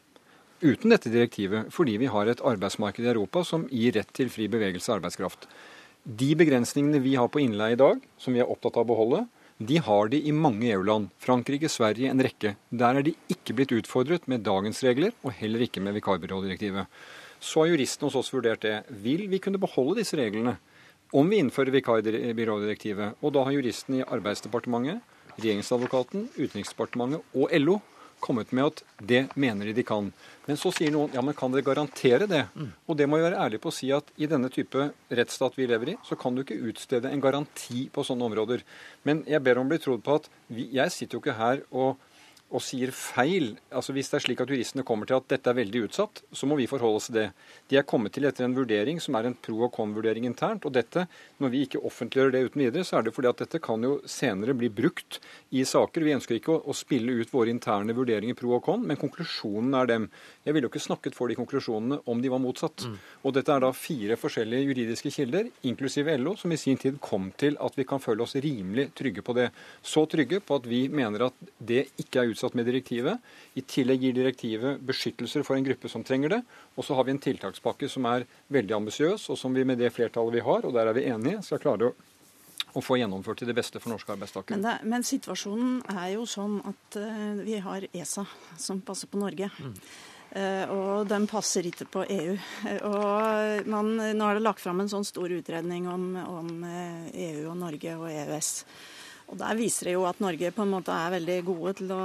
Uten 0.62 0.94
dette 0.94 1.10
direktivet, 1.10 1.72
fordi 1.74 1.96
vi 1.98 2.10
har 2.14 2.30
et 2.30 2.44
arbeidsmarked 2.46 3.02
i 3.02 3.10
Europa 3.10 3.42
som 3.48 3.66
gir 3.74 3.96
rett 3.98 4.12
til 4.14 4.30
fri 4.30 4.46
bevegelse 4.52 4.92
av 4.92 5.00
arbeidskraft. 5.00 5.48
De 6.06 6.30
begrensningene 6.38 7.02
vi 7.02 7.16
har 7.18 7.32
på 7.34 7.42
innleie 7.42 7.74
i 7.74 7.82
dag, 7.82 7.98
som 8.22 8.38
vi 8.38 8.44
er 8.44 8.50
opptatt 8.50 8.78
av 8.78 8.86
å 8.86 8.92
beholde, 8.94 9.24
de 9.62 9.78
har 9.78 10.10
de 10.10 10.18
i 10.26 10.32
mange 10.34 10.70
EU-land. 10.70 11.10
Frankrike, 11.22 11.70
Sverige, 11.70 12.10
en 12.10 12.22
rekke. 12.22 12.56
Der 12.70 12.98
er 12.98 13.06
de 13.06 13.14
ikke 13.30 13.54
blitt 13.58 13.74
utfordret 13.78 14.26
med 14.30 14.46
dagens 14.46 14.82
regler, 14.86 15.14
og 15.22 15.36
heller 15.38 15.66
ikke 15.66 15.84
med 15.86 15.98
vikarbyrådirektivet. 16.00 16.90
Så 17.42 17.64
har 17.64 17.72
juristene 17.72 18.10
hos 18.10 18.20
oss 18.20 18.34
vurdert 18.34 18.62
det. 18.62 18.76
Vil 19.04 19.26
vi 19.32 19.42
kunne 19.42 19.62
beholde 19.62 19.98
disse 20.02 20.18
reglene 20.20 20.58
om 21.12 21.28
vi 21.28 21.42
innfører 21.42 21.74
vikarbyrådirektivet? 21.74 23.18
Og 23.22 23.34
da 23.36 23.48
har 23.48 23.58
juristene 23.58 24.02
i 24.02 24.06
Arbeidsdepartementet, 24.06 25.02
Regjeringsadvokaten, 25.40 26.28
Utenriksdepartementet 26.38 27.38
og 27.40 27.54
LO 27.64 27.80
kommet 28.22 28.52
med 28.54 28.70
at 28.70 28.84
det 29.02 29.22
mener 29.40 29.66
de 29.66 29.74
de 29.74 29.86
kan. 29.88 30.12
Men 30.46 30.60
så 30.60 30.72
sier 30.76 30.94
noen 30.94 31.14
ja, 31.16 31.24
men 31.26 31.36
kan 31.38 31.54
dere 31.54 31.66
garantere 31.66 32.28
det? 32.30 32.44
Og 32.86 32.98
det 32.98 33.08
må 33.10 33.18
jo 33.18 33.26
være 33.26 33.42
ærlig 33.42 33.62
på 33.64 33.72
å 33.72 33.76
si 33.76 33.90
at 33.96 34.14
i 34.22 34.30
denne 34.30 34.52
type 34.54 34.92
rettsstat 35.10 35.58
vi 35.58 35.68
lever 35.70 35.94
i, 35.94 35.98
så 36.06 36.18
kan 36.20 36.36
du 36.36 36.44
ikke 36.44 36.60
utstede 36.70 37.10
en 37.10 37.24
garanti 37.24 37.88
på 37.94 38.06
sånne 38.06 38.30
områder. 38.30 38.64
Men 39.08 39.26
jeg 39.30 39.42
ber 39.44 39.58
om 39.58 39.66
å 39.66 39.74
bli 39.74 39.82
trodd 39.82 40.06
på 40.06 40.20
at 40.22 40.30
vi, 40.48 40.70
jeg 40.78 40.94
sitter 40.94 41.18
jo 41.18 41.24
ikke 41.24 41.40
her 41.40 41.66
og 41.72 41.98
og 42.52 42.62
sier 42.64 42.92
feil 42.96 43.56
altså 43.72 43.94
Hvis 43.96 44.10
det 44.12 44.18
er 44.18 44.24
slik 44.26 44.42
at 44.44 44.52
juristene 44.52 44.84
kommer 44.88 45.08
til 45.08 45.18
at 45.18 45.28
dette 45.32 45.50
er 45.50 45.58
veldig 45.58 45.86
utsatt, 45.88 46.22
så 46.36 46.48
må 46.50 46.58
vi 46.60 46.68
forholde 46.70 47.00
oss 47.00 47.08
til 47.08 47.18
det. 47.18 47.26
De 47.72 47.78
er 47.80 47.88
kommet 47.88 48.14
til 48.16 48.28
etter 48.28 48.46
en 48.46 48.56
vurdering 48.56 49.00
som 49.04 49.16
er 49.16 49.30
en 49.30 49.36
pro 49.36 49.64
og 49.68 49.72
con-vurdering 49.76 50.28
internt. 50.28 50.66
og 50.68 50.74
dette, 50.76 51.08
Når 51.40 51.50
vi 51.50 51.62
ikke 51.66 51.80
offentliggjør 51.80 52.32
det 52.32 52.44
uten 52.50 52.62
videre, 52.66 52.84
så 52.84 52.98
er 52.98 53.04
det 53.08 53.14
fordi 53.16 53.30
at 53.32 53.44
dette 53.44 53.62
kan 53.64 53.82
jo 53.82 54.02
senere 54.06 54.54
bli 54.58 54.70
brukt 54.70 55.20
i 55.52 55.64
saker. 55.64 56.04
Vi 56.04 56.16
ønsker 56.18 56.36
ikke 56.36 56.58
å, 56.58 56.60
å 56.68 56.76
spille 56.76 57.16
ut 57.22 57.32
våre 57.32 57.50
interne 57.54 57.96
vurderinger 57.96 58.36
pro 58.36 58.58
og 58.58 58.64
con, 58.66 58.84
men 58.84 59.00
konklusjonen 59.00 59.74
er 59.80 59.88
dem. 59.88 60.10
Jeg 60.44 60.54
ville 60.54 60.68
jo 60.68 60.74
ikke 60.74 60.84
snakket 60.84 61.16
for 61.16 61.32
de 61.32 61.40
konklusjonene 61.40 62.02
om 62.12 62.22
de 62.22 62.34
var 62.34 62.44
motsatt. 62.44 62.86
Mm. 62.86 63.00
Og 63.24 63.36
dette 63.38 63.56
er 63.56 63.64
da 63.64 63.72
fire 63.76 64.20
forskjellige 64.20 64.68
juridiske 64.68 65.14
kilder, 65.16 65.48
inklusive 65.64 66.18
LO, 66.20 66.36
som 66.36 66.52
i 66.52 66.60
sin 66.60 66.80
tid 66.82 67.00
kom 67.00 67.32
til 67.40 67.58
at 67.64 67.80
vi 67.80 67.88
kan 67.88 68.04
føle 68.04 68.26
oss 68.26 68.36
rimelig 68.36 68.90
trygge 68.98 69.24
på 69.24 69.36
det. 69.38 69.50
Så 69.82 70.06
trygge 70.12 70.42
på 70.44 70.60
at 70.60 70.68
vi 70.68 70.84
mener 70.92 71.30
at 71.30 71.52
det 71.58 71.88
ikke 72.02 72.22
er 72.22 72.34
utsatt 72.34 72.41
utsatt 72.42 72.54
med 72.58 72.66
direktivet. 72.66 73.20
I 73.54 73.62
tillegg 73.62 74.02
gir 74.02 74.14
direktivet 74.14 74.82
beskyttelser 74.82 75.44
for 75.46 75.56
en 75.56 75.64
gruppe 75.64 75.90
som 75.90 76.04
trenger 76.04 76.30
det. 76.30 76.42
Og 76.76 76.86
så 76.86 76.96
har 76.98 77.06
vi 77.06 77.12
en 77.12 77.22
tiltakspakke 77.22 77.90
som 77.90 78.06
er 78.10 78.26
veldig 78.50 78.76
ambisiøs, 78.82 79.30
og 79.30 79.38
som 79.38 79.54
vi 79.54 79.66
med 79.66 79.78
det 79.78 79.94
flertallet 79.94 80.40
vi 80.40 80.46
har, 80.46 80.66
og 80.66 80.74
der 80.74 80.88
er 80.90 80.98
vi 80.98 81.06
enige, 81.10 81.44
skal 81.46 81.62
klare 81.62 81.92
å 81.92 81.98
og 82.72 82.86
få 82.86 82.96
gjennomført 83.02 83.42
til 83.42 83.50
det 83.50 83.56
beste 83.58 83.82
for 83.84 83.92
norske 83.92 84.14
arbeidstakere. 84.14 84.56
Men, 84.56 84.64
det, 84.64 84.88
men, 84.88 85.04
situasjonen 85.04 85.82
er 85.92 86.14
jo 86.14 86.22
sånn 86.30 86.54
at 86.64 86.96
uh, 87.04 87.42
vi 87.44 87.58
har 87.60 87.84
ESA 87.92 88.24
som 88.56 88.80
passer 88.86 89.12
på 89.12 89.20
Norge. 89.20 89.50
Mm. 89.60 89.74
Uh, 90.32 90.72
og 90.72 91.10
den 91.10 91.26
passer 91.28 91.68
ikke 91.68 91.90
på 91.92 92.06
EU. 92.08 92.38
Uh, 92.64 92.78
og 92.88 93.68
man, 93.68 93.92
nå 94.16 94.30
er 94.30 94.40
det 94.40 94.46
lagt 94.46 94.64
fram 94.64 94.80
en 94.80 94.92
sånn 94.94 95.04
stor 95.04 95.36
utredning 95.36 95.90
om, 95.92 96.14
om 96.16 96.64
EU 96.64 97.50
og 97.52 97.60
Norge 97.60 97.98
og 98.00 98.08
EØS. 98.08 98.54
Og 99.32 99.38
Der 99.40 99.56
viser 99.56 99.88
det 99.88 99.94
jo 99.96 100.04
at 100.10 100.20
Norge 100.20 100.50
på 100.52 100.66
en 100.66 100.74
måte 100.74 100.92
er 100.92 101.14
veldig 101.14 101.38
gode 101.48 101.72
til 101.80 101.94
å 101.96 102.02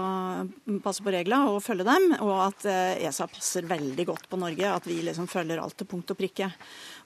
passe 0.85 1.03
på 1.03 1.11
reglene 1.11 1.51
og 1.51 1.65
følge 1.65 1.87
dem, 1.89 2.13
og 2.23 2.35
at 2.45 2.67
eh, 2.71 3.03
ESA 3.09 3.27
passer 3.31 3.67
veldig 3.67 4.07
godt 4.07 4.29
på 4.31 4.39
Norge. 4.39 4.71
At 4.71 4.87
vi 4.87 5.01
liksom 5.03 5.27
følger 5.31 5.59
alt 5.59 5.75
til 5.81 5.91
punkt 5.91 6.15
og 6.15 6.21
prikke. 6.21 6.53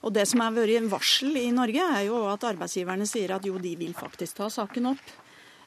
Og 0.05 0.13
Det 0.13 0.27
som 0.29 0.45
har 0.45 0.53
vært 0.53 0.77
en 0.77 0.91
varsel 0.93 1.41
i 1.41 1.47
Norge, 1.55 1.87
er 1.97 2.05
jo 2.05 2.21
at 2.29 2.45
arbeidsgiverne 2.51 3.09
sier 3.09 3.33
at 3.33 3.49
jo, 3.49 3.57
de 3.61 3.73
vil 3.79 3.97
faktisk 3.97 4.37
ta 4.37 4.51
saken 4.53 4.93
opp. 4.93 5.17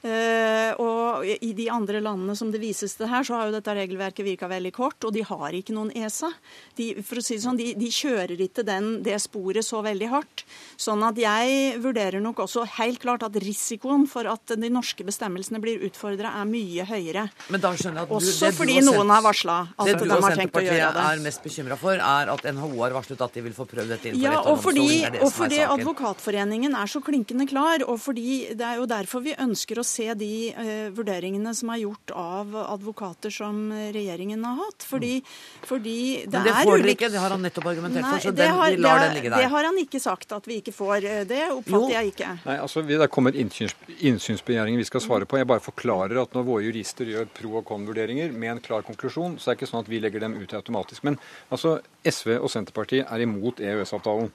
Uh, 0.04 0.76
og 0.84 1.24
I 1.24 1.52
de 1.56 1.70
andre 1.72 2.00
landene 2.04 2.34
som 2.36 2.50
det 2.52 2.60
vises 2.60 2.92
til 2.98 3.08
her, 3.08 3.24
så 3.24 3.38
har 3.38 3.48
jo 3.48 3.54
dette 3.54 3.72
regelverket 3.72 4.26
virka 4.26 4.48
veldig 4.50 4.72
kort, 4.76 5.00
og 5.08 5.14
de 5.16 5.22
har 5.24 5.56
ikke 5.56 5.72
noen 5.72 5.92
ESA. 5.96 6.28
De, 6.76 6.90
for 7.00 7.20
å 7.20 7.24
si 7.24 7.38
det 7.38 7.44
sånn, 7.46 7.56
de, 7.56 7.70
de 7.78 7.88
kjører 7.88 8.40
ikke 8.44 8.66
den, 8.68 8.98
det 9.06 9.16
sporet 9.24 9.64
så 9.64 9.80
veldig 9.84 10.10
hardt. 10.12 10.44
Sånn 10.76 11.00
at 11.06 11.16
jeg 11.16 11.78
vurderer 11.80 12.20
nok 12.20 12.42
også 12.44 12.66
helt 12.76 13.00
klart 13.00 13.24
at 13.24 13.38
risikoen 13.40 14.04
for 14.10 14.28
at 14.28 14.54
de 14.60 14.70
norske 14.72 15.06
bestemmelsene 15.06 15.62
blir 15.62 15.80
utfordra, 15.88 16.34
er 16.40 16.50
mye 16.52 16.84
høyere. 16.88 17.24
Men 17.48 17.64
da 17.64 17.72
skjønner 17.72 18.02
jeg 18.02 18.08
at 18.08 18.12
du, 18.12 18.16
også 18.18 18.52
fordi 18.58 18.76
noen 18.84 19.14
har 19.14 19.24
varsla 19.24 19.56
at 19.72 19.88
det 19.88 19.96
de 20.02 20.10
har 20.12 20.36
tenkt 20.36 20.60
å 20.60 20.66
gjøre 20.66 20.76
det. 20.76 20.84
Det 20.84 21.00
du 21.00 21.00
og 21.00 21.00
Senterpartiet 21.00 21.00
er 21.06 21.24
mest 21.24 21.44
bekymra 21.48 21.80
for, 21.80 21.96
er 21.96 22.34
at 22.34 22.46
NHO 22.58 22.70
har 22.82 22.98
varslet 22.98 23.24
at 23.24 23.40
de 23.40 23.46
vil 23.48 23.56
få 23.56 23.68
prøvd 23.72 23.94
dette 23.96 24.12
innenfor 24.12 24.36
ja, 24.36 24.44
og 24.52 24.60
fordi, 24.60 24.88
og 25.22 25.32
fordi 25.32 25.64
Advokatforeningen 25.64 26.76
er 26.76 26.92
så 26.92 27.00
klinkende 27.04 27.48
klar, 27.48 27.88
og 27.88 27.96
fordi 28.04 28.52
det 28.52 28.68
er 28.68 28.82
jo 28.82 28.88
derfor 28.90 29.24
vi 29.24 29.36
ønsker 29.40 29.80
å 29.80 29.86
se 29.94 30.06
de 30.18 30.32
eh, 30.50 30.88
vurderingene 30.94 31.54
som 31.56 31.70
er 31.74 31.84
gjort 31.84 32.14
av 32.18 32.56
advokater 32.64 33.32
som 33.34 33.66
regjeringen 33.94 34.44
har 34.44 34.58
hatt. 34.60 34.86
Fordi, 34.86 35.16
fordi 35.64 35.98
det, 36.26 36.32
Men 36.34 36.48
det 36.48 36.54
får 36.58 36.82
dere 36.82 36.94
ikke, 36.96 37.10
det 37.14 37.22
har 37.22 37.34
han 37.34 37.44
nettopp 37.46 37.68
argumentert 37.72 38.08
for. 38.08 38.24
så 38.26 38.34
den, 38.34 38.54
har, 38.58 38.70
vi 38.74 38.82
lar 38.82 39.02
den 39.06 39.16
ligge 39.18 39.32
der. 39.32 39.44
Det 39.44 39.50
har 39.54 39.68
han 39.68 39.80
ikke 39.80 40.00
sagt 40.02 40.34
at 40.36 40.48
vi 40.50 40.60
ikke 40.62 40.74
får. 40.74 41.08
Eh, 41.10 41.24
det 41.30 41.42
oppfatter 41.48 41.88
jo. 41.88 41.92
jeg 41.94 42.14
ikke. 42.14 42.30
Nei, 42.44 42.56
altså 42.66 42.84
Det 42.88 43.10
kommer 43.14 43.36
innsyns, 43.38 43.76
innsynsbegjæringer 43.98 44.82
vi 44.82 44.88
skal 44.88 45.04
svare 45.04 45.28
på. 45.28 45.38
Jeg 45.40 45.50
bare 45.50 45.64
forklarer 45.64 46.22
at 46.24 46.34
når 46.36 46.48
våre 46.48 46.66
jurister 46.66 47.08
gjør 47.10 47.30
pro 47.34 47.58
og 47.60 47.68
con-vurderinger 47.68 48.32
med 48.32 48.56
en 48.56 48.64
klar 48.64 48.86
konklusjon, 48.86 49.38
så 49.38 49.50
er 49.50 49.54
det 49.54 49.62
ikke 49.62 49.72
sånn 49.72 49.84
at 49.84 49.92
vi 49.92 50.02
legger 50.02 50.24
dem 50.24 50.36
ut 50.40 50.56
automatisk. 50.56 51.06
Men 51.06 51.20
altså, 51.54 51.78
SV 52.04 52.36
og 52.40 52.50
Senterpartiet 52.52 53.08
er 53.08 53.24
imot 53.24 53.62
EØS-avtalen 53.62 54.32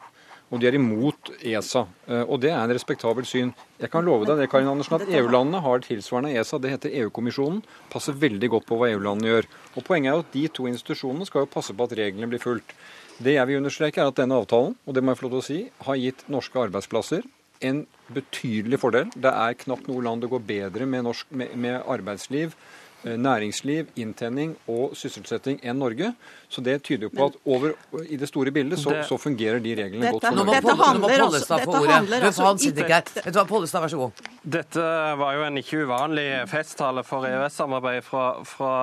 og 0.49 0.61
de 0.61 0.67
er 0.69 0.77
imot 0.77 1.31
ESA. 1.45 1.85
Eh, 2.09 2.23
og 2.23 2.41
det 2.43 2.51
er 2.51 2.59
en 2.59 2.73
respektabel 2.73 3.27
syn. 3.29 3.51
Jeg 3.79 3.91
kan 3.93 4.05
love 4.05 4.27
deg 4.27 4.41
det, 4.41 4.49
Karin 4.51 4.69
Andersen, 4.71 4.97
at 4.97 5.07
EU-landene 5.07 5.61
har 5.65 5.83
tilsvarende 5.85 6.33
ESA. 6.33 6.59
Det 6.61 6.73
heter 6.73 6.95
EU-kommisjonen. 7.03 7.61
Passer 7.93 8.17
veldig 8.17 8.51
godt 8.55 8.67
på 8.69 8.79
hva 8.79 8.89
EU-landene 8.91 9.29
gjør. 9.29 9.49
Og 9.75 9.85
Poenget 9.85 10.11
er 10.11 10.17
jo 10.17 10.25
at 10.25 10.33
de 10.35 10.45
to 10.59 10.69
institusjonene 10.71 11.29
skal 11.29 11.45
jo 11.45 11.53
passe 11.53 11.75
på 11.75 11.85
at 11.85 11.97
reglene 11.99 12.29
blir 12.31 12.41
fulgt. 12.43 12.73
Det 13.19 13.35
jeg 13.35 13.49
vil 13.49 13.59
understreke, 13.59 14.01
er 14.01 14.09
at 14.09 14.17
denne 14.19 14.37
avtalen, 14.39 14.77
og 14.87 14.95
det 14.95 15.03
må 15.03 15.13
jeg 15.13 15.21
få 15.21 15.27
lov 15.27 15.35
til 15.35 15.43
å 15.43 15.49
si, 15.49 15.59
har 15.85 15.99
gitt 15.99 16.25
norske 16.31 16.61
arbeidsplasser 16.65 17.27
en 17.67 17.81
betydelig 18.15 18.79
fordel. 18.79 19.09
Det 19.15 19.31
er 19.31 19.57
knapt 19.65 19.89
noe 19.89 20.03
land 20.05 20.23
det 20.23 20.31
går 20.31 20.45
bedre 20.47 20.87
med, 20.87 21.03
norsk, 21.09 21.27
med, 21.35 21.51
med 21.59 21.81
arbeidsliv 21.83 22.55
næringsliv, 23.03 23.87
inntjening 23.95 24.55
og 24.67 24.95
sysselsetting 24.97 25.59
enn 25.63 25.77
Norge. 25.79 26.11
Så 26.49 26.61
det 26.65 26.81
tyder 26.83 27.07
jo 27.07 27.11
på 27.13 27.27
at 27.29 27.37
over, 27.45 27.75
i 28.09 28.17
det 28.19 28.27
store 28.27 28.51
bildet 28.51 28.79
så, 28.81 28.95
så 29.07 29.17
fungerer 29.21 29.61
de 29.63 29.75
reglene 29.77 30.09
dette, 30.09 30.17
godt 30.17 30.25
for 30.25 30.39
Norge. 30.39 30.55
Dette 30.55 30.75
handler, 30.81 31.23
også, 31.25 31.59
dette 31.59 31.83
handler 31.91 32.27
altså 32.29 32.49
ikke 32.71 33.01
Vet 33.29 33.39
Pollestad, 33.47 33.83
vær 33.85 33.93
så 33.93 34.01
god. 34.01 34.25
Dette 34.57 34.89
var 35.21 35.37
jo 35.37 35.45
en 35.45 35.61
ikke 35.61 35.83
uvanlig 35.85 36.27
festtale 36.49 37.05
for 37.07 37.27
EØS-samarbeid 37.29 38.03
fra, 38.07 38.25
fra 38.47 38.73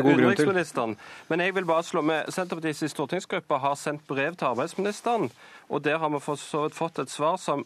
utenriksministeren. 0.00 0.96
Men 1.28 1.44
jeg 1.44 1.54
vil 1.54 1.68
bare 1.68 1.86
slå 1.86 2.02
med 2.02 2.32
Senterpartiets 2.34 2.90
stortingsgruppe 2.94 3.60
har 3.62 3.78
sendt 3.78 4.06
brev 4.08 4.34
til 4.34 4.50
arbeidsministeren, 4.50 5.30
og 5.68 5.84
der 5.84 5.98
har 5.98 6.10
vi 6.10 6.20
for 6.24 6.40
så 6.40 6.66
vidt 6.66 6.78
fått 6.78 6.98
et 7.04 7.12
svar 7.12 7.38
som 7.40 7.64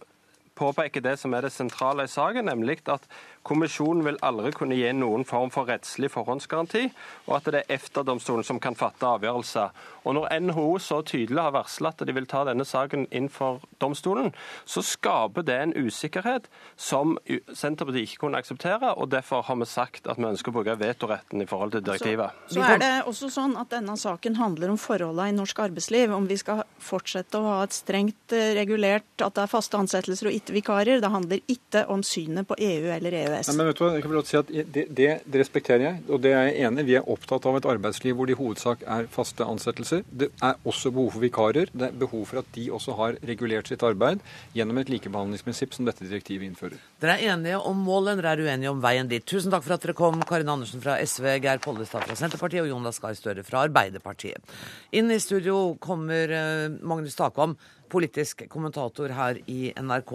påpeker 0.59 1.03
det 1.05 1.17
som 1.21 1.35
er 1.35 1.47
det 1.47 1.55
sentrale 1.55 2.07
i 2.09 2.11
saken, 2.11 2.49
nemlig 2.51 2.81
at 2.91 3.05
Kommisjonen 3.47 4.05
vil 4.05 4.19
aldri 4.25 4.53
kunne 4.57 4.77
gi 4.79 4.91
noen 4.97 5.25
form 5.29 5.53
for 5.55 5.69
rettslig 5.69 6.11
forhåndsgaranti, 6.13 6.89
og 7.29 7.37
at 7.39 7.49
det 7.53 7.63
er 7.63 7.77
EFTA-domstolen 7.79 8.47
som 8.47 8.61
kan 8.63 8.77
fatte 8.79 9.07
avgjørelser. 9.07 9.73
Og 10.09 10.15
Når 10.17 10.29
NHO 10.41 10.79
så 10.81 11.03
tydelig 11.05 11.43
har 11.43 11.53
varsla 11.53 11.93
at 11.93 12.05
de 12.07 12.15
vil 12.17 12.27
ta 12.29 12.45
denne 12.49 12.65
saken 12.65 13.07
inn 13.15 13.29
for 13.33 13.61
domstolen, 13.83 14.33
så 14.65 14.83
skaper 14.85 15.45
det 15.45 15.57
en 15.59 15.75
usikkerhet 15.77 16.49
som 16.77 17.17
Senterpartiet 17.29 18.09
ikke 18.09 18.23
kunne 18.25 18.41
akseptere. 18.41 18.95
og 18.95 19.11
Derfor 19.13 19.45
har 19.45 19.59
vi 19.61 19.69
sagt 19.69 20.09
at 20.09 20.19
vi 20.19 20.29
ønsker 20.29 20.53
å 20.53 20.57
bruke 20.59 20.79
vetoretten 20.81 21.43
i 21.45 21.49
forhold 21.49 21.77
til 21.77 21.85
direktivet. 21.85 22.37
Så, 22.49 22.61
så 22.61 22.65
er 22.65 22.83
det 22.83 22.93
også 23.11 23.31
sånn 23.33 23.57
at 23.61 23.71
denne 23.75 23.97
saken 24.01 24.39
handler 24.41 24.73
om 24.73 24.81
forholdene 24.81 25.33
i 25.33 25.37
norsk 25.37 25.61
arbeidsliv. 25.69 26.15
Om 26.15 26.29
vi 26.31 26.39
skal 26.41 26.65
fortsette 26.81 27.41
å 27.41 27.49
ha 27.51 27.59
et 27.67 27.77
strengt 27.77 28.37
eh, 28.37 28.55
regulert 28.57 29.25
at 29.25 29.37
det 29.37 29.45
er 29.45 29.53
faste 29.53 29.81
ansettelser 29.81 30.31
og 30.31 30.39
ikke 30.41 30.57
vikarer. 30.57 31.03
Det 31.05 31.13
handler 31.13 31.45
ikke 31.53 31.85
om 31.93 32.05
synet 32.07 32.49
på 32.49 32.57
EU 32.59 32.89
eller 32.97 33.21
EØS. 33.23 33.28
EØS. 33.29 33.51
Nei, 33.51 33.57
men 33.59 33.69
vet 33.69 33.79
du 33.79 33.83
hva, 33.85 33.91
jeg 33.97 34.05
kan 34.05 34.13
vel 34.15 34.25
si 34.29 34.39
at 34.39 34.51
det, 34.53 34.85
det, 34.97 35.09
det, 35.25 35.39
respekterer 35.41 35.85
jeg, 35.85 36.03
og 36.09 36.23
det 36.25 36.33
er 36.35 36.49
jeg 36.49 36.67
enig. 36.69 36.85
Vi 36.89 36.97
er 36.99 37.11
opptatt 37.15 37.47
av 37.49 37.59
et 37.59 37.69
arbeidsliv 37.69 38.17
hvor 38.19 38.29
det 38.29 38.37
i 38.37 38.39
hovedsak 38.39 38.85
er 38.97 39.09
faste 39.13 39.47
ansettelser. 39.47 40.05
Det 40.09 40.31
er 40.45 40.59
også 40.69 40.93
behov 40.95 41.13
for 41.17 41.25
vikarer. 41.25 41.73
Det 41.73 41.89
er 41.89 41.97
behov 42.03 42.27
for 42.31 42.43
at 42.43 42.51
de 42.57 42.69
også 42.75 42.97
har 42.99 43.19
regulert 43.31 43.71
sitt 43.71 43.85
arbeid 43.87 44.23
gjennom 44.57 44.81
et 44.83 44.93
likebehandlingsprinsipp 44.93 45.77
som 45.77 45.89
dette 45.89 46.07
direktivet 46.07 46.49
innfører. 46.49 46.79
Dere 47.03 47.19
er 47.19 47.35
enige 47.35 47.61
om 47.61 47.81
målet, 47.89 48.21
dere 48.21 48.37
er 48.37 48.45
uenige 48.47 48.73
om 48.73 48.83
veien 48.85 49.11
dit. 49.11 49.25
Tusen 49.29 49.55
takk 49.55 49.67
for 49.67 49.77
at 49.77 49.87
dere 49.87 49.97
kom, 49.99 50.23
Karin 50.29 50.53
Andersen 50.53 50.85
fra 50.85 50.99
SV, 51.03 51.31
Geir 51.45 51.63
Pollestad 51.65 52.07
fra 52.09 52.19
Senterpartiet 52.19 52.65
og 52.65 52.73
Jonas 52.73 53.01
Gahr 53.03 53.17
Støre 53.19 53.45
fra 53.47 53.65
Arbeiderpartiet. 53.67 54.57
Inn 54.97 55.13
i 55.13 55.21
studio 55.23 55.75
kommer 55.83 56.33
eh, 56.33 56.69
Magnus 56.83 57.19
Takvam, 57.19 57.57
politisk 57.89 58.45
kommentator 58.53 59.13
her 59.17 59.41
i 59.49 59.73
NRK. 59.77 60.15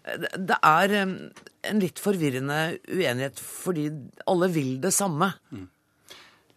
Det 0.00 0.56
er 0.64 0.94
en 0.96 1.82
litt 1.82 2.00
forvirrende 2.00 2.78
uenighet 2.88 3.40
fordi 3.42 3.90
alle 4.30 4.48
vil 4.54 4.78
det 4.82 4.94
samme. 4.96 5.32
Mm. 5.52 5.68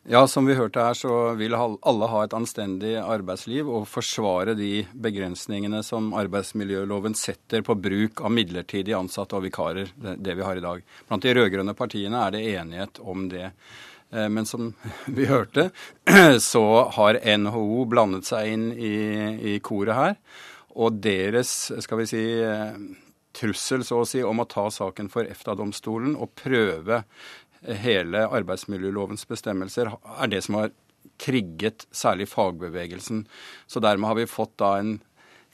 Ja, 0.03 0.25
som 0.27 0.45
vi 0.45 0.55
hørte 0.55 0.83
her, 0.83 0.97
så 0.99 1.31
vil 1.39 1.53
alle 1.55 2.07
ha 2.11 2.23
et 2.25 2.33
anstendig 2.35 2.97
arbeidsliv 2.99 3.69
og 3.71 3.85
forsvare 3.87 4.51
de 4.59 4.81
begrensningene 4.91 5.79
som 5.87 6.09
arbeidsmiljøloven 6.19 7.15
setter 7.15 7.63
på 7.63 7.77
bruk 7.79 8.19
av 8.19 8.33
midlertidig 8.35 8.97
ansatte 8.97 9.37
og 9.39 9.45
vikarer, 9.45 9.93
det 9.95 10.35
vi 10.35 10.43
har 10.43 10.59
i 10.59 10.65
dag. 10.65 10.83
Blant 11.07 11.23
de 11.23 11.35
rød-grønne 11.37 11.75
partiene 11.79 12.19
er 12.19 12.35
det 12.35 12.43
enighet 12.51 12.99
om 12.99 13.29
det. 13.31 13.53
Eh, 14.11 14.27
men 14.27 14.49
som 14.49 14.73
vi 15.19 15.29
hørte, 15.31 15.69
så 16.51 16.65
har 16.97 17.21
NHO 17.37 17.85
blandet 17.87 18.27
seg 18.27 18.51
inn 18.57 18.67
i, 18.75 18.95
i 19.55 19.57
koret 19.63 19.95
her. 19.95 20.19
Og 20.83 20.99
deres, 20.99 21.71
skal 21.85 22.03
vi 22.03 22.09
si 22.11 22.25
trussel 23.33 23.83
så 23.85 24.01
å 24.01 24.07
si, 24.07 24.21
om 24.23 24.41
å 24.43 24.49
ta 24.49 24.67
saken 24.71 25.09
for 25.13 25.27
EFTA-domstolen 25.29 26.15
og 26.15 26.35
prøve 26.39 27.03
hele 27.63 28.25
arbeidsmiljølovens 28.27 29.25
bestemmelser, 29.29 29.91
er 30.19 30.31
det 30.31 30.43
som 30.45 30.59
har 30.59 30.73
trigget 31.21 31.87
særlig 31.91 32.27
fagbevegelsen. 32.31 33.25
Så 33.67 33.81
dermed 33.83 34.09
har 34.09 34.19
vi 34.19 34.29
fått 34.29 34.55
da 34.61 34.75
en 34.79 34.97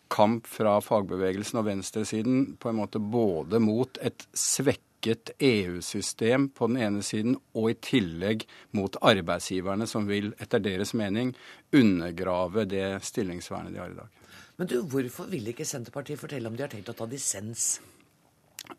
kamp 0.10 0.48
fra 0.50 0.80
fagbevegelsen 0.82 1.62
og 1.62 1.68
venstresiden 1.68 2.46
på 2.62 2.72
en 2.72 2.80
måte 2.80 3.02
både 3.02 3.62
mot 3.62 4.00
et 4.02 4.26
svekket 4.34 5.36
EU-system 5.38 6.50
på 6.58 6.70
den 6.72 6.80
ene 6.82 7.04
siden, 7.06 7.38
og 7.54 7.72
i 7.72 7.78
tillegg 7.86 8.48
mot 8.76 8.98
arbeidsgiverne, 9.06 9.88
som 9.88 10.10
vil 10.10 10.34
etter 10.42 10.64
deres 10.64 10.96
mening 10.98 11.36
undergrave 11.76 12.66
det 12.70 12.98
stillingsvernet 13.06 13.76
de 13.76 13.84
har 13.84 13.94
i 13.94 14.00
dag. 14.02 14.19
Men 14.60 14.68
du, 14.68 14.82
hvorfor 14.92 15.30
vil 15.32 15.54
ikke 15.54 15.64
Senterpartiet 15.68 16.20
fortelle 16.20 16.50
om 16.52 16.58
de 16.58 16.66
har 16.66 16.72
tenkt 16.72 16.92
å 16.92 16.98
ta 17.00 17.08
dissens? 17.08 17.78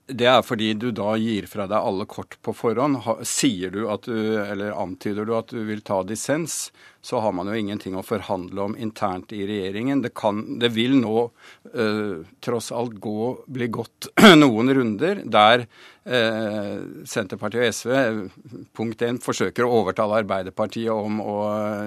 Det 0.06 0.26
er 0.28 0.42
fordi 0.44 0.74
du 0.78 0.90
da 0.94 1.14
gir 1.18 1.46
fra 1.50 1.64
deg 1.70 1.78
alle 1.78 2.04
kort 2.10 2.36
på 2.44 2.52
forhånd. 2.54 2.98
Sier 3.26 3.72
du 3.74 3.84
at 3.90 4.04
du, 4.06 4.36
eller 4.42 4.76
antyder 4.76 5.26
du 5.26 5.32
at 5.38 5.54
du 5.54 5.62
vil 5.66 5.80
ta 5.86 6.02
dissens, 6.06 6.68
så 7.02 7.22
har 7.24 7.32
man 7.34 7.48
jo 7.48 7.56
ingenting 7.56 7.96
å 7.96 8.04
forhandle 8.06 8.68
om 8.68 8.76
internt 8.76 9.32
i 9.32 9.40
regjeringen. 9.48 10.02
Det, 10.04 10.12
kan, 10.14 10.44
det 10.62 10.72
vil 10.76 10.98
nå 11.00 11.24
uh, 11.30 12.20
tross 12.44 12.70
alt 12.76 13.00
gå, 13.02 13.32
bli 13.48 13.70
gått 13.72 14.10
noen 14.42 14.74
runder 14.76 15.24
der 15.24 15.64
Senterpartiet 16.00 17.60
og 17.60 17.74
SV 17.76 17.90
punkt 18.72 19.02
1, 19.04 19.18
forsøker 19.20 19.66
å 19.66 19.74
overtale 19.82 20.22
Arbeiderpartiet 20.22 20.88
om 20.94 21.20
å 21.20 21.34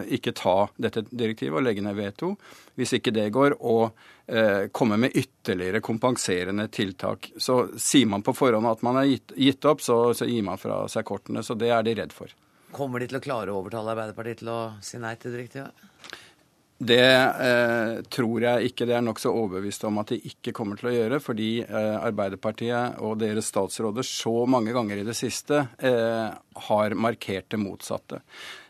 ikke 0.06 0.36
ta 0.38 0.68
dette 0.78 1.02
direktivet 1.10 1.58
og 1.58 1.66
legge 1.66 1.82
ned 1.82 1.98
veto. 1.98 2.36
Hvis 2.78 2.94
ikke 3.00 3.14
det 3.16 3.32
går, 3.34 3.58
og 3.62 3.90
uh, 4.30 4.70
komme 4.72 5.00
med 5.02 5.18
ytterligere 5.18 5.82
kompenserende 5.82 6.68
tiltak. 6.74 7.32
Så 7.38 7.74
sier 7.82 8.10
man 8.10 8.26
på 8.26 8.36
forhånd 8.38 8.70
at 8.70 8.86
man 8.86 9.02
har 9.02 9.10
gitt, 9.10 9.34
gitt 9.36 9.66
opp, 9.70 9.82
så, 9.82 9.98
så 10.14 10.30
gir 10.30 10.46
man 10.46 10.62
fra 10.62 10.84
seg 10.92 11.06
kortene. 11.10 11.44
Så 11.46 11.58
det 11.58 11.74
er 11.74 11.86
de 11.86 11.98
redd 11.98 12.14
for. 12.14 12.34
Kommer 12.74 13.02
de 13.02 13.10
til 13.10 13.20
å 13.20 13.24
klare 13.24 13.54
å 13.54 13.60
overtale 13.62 13.94
Arbeiderpartiet 13.94 14.42
til 14.42 14.54
å 14.54 14.62
si 14.82 15.02
nei 15.02 15.16
til 15.22 15.36
direktivet? 15.36 15.90
Det 16.84 17.04
eh, 17.48 18.00
tror 18.14 18.46
jeg 18.48 18.72
ikke. 18.72 18.88
Det 18.90 18.98
er 18.98 19.06
nokså 19.06 19.32
overbevist 19.32 19.86
om 19.90 20.02
at 20.02 20.14
de 20.14 20.20
ikke 20.32 20.56
kommer 20.56 20.80
til 20.80 20.92
å 20.92 20.96
gjøre, 20.96 21.22
fordi 21.24 21.52
eh, 21.64 21.94
Arbeiderpartiet 22.00 23.00
og 23.04 23.20
deres 23.22 23.52
statsråder 23.54 24.08
så 24.08 24.44
mange 24.50 24.76
ganger 24.76 25.02
i 25.02 25.08
det 25.08 25.16
siste 25.18 25.66
eh, 25.80 26.28
har 26.68 26.98
markert 27.00 27.50
det 27.54 27.62
motsatte. 27.62 28.24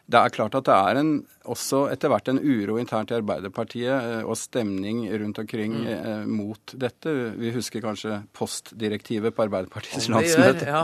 Det 0.04 0.20
er 0.20 0.34
klart 0.36 0.56
at 0.60 0.68
det 0.68 0.76
er 0.76 0.98
en, 1.00 1.12
også 1.48 1.86
etter 1.94 2.12
hvert 2.12 2.28
en 2.28 2.42
uro 2.44 2.76
internt 2.82 3.14
i 3.14 3.16
Arbeiderpartiet 3.18 3.94
eh, 3.94 4.24
og 4.28 4.36
stemning 4.40 5.06
rundt 5.10 5.40
omkring 5.40 5.78
mm. 5.80 5.92
eh, 5.96 6.26
mot 6.28 6.76
dette. 6.80 7.14
Vi 7.40 7.54
husker 7.56 7.84
kanskje 7.84 8.20
postdirektivet 8.36 9.36
på 9.36 9.46
Arbeiderpartiets 9.48 10.10
landsmøte. 10.12 10.68
Ja. 10.68 10.84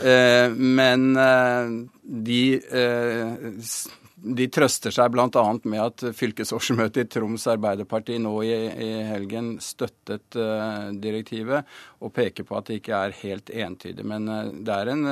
Eh, 0.00 0.48
men 0.56 1.12
eh, 1.20 1.76
de, 2.02 2.40
eh, 2.80 3.36
de 4.16 4.46
trøster 4.48 4.94
seg 4.94 5.12
bl.a. 5.12 5.44
med 5.68 5.82
at 5.82 6.04
fylkesårsmøtet 6.16 7.02
i 7.04 7.10
Troms 7.12 7.46
Arbeiderparti 7.52 8.16
nå 8.22 8.32
i, 8.46 8.54
i 8.86 8.90
helgen 9.06 9.56
støttet 9.60 10.38
direktivet, 11.02 11.68
og 12.00 12.14
peker 12.16 12.48
på 12.48 12.56
at 12.56 12.70
det 12.70 12.80
ikke 12.80 12.96
er 12.96 13.16
helt 13.20 13.52
entydig. 13.52 14.06
Men 14.08 14.28
det 14.64 14.72
er 14.72 14.92
en 14.94 15.06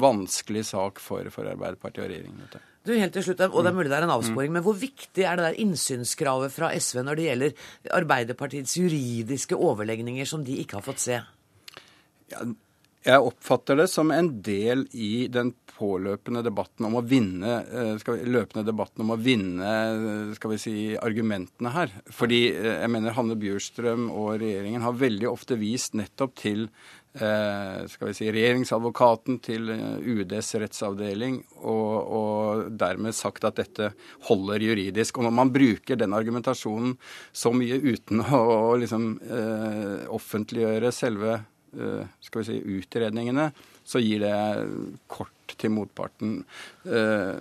vanskelig 0.00 0.64
sak 0.72 1.02
for, 1.04 1.28
for 1.34 1.52
Arbeiderpartiet 1.52 2.06
og 2.06 2.12
regjeringen. 2.14 2.44
Dette. 2.46 2.64
Du, 2.82 2.90
helt 2.98 3.14
til 3.14 3.22
slutt, 3.22 3.44
og 3.46 3.62
det 3.62 3.70
er 3.70 3.76
mulig 3.76 3.90
det 3.92 3.98
er 4.00 4.08
en 4.08 4.16
avsporing, 4.16 4.50
mm. 4.50 4.56
men 4.58 4.64
Hvor 4.66 4.74
viktig 4.74 5.22
er 5.22 5.38
det 5.38 5.44
der 5.44 5.60
innsynskravet 5.62 6.50
fra 6.50 6.72
SV 6.74 7.04
når 7.06 7.18
det 7.18 7.26
gjelder 7.28 7.68
Arbeiderpartiets 8.00 8.74
juridiske 8.80 9.54
overlegninger 9.54 10.26
som 10.26 10.42
de 10.42 10.58
ikke 10.64 10.80
har 10.80 10.86
fått 10.88 11.04
se? 11.04 11.20
Ja, 12.32 12.42
jeg 13.02 13.26
oppfatter 13.26 13.80
det 13.82 13.88
som 13.90 14.12
en 14.14 14.28
del 14.44 14.86
i 14.94 15.26
den 15.32 15.52
påløpende 15.72 16.42
debatten 16.46 16.86
om 16.86 16.98
å 17.00 17.02
vinne 17.02 17.58
eh, 17.64 17.92
vi, 17.98 18.16
løpende 18.30 18.64
debatten 18.68 19.02
om 19.02 19.14
å 19.14 19.18
vinne 19.18 19.72
skal 20.36 20.54
vi 20.54 20.60
si, 20.62 20.74
argumentene 20.94 21.72
her. 21.74 21.94
Fordi 22.14 22.44
eh, 22.52 22.82
jeg 22.84 22.92
mener 22.94 23.16
Hanne 23.16 23.38
Bjurstrøm 23.40 24.08
og 24.12 24.36
regjeringen 24.42 24.84
har 24.86 24.98
veldig 25.00 25.30
ofte 25.32 25.58
vist 25.58 25.96
nettopp 25.98 26.36
til 26.38 26.68
eh, 27.18 27.82
skal 27.90 28.12
vi 28.12 28.16
si, 28.20 28.30
regjeringsadvokaten, 28.30 29.40
til 29.42 29.72
UDs 29.72 30.54
rettsavdeling, 30.62 31.40
og, 31.58 31.94
og, 31.98 32.66
dermed 32.78 33.16
sagt 33.18 33.48
at 33.48 33.58
dette 33.58 33.92
holder 34.28 34.62
juridisk. 34.68 35.18
Og 35.18 35.26
når 35.26 35.38
man 35.40 35.54
bruker 35.54 35.98
den 35.98 36.14
argumentasjonen 36.14 36.94
så 37.34 37.50
mye 37.56 37.80
uten 37.82 38.22
å, 38.22 38.76
liksom, 38.78 39.16
eh, 39.26 40.12
offentliggjøre 40.20 40.94
selve 40.94 41.40
Eh, 41.40 41.51
skal 41.72 42.42
vi 42.42 42.48
si, 42.48 42.58
utredningene, 42.78 43.48
så 43.84 44.00
gir 44.02 44.22
det 44.22 44.34
kort 45.10 45.54
til 45.58 45.72
motparten. 45.74 46.36
Eh, 46.84 47.40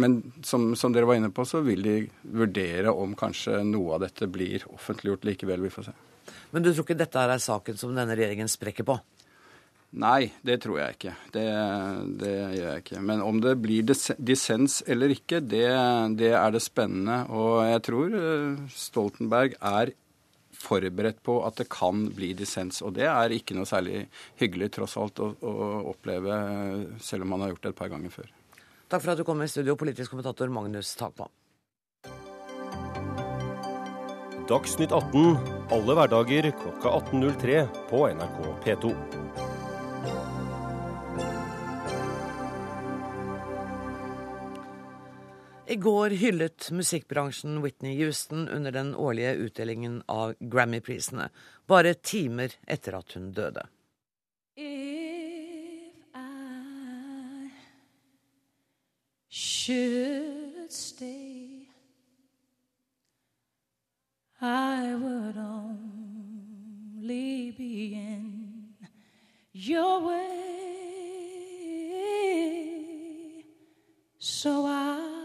men 0.00 0.18
som, 0.46 0.70
som, 0.76 0.92
dere 0.94 1.08
var 1.08 1.20
inne 1.20 1.32
på, 1.34 1.46
så 1.48 1.62
vil 1.66 1.82
de 1.84 1.96
vurdere 2.22 2.92
om 2.92 3.16
kanskje 3.18 3.62
noe 3.66 3.96
av 3.96 4.04
dette 4.06 4.28
blir 4.30 4.66
offentliggjort 4.70 5.26
likevel. 5.28 5.64
Vi 5.66 5.72
får 5.74 5.90
se. 5.90 5.96
Men 6.50 6.66
du 6.66 6.72
tror 6.72 6.84
ikke 6.84 7.00
dette 7.00 7.24
er 7.24 7.42
saken 7.42 7.78
som 7.78 7.96
denne 7.96 8.16
regjeringen 8.18 8.50
sprekker 8.50 8.86
på? 8.86 8.98
Nei, 10.00 10.30
det 10.46 10.60
tror 10.62 10.76
jeg 10.78 10.94
ikke. 10.94 11.12
Det, 11.34 11.46
det, 12.20 12.34
gjør 12.54 12.68
jeg 12.68 12.82
ikke. 12.84 13.00
Men 13.08 13.24
om 13.26 13.40
det 13.42 13.56
blir 13.58 13.88
dissens 13.88 14.76
eller 14.86 15.10
ikke, 15.16 15.40
det, 15.42 15.66
det 16.20 16.30
er 16.38 16.54
det 16.54 16.62
spennende. 16.62 17.24
Og 17.34 17.64
jeg 17.66 17.82
tror 17.88 18.14
eh, 18.20 18.60
Stoltenberg 18.70 19.58
er 19.58 19.94
forberedt 20.60 21.22
på 21.26 21.38
at 21.46 21.60
det 21.60 21.68
kan 21.72 22.06
bli 22.16 22.32
dissens. 22.38 22.82
Og 22.86 22.94
det 22.98 23.08
er 23.08 23.34
ikke 23.34 23.56
noe 23.56 23.68
særlig 23.68 24.04
hyggelig 24.40 24.70
tross 24.76 24.98
alt 25.00 25.22
å, 25.22 25.32
å 25.40 25.54
oppleve, 25.94 26.36
selv 27.02 27.26
om 27.26 27.34
man 27.34 27.44
har 27.44 27.54
gjort 27.54 27.68
det 27.68 27.74
et 27.74 27.80
par 27.82 27.92
ganger 27.92 28.14
før. 28.14 28.32
Takk 28.90 29.04
for 29.04 29.12
at 29.14 29.20
du 29.20 29.26
kom 29.26 29.42
i 29.42 29.50
studio, 29.50 29.78
politisk 29.78 30.14
kommentator 30.14 30.50
Magnus 30.52 30.92
Takvam. 30.98 31.30
Dagsnytt 34.50 34.90
18 34.90 35.60
alle 35.70 35.94
hverdager 35.94 36.50
klokka 36.58 36.90
18.03 37.12 37.60
på 37.86 38.02
NRK 38.10 38.38
P2. 38.64 38.90
I 45.70 45.76
går 45.76 46.10
hyllet 46.10 46.70
musikkbransjen 46.70 47.60
Whitney 47.62 47.94
Houston 48.02 48.48
under 48.48 48.72
den 48.72 48.94
årlige 48.94 49.34
utdelingen 49.34 50.02
av 50.06 50.34
Grammy-prisene, 50.40 51.28
bare 51.66 51.94
timer 51.94 52.56
etter 52.66 52.96
at 52.98 53.12
hun 53.14 53.30
døde. 53.30 53.62
If 54.56 55.94
I 56.10 57.50
should 59.28 60.72
stay, 60.74 61.68
I 64.42 64.94
would 64.98 65.36
only 65.38 66.64
be 67.52 67.94
in 67.94 68.74
your 69.54 70.02
way. 70.02 70.50
So 74.18 74.66
I 74.66 75.19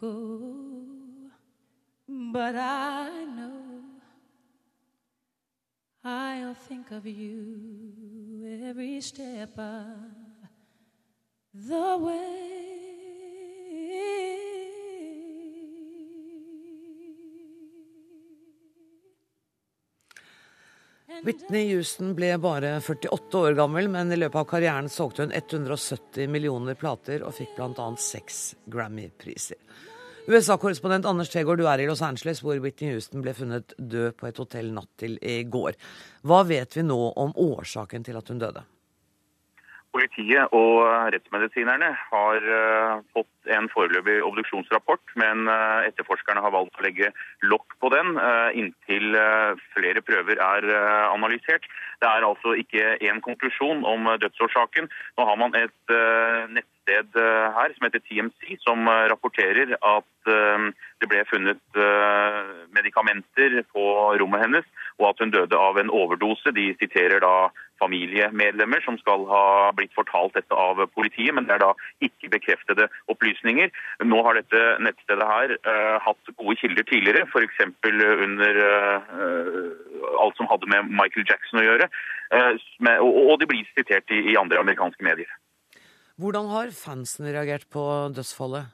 go, 0.00 0.86
but 2.08 2.56
I 2.56 3.24
know 3.36 3.82
I'll 6.02 6.54
think 6.54 6.90
of 6.90 7.06
you 7.06 8.60
every 8.64 9.00
step 9.02 9.58
of 9.58 9.96
the 11.52 11.98
way. 11.98 12.69
Whitney 21.22 21.66
Houston 21.74 22.14
ble 22.16 22.30
bare 22.40 22.78
48 22.80 23.38
år 23.38 23.56
gammel, 23.58 23.90
men 23.92 24.12
i 24.12 24.16
løpet 24.16 24.40
av 24.40 24.46
karrieren 24.48 24.88
solgte 24.88 25.26
hun 25.26 25.34
170 25.36 26.30
millioner 26.32 26.78
plater 26.80 27.20
og 27.26 27.34
fikk 27.36 27.58
bl.a. 27.58 27.88
seks 28.00 28.38
Grammy-priser. 28.72 29.58
USA-korrespondent 30.30 31.08
Anders 31.10 31.28
Tegård, 31.32 31.60
du 31.60 31.68
er 31.68 31.82
i 31.82 31.88
Los 31.90 32.00
Angeles, 32.06 32.40
hvor 32.40 32.56
Whitney 32.64 32.94
Houston 32.94 33.20
ble 33.24 33.34
funnet 33.36 33.74
død 33.76 34.16
på 34.16 34.30
et 34.30 34.40
hotell 34.40 34.72
natt 34.72 34.88
til 35.00 35.18
i 35.20 35.42
går. 35.44 35.76
Hva 36.24 36.40
vet 36.48 36.78
vi 36.78 36.86
nå 36.88 37.00
om 37.20 37.36
årsaken 37.36 38.06
til 38.06 38.16
at 38.20 38.32
hun 38.32 38.40
døde? 38.40 38.64
Politiet 39.90 40.52
og 40.54 40.84
rettsmedisinerne 41.10 41.88
har 41.98 42.44
uh, 42.46 43.00
fått 43.10 43.50
en 43.50 43.66
foreløpig 43.72 44.20
obduksjonsrapport, 44.22 45.02
men 45.18 45.48
uh, 45.50 45.82
etterforskerne 45.88 46.44
har 46.44 46.54
valgt 46.54 46.78
å 46.78 46.84
legge 46.86 47.10
lokk 47.50 47.74
på 47.82 47.90
den 47.90 48.14
uh, 48.20 48.54
inntil 48.54 49.18
flere 49.74 50.02
prøver 50.06 50.38
er 50.38 50.68
analysert. 51.10 51.66
Det 52.00 52.06
er 52.06 52.26
altså 52.26 52.54
ikke 52.62 52.94
én 53.02 53.18
konklusjon 53.24 53.82
om 53.88 54.06
dødsårsaken. 54.22 54.86
Nå 55.18 55.26
har 55.26 55.40
man 55.40 55.58
et 55.58 55.94
nett 56.54 56.70
nettsted 56.90 57.16
eh, 57.16 57.52
her 57.54 57.72
som 57.74 57.86
heter 57.86 58.00
TMC, 58.00 58.56
som 58.60 58.88
eh, 58.88 59.08
rapporterer 59.10 59.74
at 59.80 60.28
eh, 60.28 60.70
det 61.00 61.08
ble 61.08 61.24
funnet 61.30 61.60
medikamenter 62.76 63.62
på 63.72 63.82
rommet 64.20 64.42
hennes, 64.42 64.66
og 64.98 65.10
at 65.10 65.20
hun 65.20 65.30
døde 65.32 65.56
av 65.56 65.78
en 65.78 65.90
overdose. 65.90 66.52
De 66.52 66.74
siterer 66.76 67.20
da 67.20 67.50
familiemedlemmer 67.80 68.82
som 68.84 68.98
skal 69.00 69.24
ha 69.30 69.70
blitt 69.76 69.94
fortalt 69.96 70.36
dette 70.36 70.52
av 70.52 70.82
politiet, 70.92 71.32
men 71.32 71.46
det 71.48 71.56
er 71.56 71.62
da 71.64 71.70
ikke 72.04 72.32
bekreftede 72.34 72.90
opplysninger. 73.12 73.72
Nå 74.04 74.20
har 74.26 74.36
dette 74.36 74.60
nettstedet 74.84 75.28
her 75.32 75.56
uh, 75.64 75.96
hatt 76.04 76.32
gode 76.36 76.58
kilder 76.60 76.84
tidligere, 76.90 77.24
f.eks. 77.32 77.64
under 78.28 78.60
uh, 78.60 79.12
alt 80.20 80.36
som 80.36 80.50
hadde 80.52 80.68
med 80.68 80.92
Michael 80.92 81.24
Jackson 81.24 81.62
å 81.62 81.66
gjøre, 81.66 81.88
uh, 82.36 82.52
og, 83.00 83.10
og, 83.24 83.36
de 83.40 83.48
blir 83.48 83.72
sitert 83.72 84.12
i, 84.12 84.20
i 84.34 84.36
andre 84.40 84.60
amerikanske 84.60 85.06
medier. 85.06 85.39
Hvordan 86.20 86.50
har 86.52 86.68
fansen 86.76 87.24
reagert 87.32 87.64
på 87.72 87.82
dødsfallet? 88.12 88.68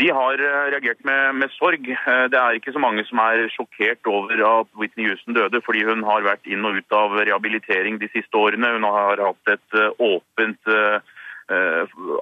De 0.00 0.08
har 0.12 0.40
eh, 0.42 0.64
reagert 0.74 1.04
med, 1.08 1.36
med, 1.40 1.52
sorg. 1.54 1.86
Eh, 1.88 2.24
det 2.32 2.38
er 2.40 2.58
ikke 2.58 2.74
så 2.74 2.82
mange 2.82 3.04
som 3.08 3.20
er 3.22 3.46
sjokkert 3.54 4.10
over 4.10 4.42
at 4.48 4.72
Whitney 4.80 5.06
Houston 5.08 5.36
døde, 5.36 5.62
fordi 5.64 5.84
hun 5.88 6.02
har 6.04 6.26
vært 6.26 6.48
inn 6.50 6.66
og 6.68 6.80
ut 6.80 6.96
av 6.98 7.14
rehabilitering 7.20 8.00
de 8.02 8.10
siste 8.12 8.36
årene. 8.36 8.74
Hun 8.76 8.88
har 8.88 9.22
hatt 9.28 9.54
et 9.54 9.78
eh, 9.78 10.02
åpent 10.10 10.72
eh, 10.74 10.98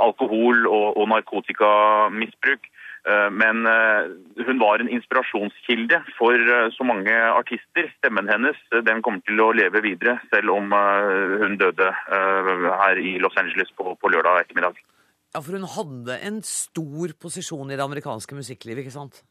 alkohol- 0.05 0.68
og, 0.68 0.87
og 1.00 1.09
narkotikamisbruk. 1.14 2.68
Uh, 3.05 3.29
men 3.29 3.67
uh, 3.69 4.09
hun 4.47 4.61
var 4.62 4.81
en 4.81 4.88
inspirasjonskilde 4.88 5.99
for 6.17 6.40
så 6.73 6.87
mange 6.88 7.12
artister. 7.12 7.90
Stemmen 7.99 8.31
hennes 8.33 8.57
den 8.87 9.03
kommer 9.05 9.21
til 9.29 9.43
å 9.45 9.51
leve 9.57 9.83
videre, 9.85 10.17
selv 10.33 10.55
om 10.55 10.73
hun 10.73 11.59
døde 11.61 11.90
her 12.09 13.01
i 13.01 13.17
Los 13.23 13.37
Angeles 13.40 13.71
på, 13.77 13.93
på 14.01 14.11
lørdag 14.12 14.45
ettermiddag. 14.45 14.81
Ja, 15.35 15.43
For 15.43 15.57
hun 15.59 15.69
hadde 15.69 16.19
en 16.27 16.40
stor 16.47 17.14
posisjon 17.21 17.73
i 17.73 17.79
det 17.79 17.85
amerikanske 17.85 18.37
musikklivet, 18.38 18.85
ikke 18.85 18.95
sant? 18.95 19.23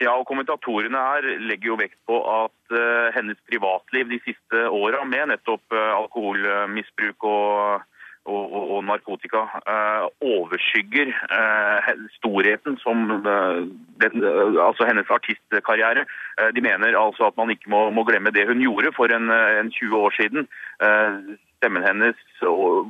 Ja, 0.00 0.14
og 0.14 0.26
kommentatorene 0.28 1.00
her 1.04 1.26
legger 1.44 1.72
jo 1.72 1.78
vekt 1.80 1.98
på 2.08 2.18
at 2.32 2.76
hennes 3.16 3.40
privatliv 3.48 4.08
de 4.12 4.20
siste 4.24 4.66
åra, 4.72 5.04
med 5.08 5.32
nettopp 5.34 5.76
alkoholmisbruk 5.76 7.28
og, 7.28 7.88
og, 8.24 8.42
og, 8.52 8.64
og 8.76 8.84
narkotika, 8.88 9.44
eh, 9.74 10.06
overskygger 10.34 11.12
storheten 12.18 12.78
som 12.82 13.08
den, 14.02 14.24
altså 14.66 14.86
hennes 14.88 15.10
artistkarriere. 15.10 16.04
de 16.54 16.60
mener 16.60 16.98
altså 16.98 17.26
at 17.26 17.36
man 17.36 17.50
ikke 17.50 17.70
må, 17.70 17.90
må 17.90 18.04
glemme 18.04 18.30
det 18.30 18.46
hun 18.48 18.62
gjorde 18.62 18.92
for 18.96 19.12
en, 19.14 19.30
en 19.30 19.70
20 19.70 19.96
år 19.96 20.14
siden 20.20 20.46
Stemmen 21.62 21.84
hennes 21.86 22.18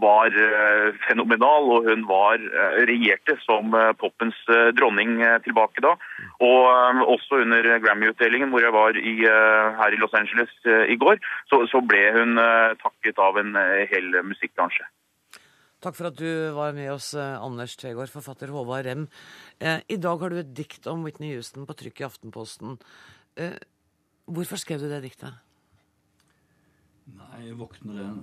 var 0.01 0.33
eh, 0.33 0.95
fenomenal, 1.05 1.66
og 1.75 1.90
hun 1.90 2.07
var, 2.09 2.40
eh, 2.40 2.79
regjerte 2.88 3.35
som 3.45 3.75
eh, 3.77 3.90
poppens 4.01 4.38
dronning 4.79 5.18
tilbake 5.45 5.85
da. 5.85 5.92
Og 6.40 7.03
også 7.12 7.42
under 7.42 7.68
Grammy-utdelingen, 7.85 8.49
hvor 8.49 8.64
jeg 8.64 8.73
var 8.73 8.97
i, 8.97 9.14
her 9.77 9.92
i 9.92 10.01
Los 10.01 10.16
Angeles 10.16 10.57
i 10.88 10.97
går, 10.97 11.21
så, 11.53 11.61
så 11.68 11.85
ble 11.85 12.01
hun 12.16 12.40
takket 12.81 13.21
av 13.21 13.37
en 13.42 13.53
hel 13.92 14.09
musikkbransje. 14.25 14.88
Takk 15.83 15.97
for 15.99 16.12
at 16.12 16.18
du 16.18 16.29
var 16.55 16.77
med 16.77 16.92
oss, 16.92 17.11
Anders 17.18 17.75
Tvegård, 17.81 18.11
forfatter 18.12 18.53
Håvard 18.55 18.87
Rem. 18.87 19.09
I 19.62 19.97
dag 19.99 20.21
har 20.23 20.31
du 20.31 20.38
et 20.38 20.53
dikt 20.55 20.87
om 20.87 21.03
Whitney 21.03 21.33
Houston 21.35 21.66
på 21.66 21.75
trykk 21.81 22.05
i 22.05 22.07
Aftenposten. 22.07 22.77
Hvorfor 24.31 24.62
skrev 24.62 24.79
du 24.79 24.87
det 24.87 25.03
diktet? 25.03 25.35
Nei, 27.18 27.49
jeg 27.49 27.59
våkner 27.59 27.99
en 28.05 28.23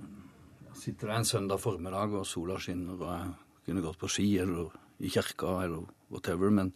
sitter 0.74 1.10
der 1.10 1.20
en 1.20 1.24
søndag 1.24 1.60
formiddag, 1.60 2.14
og 2.14 2.26
sola 2.26 2.58
skinner, 2.60 2.96
og 2.96 3.10
jeg 3.10 3.66
kunne 3.66 3.84
gått 3.84 4.00
på 4.00 4.10
ski 4.10 4.28
eller 4.42 4.70
i 5.00 5.10
kirka 5.10 5.60
eller 5.64 5.88
whatever, 6.10 6.50
men 6.50 6.72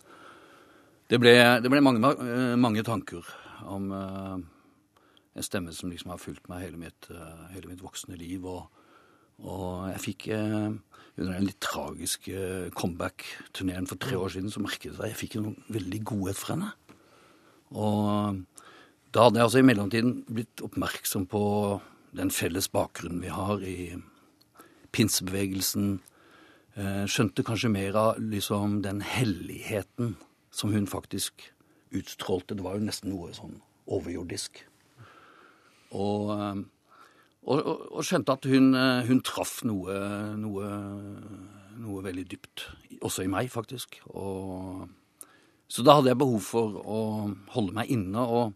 det 1.10 1.20
ble, 1.20 1.34
det 1.62 1.70
ble 1.70 1.82
mange, 1.84 2.12
eh, 2.12 2.56
mange, 2.56 2.82
tanker 2.82 3.26
om 3.70 3.90
en 3.92 5.42
stemme 5.42 5.72
som 5.72 5.90
liksom 5.90 6.10
har 6.14 6.22
fulgt 6.22 6.48
meg 6.48 6.64
hele 6.66 6.80
mitt, 6.80 7.08
hele 7.52 7.70
mitt 7.70 7.82
voksne 7.82 8.16
liv. 8.18 8.44
Og, 8.44 8.68
og 9.42 9.90
jeg 9.90 10.02
fikk 10.04 10.28
eh, 10.34 10.74
under 11.14 11.32
den 11.36 11.48
litt 11.48 11.60
tragiske 11.62 12.70
comeback-turneen 12.78 13.86
for 13.90 14.00
tre 14.02 14.18
år 14.18 14.34
siden, 14.34 14.50
så 14.50 14.62
merket 14.62 14.90
jeg 14.90 14.98
at 14.98 15.12
jeg 15.12 15.20
fikk 15.20 15.36
en 15.40 15.52
veldig 15.74 16.00
godhet 16.06 16.38
for 16.38 16.54
henne. 16.54 16.72
Og 17.74 18.42
da 19.14 19.26
hadde 19.26 19.38
jeg 19.40 19.48
altså 19.48 19.62
i 19.62 19.66
mellomtiden 19.66 20.16
blitt 20.26 20.62
oppmerksom 20.64 21.28
på 21.30 21.44
den 22.14 22.30
felles 22.34 22.68
bakgrunnen 22.70 23.22
vi 23.22 23.30
har 23.34 23.62
i 23.62 23.78
pinsebevegelsen. 24.94 25.96
Eh, 26.74 27.04
skjønte 27.10 27.46
kanskje 27.46 27.70
mer 27.70 27.98
av 27.98 28.20
liksom 28.22 28.80
den 28.86 29.02
helligheten 29.06 30.16
som 30.54 30.74
hun 30.74 30.86
faktisk 30.90 31.50
utstrålte. 31.94 32.54
Det 32.54 32.66
var 32.66 32.78
jo 32.78 32.86
nesten 32.86 33.12
noe 33.14 33.30
sånn 33.34 33.60
overjordisk. 33.86 34.64
Og, 35.94 36.64
eh, 37.46 37.70
og, 37.70 37.86
og 37.92 38.06
skjønte 38.06 38.36
at 38.36 38.48
hun, 38.50 38.72
eh, 38.78 39.04
hun 39.08 39.22
traff 39.26 39.58
noe, 39.68 39.98
noe, 40.40 40.70
noe, 41.80 42.04
veldig 42.04 42.26
dypt. 42.30 42.66
Også 43.04 43.24
i 43.24 43.30
meg, 43.30 43.50
faktisk. 43.52 44.00
Og, 44.14 44.86
så 45.68 45.84
da 45.86 45.98
hadde 45.98 46.12
jeg 46.12 46.20
behov 46.22 46.42
for 46.46 46.80
å 46.80 47.00
holde 47.54 47.76
meg 47.76 47.92
inne 47.92 48.24
og 48.24 48.54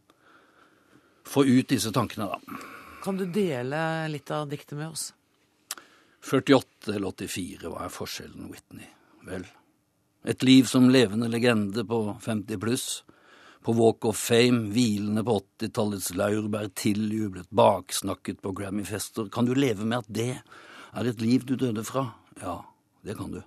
få 1.29 1.45
ut 1.45 1.69
disse 1.69 1.93
tankene, 1.93 2.31
da. 2.33 2.65
Kan 3.05 3.21
du 3.21 3.27
dele 3.31 3.81
litt 4.11 4.31
av 4.35 4.49
diktet 4.51 4.79
med 4.79 4.91
oss? 4.91 5.11
48 6.25 6.97
eller 6.97 7.13
84, 7.13 7.69
hva 7.71 7.85
er 7.87 7.95
forskjellen, 7.95 8.49
Whitney? 8.51 8.89
Vel, 9.29 9.45
et 10.29 10.43
liv 10.43 10.67
som 10.69 10.89
levende 10.91 11.29
legende 11.31 11.85
på 11.87 12.01
50 12.25 12.61
pluss. 12.63 12.87
På 13.65 13.75
Walk 13.77 14.05
of 14.09 14.17
Fame, 14.17 14.71
hvilende 14.73 15.25
på 15.27 15.41
80-tallets 15.41 16.13
laurbær, 16.17 16.71
tiljublet, 16.79 17.51
baksnakket 17.51 18.41
på 18.45 18.55
Grammy-fester. 18.57 19.29
Kan 19.35 19.49
du 19.49 19.55
leve 19.59 19.85
med 19.85 20.05
at 20.05 20.11
det 20.21 20.33
er 20.39 21.11
et 21.11 21.23
liv 21.23 21.45
du 21.47 21.57
døde 21.59 21.85
fra? 21.85 22.07
Ja, 22.41 22.61
det 23.05 23.19
kan 23.19 23.35
du. 23.35 23.43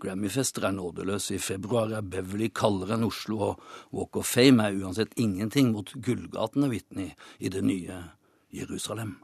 Grammy-fester 0.00 0.64
er 0.64 0.74
nådeløse. 0.74 1.36
I 1.36 1.42
februar 1.44 1.92
er 1.92 2.06
Beverly 2.06 2.48
kaldere 2.56 2.96
enn 2.96 3.06
Oslo, 3.06 3.40
og 3.50 3.64
Walk 3.94 4.16
of 4.20 4.28
Fame 4.30 4.64
er 4.64 4.78
uansett 4.80 5.12
ingenting 5.20 5.74
mot 5.74 5.92
gullgatene, 5.92 6.70
Whitney, 6.72 7.12
i 7.38 7.52
det 7.52 7.62
nye 7.66 8.00
Jerusalem. 8.56 9.18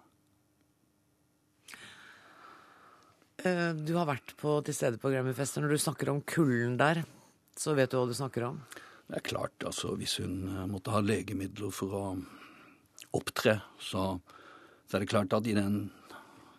Eh, 3.46 3.72
du 3.76 3.94
har 3.96 4.08
vært 4.08 4.36
på, 4.40 4.58
til 4.66 4.76
stede 4.76 5.00
på 5.00 5.12
Grammy-fester. 5.12 5.64
Når 5.64 5.76
du 5.76 5.82
snakker 5.82 6.12
om 6.12 6.22
kulden 6.28 6.76
der, 6.80 7.04
så 7.56 7.76
vet 7.76 7.92
du 7.92 7.98
hva 7.98 8.06
du 8.08 8.16
snakker 8.16 8.50
om? 8.50 8.60
Det 9.06 9.20
er 9.20 9.26
klart, 9.28 9.54
altså 9.62 9.94
hvis 9.98 10.18
hun 10.22 10.48
eh, 10.50 10.64
måtte 10.70 10.90
ha 10.94 11.02
legemidler 11.04 11.70
for 11.74 11.94
å 11.94 12.04
opptre, 13.14 13.60
så, 13.78 14.16
så 14.88 14.98
er 14.98 15.04
det 15.04 15.12
klart 15.12 15.36
at 15.36 15.46
i 15.46 15.54
den, 15.54 15.84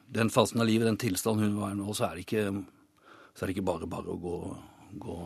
den, 0.08 0.32
fasen 0.32 0.64
av 0.64 0.70
livet, 0.70 0.88
den 0.88 1.00
tilstanden 1.02 1.50
hun 1.50 1.60
var 1.60 1.76
i 1.76 1.80
nå, 1.80 1.92
så 1.92 2.08
er 2.08 2.16
det 2.16 2.24
ikke, 2.24 2.46
er 2.56 3.44
det 3.44 3.58
ikke 3.58 3.68
bare 3.68 3.92
bare 3.92 4.16
å 4.16 4.20
gå, 4.24 4.38
gå 5.04 5.18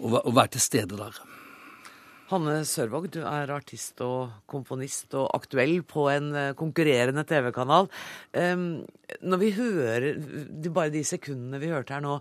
og 0.00 0.32
være 0.32 0.54
til 0.56 0.64
stede 0.64 0.96
der. 0.98 1.20
Hanne 2.32 2.56
Sørvåg, 2.66 3.10
du 3.12 3.20
er 3.28 3.52
artist 3.52 4.00
og 4.02 4.32
komponist 4.48 5.12
og 5.20 5.28
aktuell 5.36 5.82
på 5.84 6.08
en 6.08 6.32
eh, 6.32 6.52
konkurrerende 6.56 7.26
TV-kanal. 7.28 7.92
Når 8.32 9.42
vi 9.44 9.54
hører 9.60 10.08
bare 10.72 10.94
de 10.96 11.04
sekundene 11.04 11.60
vi 11.60 11.74
hørte 11.76 11.92
her 11.92 12.02
nå, 12.02 12.16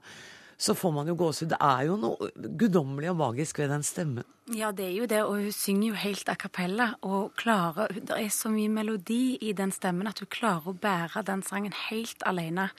så 0.63 0.75
får 0.75 0.93
man 0.95 1.09
jo 1.11 1.15
gåsehud. 1.19 1.51
Det 1.51 1.59
er 1.59 1.87
jo 1.89 1.97
noe 1.99 2.29
guddommelig 2.59 3.09
og 3.11 3.17
magisk 3.19 3.59
ved 3.59 3.73
den 3.73 3.83
stemmen. 3.83 4.27
Ja, 4.51 4.71
det 4.75 4.85
er 4.85 4.93
jo 4.95 5.07
det, 5.11 5.21
og 5.23 5.41
hun 5.41 5.55
synger 5.55 5.89
jo 5.89 5.97
helt 5.99 6.29
a 6.31 6.35
cappella. 6.39 6.87
Og 7.03 7.33
klarer, 7.39 7.91
det 7.91 8.15
er 8.15 8.31
så 8.31 8.51
mye 8.51 8.71
melodi 8.71 9.35
i 9.43 9.51
den 9.55 9.73
stemmen 9.75 10.07
at 10.07 10.23
hun 10.23 10.31
klarer 10.31 10.71
å 10.71 10.75
bære 10.75 11.25
den 11.27 11.43
sangen 11.43 11.75
helt 11.89 12.23
alene. 12.27 12.69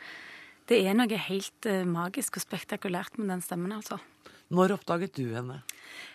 Det 0.68 0.80
er 0.80 0.96
noe 0.96 1.20
helt 1.26 1.68
uh, 1.68 1.82
magisk 1.84 2.38
og 2.40 2.46
spektakulært 2.46 3.20
med 3.20 3.28
den 3.34 3.44
stemmen, 3.44 3.76
altså. 3.76 4.00
Når 4.54 4.78
oppdaget 4.78 5.16
du 5.16 5.26
henne? 5.34 5.60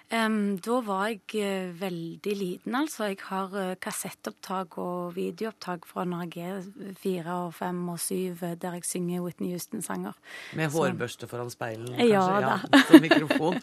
Da 0.09 0.77
var 0.81 1.11
jeg 1.11 1.21
uh, 1.37 1.73
veldig 1.77 2.33
liten, 2.33 2.75
altså. 2.75 3.11
Jeg 3.11 3.19
har 3.27 3.53
uh, 3.53 3.75
kassettopptak 3.77 4.79
og 4.81 5.13
videoopptak 5.13 5.85
fra 5.85 6.05
når 6.09 6.33
jeg 6.33 6.49
er 6.49 6.95
fire 6.97 7.35
og 7.45 7.53
fem 7.53 7.83
og 7.93 7.99
syv, 8.01 8.41
uh, 8.41 8.55
der 8.57 8.79
jeg 8.79 8.89
synger 8.89 9.21
Whitney 9.21 9.53
Houston-sanger. 9.53 10.17
Med 10.57 10.71
Så. 10.71 10.81
hårbørste 10.81 11.29
foran 11.29 11.53
speilet? 11.53 11.93
Kanskje? 11.93 12.09
Ja 12.09 12.25
da. 12.41 12.57
Ja, 12.89 12.99
mikrofon. 13.05 13.61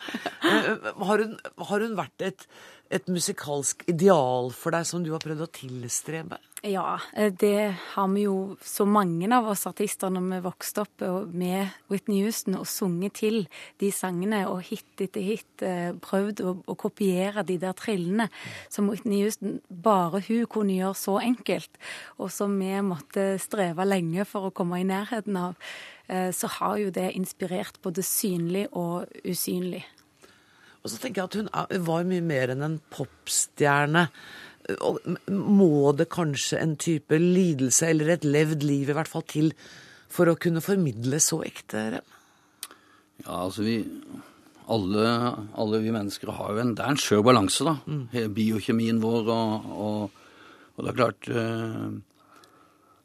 har, 1.02 1.18
hun, 1.24 1.36
har 1.58 1.80
hun 1.82 1.98
vært 1.98 2.22
et 2.22 2.46
et 2.92 3.08
musikalsk 3.10 3.82
ideal 3.90 4.52
for 4.54 4.74
deg 4.74 4.86
som 4.86 5.02
du 5.02 5.10
har 5.14 5.22
prøvd 5.22 5.42
å 5.42 5.50
tilstrebe? 5.50 6.38
Ja, 6.66 6.98
eh, 7.14 7.32
det 7.34 7.74
har 7.94 8.08
vi 8.12 8.24
jo 8.26 8.56
så 8.62 8.86
mange 8.88 9.28
av 9.34 9.48
oss 9.50 9.66
artister 9.68 10.10
når 10.10 10.28
vi 10.30 10.40
vokste 10.46 10.84
opp 10.86 11.04
med 11.34 11.74
Whitney 11.90 12.22
Houston 12.24 12.58
og 12.58 12.66
sunget 12.70 13.18
til 13.20 13.42
de 13.82 13.90
sangene 13.94 14.44
og 14.50 14.62
hit 14.70 15.02
etter 15.02 15.22
hit 15.22 15.66
eh, 15.66 15.92
prøvd 16.36 16.64
å, 16.66 16.72
å 16.72 16.76
kopiere 16.76 17.44
de 17.46 17.56
der 17.58 17.74
trillene 17.76 18.28
som 18.68 18.88
Whitney 18.90 19.24
Houston 19.24 19.60
bare 19.68 20.22
hun 20.26 20.46
kunne 20.46 20.76
gjøre 20.76 20.96
så 20.98 21.18
enkelt, 21.20 21.76
og 22.18 22.30
som 22.30 22.56
vi 22.58 22.72
måtte 22.82 23.38
streve 23.38 23.84
lenge 23.86 24.24
for 24.24 24.48
å 24.48 24.54
komme 24.54 24.80
i 24.80 24.86
nærheten 24.86 25.36
av. 25.36 25.56
Eh, 26.08 26.30
så 26.32 26.48
har 26.58 26.78
jo 26.78 26.90
det 26.90 27.14
inspirert 27.16 27.80
både 27.82 28.02
synlig 28.02 28.68
og 28.72 29.06
usynlig. 29.24 29.84
Og 30.82 30.90
så 30.92 31.00
tenker 31.00 31.22
jeg 31.22 31.26
at 31.26 31.38
hun 31.40 31.86
var 31.86 32.06
mye 32.06 32.22
mer 32.22 32.52
enn 32.52 32.62
en 32.62 32.76
popstjerne. 32.94 34.06
Og 34.86 35.00
må 35.30 35.92
det 35.94 36.08
kanskje 36.10 36.58
en 36.58 36.76
type 36.78 37.18
lidelse 37.18 37.88
eller 37.90 38.14
et 38.14 38.26
levd 38.26 38.62
liv 38.66 38.90
i 38.90 38.94
hvert 38.94 39.10
fall 39.10 39.26
til 39.26 39.52
for 40.10 40.30
å 40.30 40.38
kunne 40.38 40.62
formidle 40.62 41.18
så 41.22 41.40
ekte, 41.46 41.82
Rem? 41.96 42.12
Ja, 43.24 43.46
altså 43.46 43.64
vi 43.66 43.80
alle, 44.72 45.06
alle, 45.54 45.80
vi 45.84 45.94
mennesker 45.94 46.32
har 46.34 46.52
jo 46.54 46.62
en 46.62 46.74
Det 46.74 46.84
er 46.84 46.94
en 46.94 47.00
skjør 47.00 47.24
balanse, 47.26 47.64
da. 47.66 47.76
Mm. 47.86 48.34
Biokjemien 48.34 49.00
vår 49.02 49.30
og, 49.32 49.70
og, 49.70 50.20
og, 50.74 50.82
det 50.82 50.90
er 50.90 50.98
klart 50.98 51.30
uh, 51.30 51.88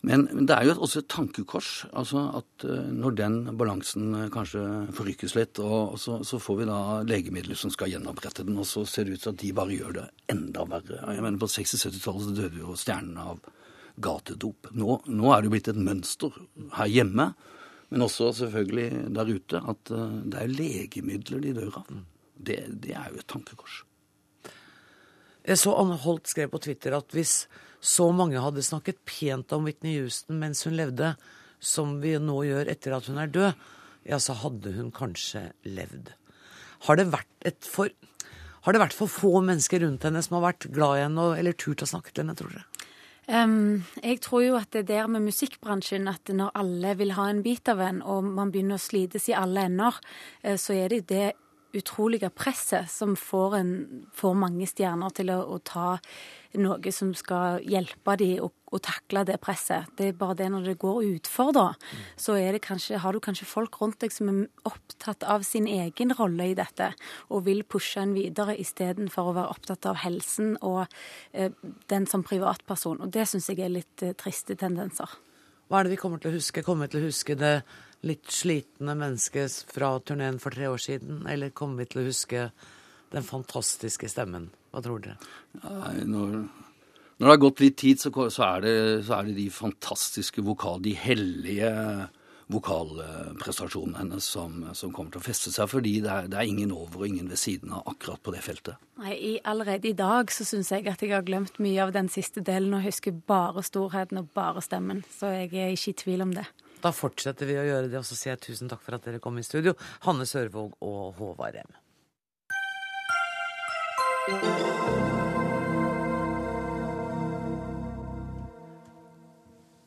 Men, 0.02 0.26
men, 0.32 0.48
det 0.50 0.56
er 0.56 0.66
jo 0.66 0.76
også 0.82 1.04
et 1.04 1.10
tankekors. 1.14 1.72
altså 1.94 2.26
at 2.42 2.66
uh, 2.66 2.90
Når 2.90 3.18
den 3.20 3.38
balansen 3.58 4.16
uh, 4.18 4.28
kanskje 4.34 4.66
forrykkes 4.98 5.38
litt, 5.38 5.62
og, 5.62 5.94
og 5.94 6.02
så, 6.02 6.20
så, 6.26 6.42
får 6.42 6.62
vi 6.62 6.70
da 6.72 6.82
legemidler 7.06 7.60
som 7.60 7.74
skal 7.74 7.94
gjenopprette 7.94 8.48
den, 8.48 8.58
og 8.58 8.66
så 8.66 8.86
ser 8.90 9.06
det 9.06 9.20
ut 9.20 9.26
til 9.28 9.34
at 9.36 9.42
de 9.46 9.56
bare 9.62 9.78
gjør 9.78 9.98
det 10.02 10.10
enda 10.34 10.66
verre. 10.66 11.04
Jeg 11.06 11.26
mener 11.26 11.42
På 11.42 11.52
60-70-tallet 11.52 12.38
døde 12.42 12.64
jo 12.66 12.78
stjernene 12.80 13.32
av 13.34 13.42
gatedop. 14.02 14.72
Nå, 14.74 15.02
nå, 15.06 15.32
er 15.32 15.42
det 15.42 15.50
jo 15.50 15.54
blitt 15.56 15.70
et 15.72 15.80
mønster 15.80 16.36
her 16.78 16.90
hjemme, 16.90 17.32
men 17.92 18.06
også 18.06 18.32
selvfølgelig 18.40 19.14
der 19.16 19.32
ute, 19.32 19.62
at 19.74 19.92
uh, 19.92 20.18
det 20.32 20.40
er 20.40 20.52
legemidler 20.52 21.44
de 21.44 21.56
dør 21.58 21.82
av. 21.82 21.90
Det, 22.42 22.62
det 22.84 22.96
er 22.96 23.12
jo 23.12 23.20
et 23.20 23.28
tankekors. 23.30 23.82
Jeg 25.42 25.58
så 25.58 25.74
Anne 25.76 25.98
Holt 26.00 26.30
skrev 26.30 26.52
på 26.54 26.62
Twitter 26.62 26.96
at 26.96 27.14
hvis 27.16 27.46
så 27.82 28.12
mange 28.14 28.42
hadde 28.42 28.64
snakket 28.64 29.02
pent 29.10 29.54
om 29.58 29.66
Whitney 29.66 29.98
Houston 30.00 30.38
mens 30.42 30.64
hun 30.68 30.78
levde, 30.78 31.16
som 31.62 31.98
vi 32.02 32.14
nå 32.22 32.38
gjør 32.46 32.70
etter 32.72 32.96
at 32.96 33.10
hun 33.10 33.20
er 33.22 33.32
død, 33.34 33.68
ja, 34.10 34.18
så 34.22 34.38
hadde 34.38 34.74
hun 34.78 34.90
kanskje 34.94 35.50
levd. 35.66 36.14
Har 36.88 36.98
det 36.98 37.10
vært, 37.14 37.66
for, 37.66 37.92
har 38.66 38.74
det 38.74 38.82
vært 38.82 38.98
for 38.98 39.12
få 39.12 39.42
mennesker 39.46 39.84
rundt 39.84 40.06
henne 40.08 40.22
som 40.26 40.40
har 40.40 40.48
vært 40.52 40.70
glad 40.74 40.98
i 40.98 41.04
henne 41.06 41.28
eller 41.38 41.58
turt 41.58 41.84
å 41.86 41.90
snakke 41.90 42.14
til 42.14 42.24
henne, 42.24 42.38
tror 42.38 42.54
dere? 42.54 42.71
Um, 43.30 43.84
jeg 44.02 44.18
tror 44.26 44.42
jo 44.42 44.56
at 44.58 44.74
det 44.74 44.88
der 44.90 45.08
med 45.08 45.22
musikkbransjen, 45.28 46.08
at 46.10 46.32
når 46.34 46.56
alle 46.58 46.96
vil 46.98 47.14
ha 47.16 47.28
en 47.30 47.44
bit 47.46 47.70
av 47.70 47.80
en, 47.86 48.02
og 48.02 48.26
man 48.26 48.52
begynner 48.52 48.80
å 48.80 48.82
slites 48.82 49.30
i 49.30 49.38
alle 49.38 49.68
ender, 49.70 50.00
eh, 50.42 50.58
så 50.58 50.74
er 50.74 50.90
det 50.90 51.06
det 51.12 51.28
utrolige 51.78 52.32
presset 52.34 52.90
som 52.92 53.14
får, 53.16 53.56
en, 53.62 53.74
får 54.18 54.34
mange 54.36 54.68
stjerner 54.68 55.14
til 55.16 55.32
å, 55.32 55.38
å, 55.54 55.60
ta 55.64 55.94
noe 56.60 56.92
som 56.92 57.14
skal 57.16 57.62
hjelpe 57.64 58.18
dem 58.20 58.42
å, 58.44 58.52
å, 58.72 58.80
takle 58.82 59.24
det 59.28 59.38
presset. 59.44 59.90
Det 59.98 60.10
er 60.10 60.18
bare 60.18 60.38
det 60.40 60.50
når 60.54 60.70
det 60.72 60.78
går 60.82 61.02
utfor, 61.10 61.52
da, 61.56 61.66
så 62.20 62.38
kanskje, 62.64 63.02
har 63.04 63.14
du 63.14 63.22
kanskje 63.24 63.50
folk 63.50 63.78
rundt 63.82 64.00
deg 64.04 64.16
som 64.16 64.32
er 64.32 64.46
opptatt 64.68 65.26
av 65.28 65.46
sin 65.48 65.68
egen 65.68 66.16
rolle 66.18 66.52
i 66.52 66.58
dette, 66.58 66.92
og 67.30 67.46
vil 67.48 67.64
pushe 67.64 68.02
en 68.02 68.16
videre 68.16 68.56
istedenfor 68.60 69.32
å 69.32 69.36
være 69.38 69.56
opptatt 69.56 69.90
av 69.92 70.02
helsen 70.04 70.56
og 70.62 70.86
eh, 71.34 71.52
den 71.92 72.08
som 72.08 72.24
privatperson. 72.28 73.04
Og 73.04 73.12
det 73.14 73.28
syns 73.30 73.52
jeg 73.52 73.62
er 73.62 73.76
litt 73.76 74.06
eh, 74.06 74.16
triste 74.18 74.58
tendenser. 74.60 75.20
Hva 75.72 75.80
er 75.80 75.88
det 75.88 75.96
vi 75.96 76.02
kommer 76.02 76.20
til 76.20 76.34
å 76.34 76.36
huske? 76.36 76.64
Kommer 76.66 76.88
vi 76.88 76.96
til 76.96 77.04
å 77.04 77.10
huske 77.10 77.38
det 77.40 77.56
litt 78.08 78.32
slitne 78.34 78.96
mennesket 78.98 79.70
fra 79.72 79.94
turneen 80.04 80.40
for 80.42 80.54
tre 80.56 80.68
år 80.72 80.82
siden, 80.82 81.22
eller 81.30 81.54
kommer 81.56 81.84
vi 81.84 81.92
til 81.92 82.02
å 82.02 82.08
huske 82.10 82.50
den 83.14 83.24
fantastiske 83.28 84.10
stemmen? 84.12 84.50
Hva 84.72 84.82
tror 84.84 85.04
dere? 85.04 85.16
Nei, 85.62 86.04
når, 86.08 86.36
når, 87.22 87.28
det 87.28 87.36
har 87.36 87.44
gått 87.46 87.62
litt 87.62 87.78
tid, 87.78 88.02
så, 88.02 88.10
så, 88.34 88.48
er, 88.48 88.66
det, 88.66 88.74
så 89.06 89.20
er, 89.20 89.30
det, 89.30 89.38
de 89.38 89.52
fantastiske 89.54 90.42
vokal... 90.46 90.82
De 90.82 90.96
hellige 90.98 91.70
vokalprestasjonene 92.52 93.98
hennes 93.98 94.26
som, 94.26 94.58
som, 94.76 94.92
kommer 94.92 95.14
til 95.14 95.22
å 95.22 95.24
feste 95.24 95.52
seg, 95.54 95.70
fordi 95.72 95.94
det 96.04 96.12
er, 96.12 96.26
det 96.32 96.40
er, 96.40 96.50
ingen 96.50 96.74
over 96.76 97.04
og 97.04 97.08
ingen 97.08 97.30
ved 97.32 97.40
siden 97.40 97.72
av 97.76 97.86
akkurat 97.94 98.20
på 98.24 98.34
det 98.36 98.42
feltet. 98.46 98.82
Nei, 99.02 99.14
i, 99.16 99.34
Allerede 99.48 99.88
i 99.92 99.96
dag 99.98 100.32
så 100.34 100.44
syns 100.48 100.72
jeg 100.74 100.88
at 100.92 101.02
jeg 101.04 101.14
har 101.16 101.24
glemt 101.28 101.60
mye 101.64 101.80
av 101.86 101.94
den 101.96 102.12
siste 102.12 102.44
delen 102.46 102.76
og 102.78 102.86
husker 102.86 103.16
bare 103.16 103.64
storheten 103.66 104.20
og 104.22 104.32
bare 104.36 104.62
stemmen, 104.66 105.04
så 105.16 105.32
jeg 105.32 105.52
er 105.54 105.76
ikke 105.78 105.94
i 105.94 106.00
tvil 106.04 106.28
om 106.28 106.36
det. 106.36 106.46
Da 106.82 106.92
fortsetter 106.96 107.46
vi 107.50 107.60
å 107.62 107.68
gjøre 107.68 107.88
det, 107.92 108.00
og 108.02 108.08
så 108.08 108.18
sier 108.18 108.36
jeg 108.36 108.46
tusen 108.50 108.72
takk 108.72 108.84
for 108.84 108.98
at 108.98 109.06
dere 109.08 109.24
kom 109.24 109.38
i 109.40 109.46
studio, 109.46 109.72
Hanne 110.08 110.26
Sørvåg 110.28 110.72
og 110.82 111.02
Håvard 111.22 111.56
Rem. 111.62 111.72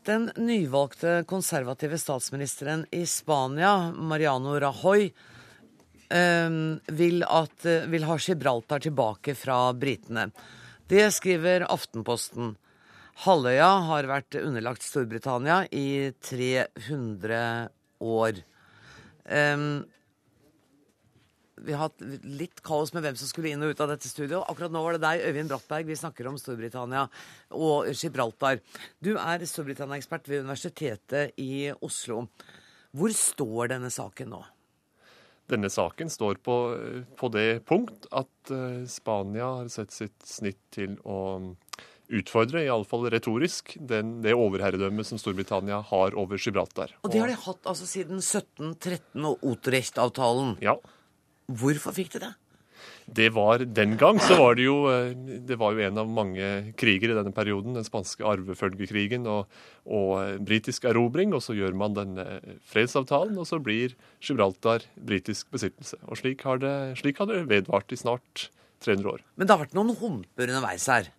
Den 0.04 0.26
nyvalgte 0.36 1.22
konservative 1.26 1.96
statsministeren 1.98 2.86
i 2.90 3.06
Spania, 3.06 3.92
Mariano 3.92 4.58
Rajoy, 4.60 5.06
ehm, 6.10 6.80
vil, 6.86 7.24
at, 7.24 7.64
vil 7.88 8.04
ha 8.04 8.18
Gibraltar 8.18 8.84
tilbake 8.84 9.34
fra 9.34 9.72
britene. 9.72 10.26
Det 10.88 11.06
skriver 11.16 11.64
Aftenposten. 11.72 12.52
Halvøya 13.24 13.70
har 13.88 14.10
vært 14.10 14.36
underlagt 14.42 14.84
Storbritannia 14.84 15.62
i 15.72 16.12
300 16.20 17.40
år. 18.04 18.42
Um, 19.24 19.84
vi 21.56 21.74
har 21.74 21.86
hatt 21.86 22.02
litt 22.24 22.62
kaos 22.66 22.92
med 22.94 23.04
hvem 23.04 23.18
som 23.18 23.30
skulle 23.30 23.52
inn 23.52 23.62
og 23.62 23.74
ut 23.74 23.82
av 23.84 23.92
dette 23.92 24.10
studio. 24.10 24.42
Akkurat 24.50 24.72
nå 24.74 24.82
var 24.82 24.96
det 24.96 25.04
deg, 25.04 25.22
Øyvind 25.28 25.52
Brattberg. 25.52 25.86
Vi 25.88 25.98
snakker 25.98 26.28
om 26.30 26.38
Storbritannia 26.40 27.06
og 27.54 27.90
Gibraltar. 27.94 28.60
Du 28.98 29.14
er 29.14 29.46
Storbritannia-ekspert 29.46 30.28
ved 30.30 30.44
Universitetet 30.46 31.38
i 31.40 31.70
Oslo. 31.78 32.26
Hvor 32.94 33.14
står 33.14 33.74
denne 33.74 33.90
saken 33.92 34.34
nå? 34.34 34.42
Denne 35.50 35.68
saken 35.68 36.08
står 36.08 36.38
på, 36.40 36.56
på 37.20 37.28
det 37.34 37.64
punkt 37.68 38.06
at 38.16 38.52
uh, 38.54 38.84
Spania 38.88 39.50
har 39.60 39.68
sett 39.72 39.92
sitt 39.92 40.24
snitt 40.24 40.62
til 40.72 40.96
å 41.04 41.18
utfordre, 42.14 42.62
iallfall 42.64 43.06
retorisk, 43.12 43.74
den, 43.80 44.18
det 44.24 44.34
overherredømmet 44.36 45.08
som 45.08 45.20
Storbritannia 45.20 45.80
har 45.90 46.16
over 46.20 46.40
Gibraltar. 46.40 46.94
Og 47.02 47.12
det 47.12 47.22
har 47.22 47.32
de 47.32 47.38
hatt 47.44 47.70
altså 47.70 47.88
siden 47.88 48.20
1713 48.20 49.28
og 49.28 49.44
Utrecht-avtalen. 49.54 50.56
Ja. 50.64 50.78
Hvorfor 51.50 51.94
fikk 51.96 52.14
de 52.14 52.26
det? 52.26 52.32
Det 53.04 53.28
var 53.36 53.58
Den 53.58 53.96
gang 54.00 54.18
så 54.22 54.36
var 54.38 54.56
det 54.56 54.64
jo 54.64 54.76
eh, 54.88 55.12
det 55.44 55.58
var 55.60 55.76
jo 55.76 55.84
en 55.84 56.00
av 56.00 56.08
mange 56.08 56.46
kriger 56.80 57.12
i 57.12 57.16
denne 57.18 57.32
perioden. 57.36 57.76
Den 57.76 57.84
spanske 57.84 58.24
arvefølgekrigen 58.24 59.28
og, 59.28 59.50
og 59.84 60.12
eh, 60.22 60.38
britisk 60.40 60.88
erobring. 60.88 61.34
Og 61.36 61.44
så 61.44 61.56
gjør 61.56 61.76
man 61.76 61.96
denne 61.96 62.24
fredsavtalen, 62.70 63.36
og 63.40 63.48
så 63.48 63.60
blir 63.60 63.96
Gibraltar 64.24 64.86
britisk 64.96 65.52
besittelse. 65.52 66.00
Og 66.08 66.20
slik 66.20 66.46
har 66.48 66.62
det, 66.64 66.74
slik 67.00 67.20
har 67.20 67.28
det 67.28 67.44
vedvart 67.52 67.92
i 67.92 68.00
snart 68.00 68.48
300 68.84 69.12
år. 69.12 69.24
Men 69.36 69.48
det 69.48 69.56
har 69.56 69.64
vært 69.66 69.76
noen 69.76 69.94
humper 70.00 70.48
underveis 70.48 70.88
her? 70.92 71.12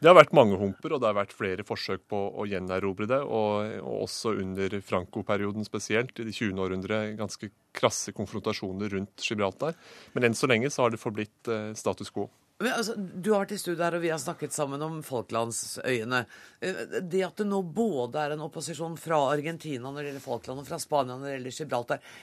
Det 0.00 0.08
har 0.08 0.16
vært 0.18 0.34
mange 0.36 0.58
humper, 0.60 0.94
og 0.94 1.02
det 1.02 1.10
har 1.10 1.18
vært 1.18 1.34
flere 1.36 1.66
forsøk 1.66 2.06
på 2.10 2.20
å 2.40 2.46
gjenerobre 2.48 3.08
det. 3.10 3.20
Og, 3.22 3.78
og 3.80 4.04
også 4.06 4.34
under 4.42 4.76
Franco-perioden 4.84 5.66
spesielt, 5.66 6.14
i 6.18 6.28
det 6.28 6.36
20. 6.36 6.60
århundre, 6.64 7.00
ganske 7.20 7.50
krasse 7.76 8.14
konfrontasjoner 8.16 8.92
rundt 8.96 9.26
Gibraltar. 9.26 9.76
Men 10.14 10.30
enn 10.30 10.38
så 10.38 10.50
lenge 10.50 10.70
så 10.72 10.86
har 10.86 10.94
det 10.94 11.02
forblitt 11.02 11.50
eh, 11.50 11.72
status 11.78 12.12
quo. 12.14 12.28
Men, 12.60 12.74
altså, 12.76 12.92
du 12.96 13.30
har 13.32 13.46
vært 13.46 13.54
i 13.56 13.60
studio 13.60 13.80
her, 13.80 13.94
og 13.96 14.02
vi 14.04 14.10
har 14.12 14.20
snakket 14.20 14.52
sammen 14.52 14.82
om 14.84 14.98
Falklandsøyene. 15.04 16.24
Eh, 16.60 16.80
det 17.00 17.22
at 17.24 17.40
det 17.40 17.46
nå 17.48 17.62
både 17.64 18.20
er 18.20 18.34
en 18.34 18.44
opposisjon 18.44 18.98
fra 19.00 19.22
Argentina 19.32 19.88
når 19.88 20.02
det 20.02 20.10
gjelder 20.10 20.26
Falkland, 20.26 20.60
og 20.60 20.68
fra 20.68 20.80
Spania 20.82 21.16
når 21.16 21.28
det 21.28 21.36
gjelder 21.38 21.56
Gibraltar, 21.56 22.18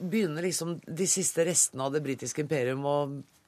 begynner 0.00 0.46
liksom 0.46 0.76
de 0.86 1.06
siste 1.10 1.44
restene 1.46 1.86
av 1.86 1.94
det 1.94 2.02
britiske 2.04 2.42
imperium 2.42 2.84
å 2.86 2.96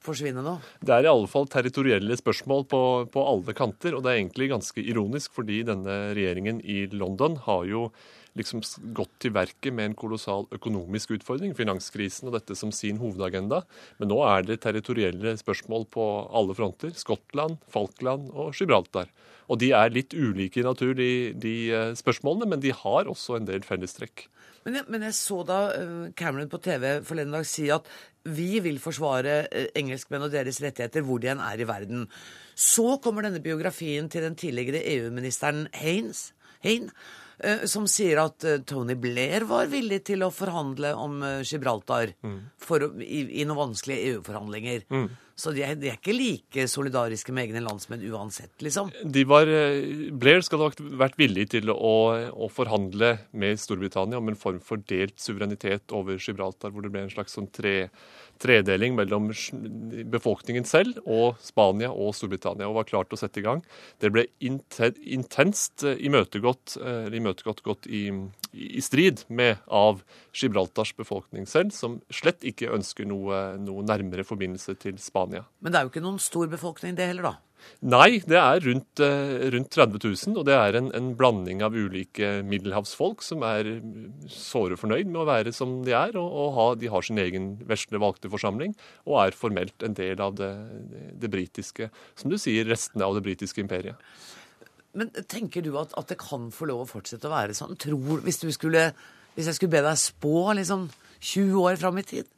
forsvinne 0.03 0.43
nå? 0.45 0.57
Det 0.83 0.93
er 0.95 1.05
i 1.05 1.11
alle 1.11 1.29
fall 1.31 1.47
territorielle 1.51 2.17
spørsmål 2.19 2.65
på, 2.71 2.81
på, 3.13 3.23
alle 3.29 3.55
kanter. 3.57 3.95
Og 3.95 4.03
det 4.03 4.11
er 4.11 4.19
egentlig 4.21 4.51
ganske 4.51 4.83
ironisk, 4.83 5.33
fordi 5.37 5.61
denne 5.67 6.15
regjeringen 6.17 6.61
i 6.63 6.83
London 6.93 7.39
har 7.47 7.65
jo 7.69 7.87
liksom 8.37 8.63
gått 8.97 9.11
til 9.21 9.33
verket 9.35 9.75
med 9.75 9.91
en 9.91 9.97
kolossal 9.97 10.47
økonomisk 10.55 11.13
utfordring, 11.17 11.53
finanskrisen 11.57 12.29
og 12.29 12.37
dette 12.37 12.57
som 12.57 12.71
sin 12.73 12.97
hovedagenda. 13.01 13.61
Men 13.99 14.09
nå 14.09 14.19
er 14.25 14.47
det 14.47 14.63
territorielle 14.65 15.35
spørsmål 15.39 15.85
på 15.93 16.07
alle 16.33 16.57
fronter. 16.57 16.95
Skottland, 16.97 17.59
Falkland 17.73 18.33
og 18.33 18.57
Gibraltar. 18.57 19.11
Og 19.51 19.59
de 19.61 19.73
er 19.75 19.93
litt 19.93 20.15
ulike 20.15 20.61
i 20.61 20.65
natur, 20.65 20.93
de, 20.97 21.33
de 21.35 21.55
eh, 21.73 21.91
spørsmålene, 21.99 22.49
men 22.53 22.63
de 22.63 22.71
har 22.75 23.09
også 23.11 23.39
en 23.39 23.49
del 23.49 23.65
fellestrekk. 23.67 24.27
Men 24.63 24.79
jeg, 24.79 24.87
men 24.91 25.03
jeg 25.09 25.15
så 25.17 25.41
da 25.47 25.59
eh, 25.75 25.95
Cameron 26.19 26.51
på 26.51 26.61
TV 26.63 26.85
forleden 27.07 27.35
dag 27.35 27.47
si 27.47 27.67
at 27.73 27.89
vi 28.23 28.61
vil 28.63 28.79
forsvare 28.83 29.41
eh, 29.49 29.67
engelskmenn 29.79 30.23
og 30.27 30.31
deres 30.35 30.61
rettigheter 30.63 31.03
hvor 31.03 31.19
de 31.19 31.33
enn 31.33 31.43
er 31.43 31.59
i 31.59 31.67
verden. 31.67 32.07
Så 32.55 32.97
kommer 33.03 33.25
denne 33.25 33.43
biografien 33.43 34.07
til 34.11 34.23
den 34.23 34.37
tidligere 34.39 34.83
EU-ministeren 34.95 35.65
Haynes, 35.81 36.31
Hayne, 36.63 36.91
eh, 37.39 37.65
som 37.69 37.87
sier 37.89 38.21
at 38.23 38.45
eh, 38.47 38.61
Tony 38.67 38.95
Blair 38.99 39.47
var 39.49 39.71
villig 39.71 40.03
til 40.09 40.25
å 40.25 40.31
forhandle 40.33 40.93
om 40.99 41.19
Gibraltar 41.43 42.15
mm. 42.23 42.39
for, 42.61 42.87
i, 43.03 43.25
i, 43.41 43.45
noen 43.47 43.69
vanskelige 43.69 44.13
EU-forhandlinger. 44.13 44.87
Mm. 44.93 45.11
Så 45.35 45.49
de 45.55 45.63
er, 45.65 45.77
de 45.81 45.89
er, 45.89 45.97
ikke 45.97 46.13
like 46.13 46.67
solidariske 46.69 47.33
med 47.33 47.47
egne 47.47 47.63
landsmenn 47.65 48.03
uansett, 48.13 48.53
liksom? 48.61 48.91
De 49.01 49.23
var, 49.25 49.49
Blair 50.21 50.43
skal 50.45 50.61
ha 50.61 50.69
vært 51.01 51.17
villig 51.17 51.47
til 51.55 51.73
å, 51.73 51.93
å, 52.29 52.49
forhandle 52.53 53.15
med 53.41 53.57
Storbritannia 53.57 54.21
om 54.21 54.29
en 54.29 54.37
form 54.37 54.61
for 54.61 54.83
delt 54.91 55.17
suverenitet 55.17 55.95
over 55.97 56.21
Gibraltar, 56.21 56.69
hvor 56.69 56.85
det 56.85 56.93
ble 56.93 57.07
en 57.07 57.15
slags 57.15 57.33
sånn 57.33 57.49
tre 57.49 57.89
tredeling 58.43 58.97
mellom 58.97 59.29
befolkningen 60.11 60.65
selv 60.67 60.99
og 61.03 61.39
Spania 61.43 61.91
og 61.91 62.13
Storbritannia, 62.17 62.67
og 62.67 62.81
var 62.81 62.89
klart 62.89 63.11
til 63.11 63.17
å 63.17 63.21
sette 63.21 63.41
i 63.41 63.45
gang. 63.45 63.63
Det 64.03 64.11
ble 64.13 64.25
intenst 64.43 65.85
eh, 65.87 65.99
imøtegått, 66.07 66.77
eh, 66.81 67.07
imøtegått 67.19 67.63
godt 67.65 67.87
i, 67.87 68.05
i, 68.51 68.83
strid 68.83 69.23
med 69.29 69.63
av 69.71 70.03
Gibraltars 70.35 70.93
befolkning 70.97 71.47
selv, 71.49 71.73
som 71.75 72.01
slett 72.13 72.43
ikke 72.47 72.71
ønsker 72.75 73.07
noe, 73.09 73.45
noe 73.61 73.85
nærmere 73.87 74.27
forbindelse 74.27 74.75
til 74.81 74.99
Spania. 75.01 75.45
Men 75.63 75.73
det 75.73 75.79
er 75.79 75.87
jo 75.87 75.93
ikke 75.93 76.05
noen 76.05 76.21
stor 76.21 76.51
befolkning 76.51 76.99
det 76.99 77.09
heller, 77.13 77.33
da? 77.33 77.52
Nei, 77.83 78.21
det 78.23 78.37
er 78.39 78.61
rundt, 78.63 79.01
eh, 79.03 79.49
rundt 79.51 79.69
30 79.75 79.99
000, 79.99 80.37
og 80.39 80.45
det 80.47 80.55
er 80.55 80.77
en, 80.79 80.85
en, 80.95 81.09
blanding 81.19 81.59
av 81.65 81.75
ulike 81.75 82.37
middelhavsfolk 82.47 83.25
som 83.25 83.43
er 83.43 83.67
såre 84.31 84.77
fornøyd 84.79 85.09
med 85.09 85.19
å 85.19 85.27
være 85.27 85.51
som 85.55 85.81
de 85.83 85.91
er, 85.91 86.15
og, 86.19 86.29
og 86.31 86.53
ha, 86.55 86.67
de 86.79 86.91
har 86.93 87.03
sin 87.03 87.19
egen 87.19 87.49
vesle 87.67 87.99
valgte 87.99 88.31
forsamling, 88.31 88.71
og 89.03 89.19
er 89.25 89.35
formelt 89.35 89.83
en 89.83 89.97
del 89.99 90.23
av 90.23 90.37
det, 90.39 90.53
det, 91.19 91.31
britiske, 91.33 91.89
som 92.15 92.31
du 92.31 92.37
sier, 92.39 92.69
restene 92.71 93.03
av 93.03 93.17
det 93.17 93.25
britiske 93.27 93.59
imperiet. 93.65 93.99
Men 94.95 95.11
tenker 95.27 95.65
du 95.65 95.73
at, 95.81 95.91
at, 95.99 96.07
det 96.13 96.21
kan 96.21 96.47
få 96.55 96.69
lov 96.69 96.85
å 96.85 96.89
fortsette 96.89 97.27
å 97.27 97.33
være 97.33 97.57
sånn? 97.57 97.75
Tror, 97.81 98.23
hvis, 98.23 98.39
skulle, 98.55 98.91
hvis 99.35 99.51
jeg 99.51 99.59
skulle 99.59 99.75
be 99.75 99.83
deg 99.83 99.99
spå 99.99 100.53
liksom 100.55 100.87
20 101.19 101.59
år 101.65 101.81
fram 101.83 101.99
i 101.99 102.07
tid? 102.07 102.32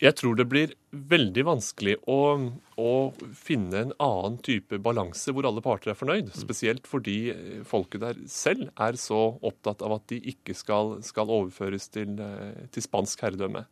Jeg 0.00 0.16
tror 0.16 0.36
det 0.38 0.46
blir 0.48 0.70
veldig 0.90 1.42
vanskelig 1.44 1.98
å, 2.08 2.20
å, 2.80 2.92
finne 3.36 3.82
en 3.82 3.90
annen 4.00 4.38
type 4.46 4.78
balanse 4.80 5.34
hvor 5.36 5.44
alle 5.44 5.60
parter 5.64 5.92
er 5.92 5.98
fornøyd. 5.98 6.30
Spesielt 6.40 6.88
fordi 6.88 7.18
folket 7.68 8.00
der 8.06 8.22
selv 8.32 8.70
er 8.80 8.96
så 9.00 9.20
opptatt 9.44 9.84
av 9.84 9.98
at 9.98 10.06
de 10.12 10.22
ikke 10.32 10.56
skal, 10.56 10.96
skal 11.04 11.28
overføres 11.28 11.90
til, 11.92 12.16
til 12.72 12.86
spansk 12.86 13.26
herredømme. 13.26 13.66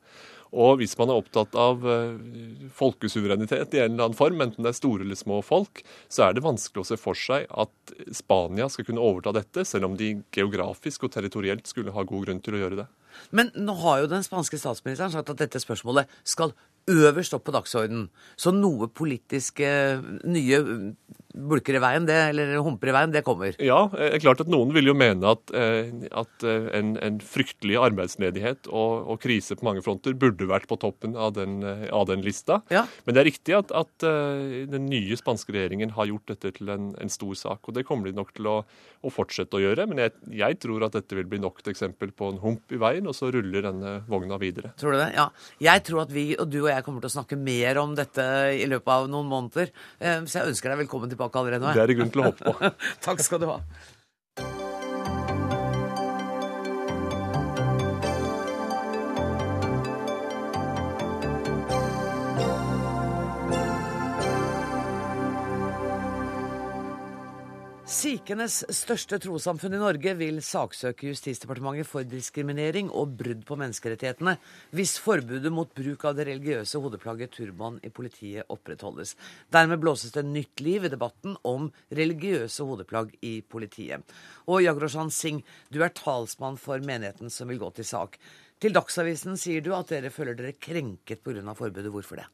Og 0.57 0.79
hvis 0.81 0.95
man 0.99 1.11
er 1.13 1.21
opptatt 1.21 1.57
av 1.59 1.85
eh, 1.89 2.69
folkesuverenitet 2.77 3.75
i 3.77 3.83
en 3.83 3.93
eller 3.93 4.09
annen 4.09 4.19
form, 4.19 4.41
enten 4.45 4.65
det 4.65 4.73
er 4.73 4.79
store 4.79 5.05
eller 5.05 5.19
små 5.19 5.41
folk, 5.45 5.83
så 6.09 6.29
er 6.29 6.37
det 6.37 6.47
vanskelig 6.47 6.85
å 6.85 6.89
se 6.89 7.01
for 7.01 7.19
seg 7.19 7.49
at 7.51 7.95
Spania 8.17 8.71
skal 8.73 8.89
kunne 8.89 9.05
overta 9.05 9.35
dette, 9.37 9.67
selv 9.69 9.91
om 9.91 9.99
de 9.99 10.15
geografisk 10.35 11.05
og 11.05 11.13
territorielt 11.17 11.69
skulle 11.69 11.95
ha 11.95 12.07
god 12.09 12.27
grunn 12.29 12.43
til 12.45 12.57
å 12.57 12.63
gjøre 12.65 12.83
det. 12.83 12.89
Men 13.35 13.53
nå 13.57 13.75
har 13.83 14.03
jo 14.03 14.11
den 14.13 14.25
spanske 14.25 14.61
statsministeren 14.61 15.13
sagt 15.13 15.33
at 15.33 15.41
dette 15.41 15.61
spørsmålet 15.61 16.11
skal 16.29 16.55
øverst 16.89 17.35
opp 17.37 17.45
på 17.49 17.55
dagsordenen. 17.55 18.09
Så 18.39 18.53
noe 18.55 18.89
politiske 18.89 19.69
nye 20.25 20.61
bulker 21.39 21.77
i 21.79 21.83
veien, 21.83 22.07
det, 22.09 22.17
eller 22.33 22.57
humper 22.65 22.91
i 22.91 22.95
veien, 22.95 23.13
det 23.15 23.23
kommer. 23.27 23.55
Ja, 23.63 23.81
det 23.93 24.09
er 24.17 24.23
klart 24.23 24.43
at 24.43 24.51
noen 24.51 24.73
vil 24.75 24.91
jo 24.91 24.95
mene 24.99 25.35
at, 25.35 25.53
eh, 25.55 25.91
at 26.11 26.47
eh, 26.47 26.69
en, 26.79 26.95
en, 27.05 27.19
fryktelig 27.23 27.79
arbeidsledighet 27.89 28.69
og, 28.71 29.09
og, 29.13 29.17
krise 29.23 29.57
på 29.59 29.67
mange 29.67 29.83
fronter 29.85 30.17
burde 30.19 30.49
vært 30.49 30.69
på 30.71 30.79
toppen 30.81 31.17
av 31.19 31.35
den, 31.37 31.61
eh, 31.67 31.87
av 31.95 32.09
den 32.11 32.23
lista. 32.25 32.61
Ja. 32.73 32.85
Men 33.07 33.17
det 33.17 33.23
er 33.23 33.29
riktig 33.31 33.57
at, 33.59 33.75
at, 33.77 33.91
den 33.99 34.87
nye 34.89 35.17
spanske 35.19 35.53
regjeringen 35.55 35.93
har 35.97 36.07
gjort 36.09 36.31
dette 36.31 36.53
til 36.59 36.71
en, 36.73 36.91
en 37.01 37.11
stor 37.13 37.35
sak. 37.39 37.69
Og 37.69 37.75
det 37.77 37.85
kommer 37.89 38.09
de 38.09 38.17
nok 38.17 38.31
til 38.37 38.47
å, 38.51 38.57
å 39.03 39.13
fortsette 39.13 39.59
å 39.59 39.63
gjøre. 39.63 39.87
Men 39.91 40.03
jeg, 40.05 40.15
jeg, 40.41 40.59
tror 40.63 40.87
at 40.87 40.97
dette 40.97 41.19
vil 41.19 41.29
bli 41.31 41.41
nok 41.43 41.61
et 41.63 41.71
eksempel 41.73 42.13
på 42.17 42.31
en 42.33 42.41
hump 42.43 42.75
i 42.75 42.81
veien, 42.81 43.07
og 43.09 43.17
så 43.17 43.31
ruller 43.35 43.67
denne 43.67 43.99
vogna 44.11 44.39
videre. 44.41 44.73
Tror 44.81 44.95
du 44.95 45.01
det? 45.01 45.11
Ja. 45.17 45.29
Jeg 45.63 45.85
tror 45.89 46.05
at 46.05 46.15
vi 46.15 46.27
og 46.39 46.51
du 46.53 46.61
og 46.63 46.71
jeg 46.71 46.85
kommer 46.87 47.05
til 47.05 47.11
å 47.11 47.17
snakke 47.19 47.39
mer 47.41 47.81
om 47.83 47.95
dette 47.99 48.25
i 48.55 48.67
løpet 48.71 48.95
av 48.95 49.09
noen 49.11 49.29
måneder. 49.31 49.73
Så 49.99 50.41
jeg 50.41 50.53
ønsker 50.53 50.73
deg 50.73 50.83
velkommen 50.85 51.11
tilbake 51.11 51.28
tilbake 51.29 51.39
allerede 51.43 51.65
nå. 51.65 51.75
Det 51.77 51.83
er 51.83 51.93
det 51.93 51.97
grunn 51.99 52.13
til 52.13 52.23
å 52.23 52.29
håpe 52.31 52.53
på. 52.53 52.73
Takk 53.07 53.23
skal 53.25 53.43
du 53.43 53.49
ha. 53.51 53.59
Sikenes 67.89 68.67
største 68.77 69.17
trossamfunn 69.17 69.73
i 69.73 69.79
Norge 69.81 70.13
vil 70.19 70.43
saksøke 70.45 71.07
Justisdepartementet 71.09 71.89
for 71.89 72.05
diskriminering 72.05 72.91
og 72.93 73.15
brudd 73.17 73.47
på 73.49 73.57
menneskerettighetene 73.57 74.35
hvis 74.77 74.99
forbudet 75.01 75.49
mot 75.57 75.71
bruk 75.73 76.03
av 76.05 76.19
det 76.19 76.27
religiøse 76.29 76.83
hodeplagget 76.85 77.33
turban 77.33 77.79
i 77.81 77.89
politiet 77.89 78.53
opprettholdes. 78.53 79.15
Dermed 79.49 79.81
blåses 79.81 80.13
det 80.13 80.27
nytt 80.29 80.61
liv 80.61 80.85
i 80.85 80.91
debatten 80.93 81.39
om 81.49 81.71
religiøse 81.89 82.67
hodeplagg 82.69 83.15
i 83.25 83.39
politiet. 83.41 84.05
Og 84.53 84.61
Jagroshan 84.67 85.09
Singh, 85.09 85.41
du 85.73 85.81
er 85.81 85.95
talsmann 85.97 86.61
for 86.61 86.85
menigheten 86.85 87.33
som 87.33 87.49
vil 87.49 87.63
gå 87.63 87.73
til 87.79 87.89
sak. 87.89 88.21
Til 88.61 88.77
Dagsavisen 88.77 89.41
sier 89.41 89.65
du 89.65 89.73
at 89.73 89.89
dere 89.95 90.13
føler 90.13 90.37
dere 90.37 90.53
krenket 90.61 91.25
pga. 91.25 91.57
forbudet. 91.57 91.89
Hvorfor 91.89 92.21
det? 92.21 92.29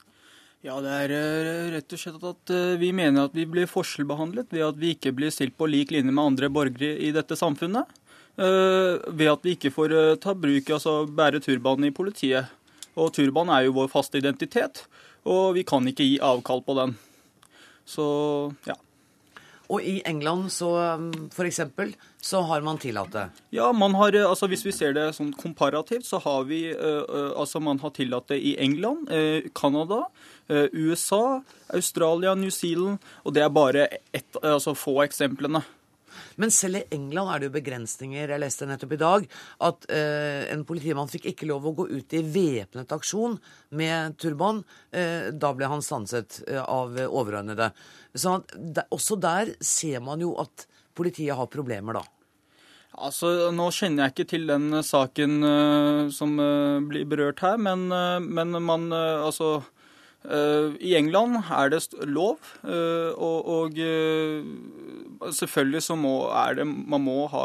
Ja, 0.64 0.78
Det 0.80 0.92
er 0.96 1.12
eh, 1.12 1.66
rett 1.74 1.92
og 1.92 2.00
slett 2.00 2.22
at 2.24 2.50
eh, 2.54 2.78
vi 2.80 2.88
mener 2.96 3.26
at 3.26 3.34
vi 3.36 3.44
blir 3.44 3.68
forskjellbehandlet 3.68 4.54
ved 4.54 4.62
at 4.64 4.78
vi 4.80 4.94
ikke 4.94 5.12
blir 5.12 5.32
stilt 5.34 5.58
på 5.58 5.68
lik 5.68 5.92
linje 5.92 6.08
med 6.08 6.24
andre 6.24 6.48
borgere 6.48 6.94
i 7.04 7.10
dette 7.12 7.36
samfunnet. 7.36 7.90
Eh, 8.40 8.96
ved 9.12 9.28
at 9.28 9.44
vi 9.44 9.58
ikke 9.58 9.74
får 9.74 9.92
ta 10.24 10.32
bruk, 10.32 10.72
altså 10.72 11.02
bære 11.04 11.42
turban 11.44 11.84
i 11.84 11.92
politiet. 11.92 12.48
Og 12.96 13.12
turban 13.12 13.52
er 13.52 13.66
jo 13.66 13.76
vår 13.76 13.90
faste 13.92 14.16
identitet, 14.22 14.86
og 15.28 15.52
vi 15.58 15.66
kan 15.68 15.84
ikke 15.90 16.06
gi 16.06 16.16
avkall 16.24 16.64
på 16.64 16.78
den. 16.80 16.96
Så 17.84 18.06
ja. 18.64 18.78
Og 19.72 19.80
i 19.80 20.00
England 20.04 20.50
så 20.52 20.70
f.eks. 20.76 21.36
for 21.36 21.48
eksempel, 21.48 21.94
så 22.20 22.42
har 22.48 22.64
man 22.64 22.78
tillatt 22.80 23.12
det? 23.14 23.24
Ja, 23.56 23.70
man 23.72 23.94
har, 23.96 24.14
eh, 24.14 24.26
altså 24.28 24.48
hvis 24.50 24.64
vi 24.66 24.72
ser 24.76 24.92
det 24.96 25.06
sånn 25.16 25.32
komparativt, 25.40 26.04
så 26.08 26.20
har 26.24 26.44
vi 26.48 26.66
uh, 26.72 27.32
altså 27.32 27.62
man 27.64 27.80
har 27.80 27.94
tillatt 27.96 28.28
det 28.32 28.40
i 28.44 28.56
England, 28.60 29.08
Canada, 29.56 30.04
USA, 30.48 31.40
Australia, 31.72 32.34
New 32.36 32.52
Zealand. 32.52 33.00
Og 33.24 33.34
det 33.36 33.44
er 33.44 33.52
bare 33.52 33.86
ett, 34.12 34.36
altså 34.42 34.74
få 34.76 34.98
eksemplene. 35.04 35.62
Men 36.40 36.52
selv 36.54 36.80
i 36.80 36.84
England 36.96 37.32
er 37.32 37.42
det 37.42 37.50
jo 37.50 37.56
begrensninger. 37.56 38.32
Jeg 38.34 38.42
leste 38.42 38.68
nettopp 38.68 38.94
i 38.96 39.00
dag 39.00 39.28
at 39.68 39.88
eh, 39.92 40.44
en 40.54 40.64
politimann 40.68 41.10
fikk 41.10 41.30
ikke 41.32 41.48
lov 41.50 41.68
å 41.68 41.74
gå 41.80 41.88
ut 41.92 42.16
i 42.16 42.22
væpnet 42.24 42.94
aksjon 42.94 43.38
med 43.78 44.18
turban. 44.22 44.62
Eh, 44.94 45.30
da 45.32 45.52
ble 45.56 45.70
han 45.70 45.84
stanset 45.84 46.42
eh, 46.48 46.62
av 46.62 46.98
overordnede. 47.06 47.70
Så 48.14 48.40
der, 48.54 48.88
også 48.94 49.18
der 49.20 49.54
ser 49.64 50.02
man 50.04 50.22
jo 50.22 50.34
at 50.42 50.68
politiet 50.94 51.34
har 51.36 51.50
problemer, 51.50 51.98
da. 51.98 52.04
Altså, 52.94 53.50
Nå 53.50 53.70
kjenner 53.74 54.04
jeg 54.04 54.14
ikke 54.14 54.28
til 54.30 54.44
den 54.46 54.68
saken 54.86 55.40
uh, 55.42 56.10
som 56.14 56.36
uh, 56.38 56.78
blir 56.86 57.08
berørt 57.10 57.42
her, 57.42 57.58
men, 57.58 57.88
uh, 57.90 58.22
men 58.22 58.54
man 58.62 58.86
altså 58.94 59.64
I 60.24 60.94
England 60.96 61.36
er 61.52 61.68
det 61.74 61.82
lov, 62.08 62.38
eh, 62.64 63.12
og, 63.12 63.48
og 63.54 63.76
eh, 63.76 64.40
selvfølgelig 65.28 65.82
så 65.84 65.96
må, 66.00 66.14
er 66.32 66.56
det 66.60 66.64
Man 66.64 67.04
må 67.04 67.26
ha 67.28 67.44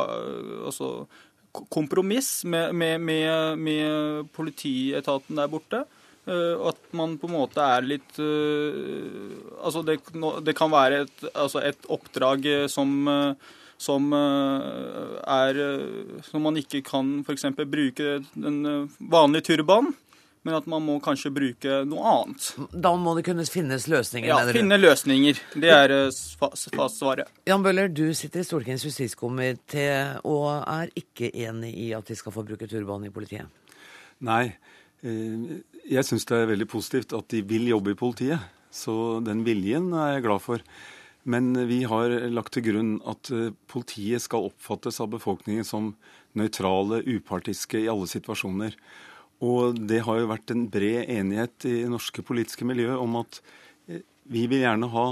altså, 0.70 1.06
kompromiss 1.52 2.46
med, 2.46 2.72
med, 2.74 3.00
med, 3.04 3.58
med, 3.60 4.30
politietaten 4.36 5.36
der 5.36 5.52
borte. 5.52 5.86
At 6.30 6.78
man 6.94 7.16
på 7.18 7.26
en 7.26 7.34
måte 7.34 7.64
er 7.64 7.82
litt 7.82 8.20
Altså 8.20 9.82
det, 9.82 9.96
det 10.46 10.54
kan 10.54 10.70
være 10.70 11.00
et, 11.08 11.24
altså 11.34 11.64
et 11.66 11.88
oppdrag 11.90 12.46
som, 12.70 12.92
som 13.82 14.14
er 14.14 15.62
Som 16.28 16.46
man 16.46 16.60
ikke 16.62 16.84
kan 16.86 17.24
f.eks. 17.24 17.48
bruke 17.58 18.20
den 18.36 18.62
vanlige 19.00 19.48
turbanen 19.56 19.96
men 20.48 20.56
at 20.56 20.68
man 20.72 20.84
må 20.86 20.96
kanskje 21.04 21.32
bruke 21.36 21.82
noe 21.88 22.12
annet. 22.14 22.46
Da 22.72 22.94
må 22.96 23.14
det 23.18 23.26
kunne 23.28 23.46
finnes 23.50 23.88
løsninger? 23.92 24.30
Ja, 24.32 24.40
finne 24.56 24.80
løsninger. 24.80 25.40
Det 25.60 25.72
er 25.74 25.96
svaret. 26.16 26.76
fastsvaret. 26.78 27.32
Jan 27.50 27.66
Bøhler, 27.66 27.92
du 27.92 28.14
sitter 28.18 28.44
i 28.44 28.48
Stortingets 28.48 28.86
justiskomité 28.88 29.90
og 30.24 30.48
er 30.64 30.94
ikke 31.00 31.32
enig 31.34 31.74
i 31.76 31.90
at 31.98 32.08
de 32.08 32.16
skal 32.16 32.36
få 32.36 32.46
bruke 32.48 32.70
turban 32.72 33.04
i 33.08 33.12
politiet? 33.14 33.50
Nei. 34.24 34.46
Eh, 35.04 35.60
jeg 35.90 36.08
syns 36.08 36.28
det 36.28 36.38
er 36.38 36.50
veldig 36.54 36.70
positivt 36.72 37.16
at 37.18 37.28
de 37.32 37.44
vil 37.48 37.68
jobbe 37.72 37.94
i 37.96 38.00
politiet. 38.00 38.48
Så 38.72 39.20
den 39.26 39.44
viljen 39.48 39.92
er 39.98 40.16
jeg 40.18 40.28
glad 40.28 40.44
for. 40.46 40.64
Men 41.30 41.52
vi 41.68 41.84
har 41.90 42.14
lagt 42.32 42.56
til 42.56 42.66
grunn 42.70 42.96
at 43.10 43.32
eh, 43.36 43.52
politiet 43.68 44.24
skal 44.24 44.50
oppfattes 44.50 45.02
av 45.04 45.12
befolkningen 45.14 45.68
som 45.68 45.94
nøytrale, 46.38 47.02
upartiske 47.04 47.82
i 47.84 47.90
alle 47.92 48.08
situasjoner. 48.08 48.76
Og 49.46 49.80
det 49.88 50.04
har 50.04 50.20
jo 50.20 50.30
vært 50.30 50.52
en 50.52 50.68
bred 50.72 51.08
enighet 51.08 51.68
i 51.70 51.76
norske 51.90 52.24
politiske 52.26 52.68
miljø 52.68 52.98
om 53.00 53.16
at 53.22 53.40
eh, 53.88 54.02
vi 54.28 54.46
vil 54.52 54.66
gjerne 54.66 54.90
ha 54.92 55.06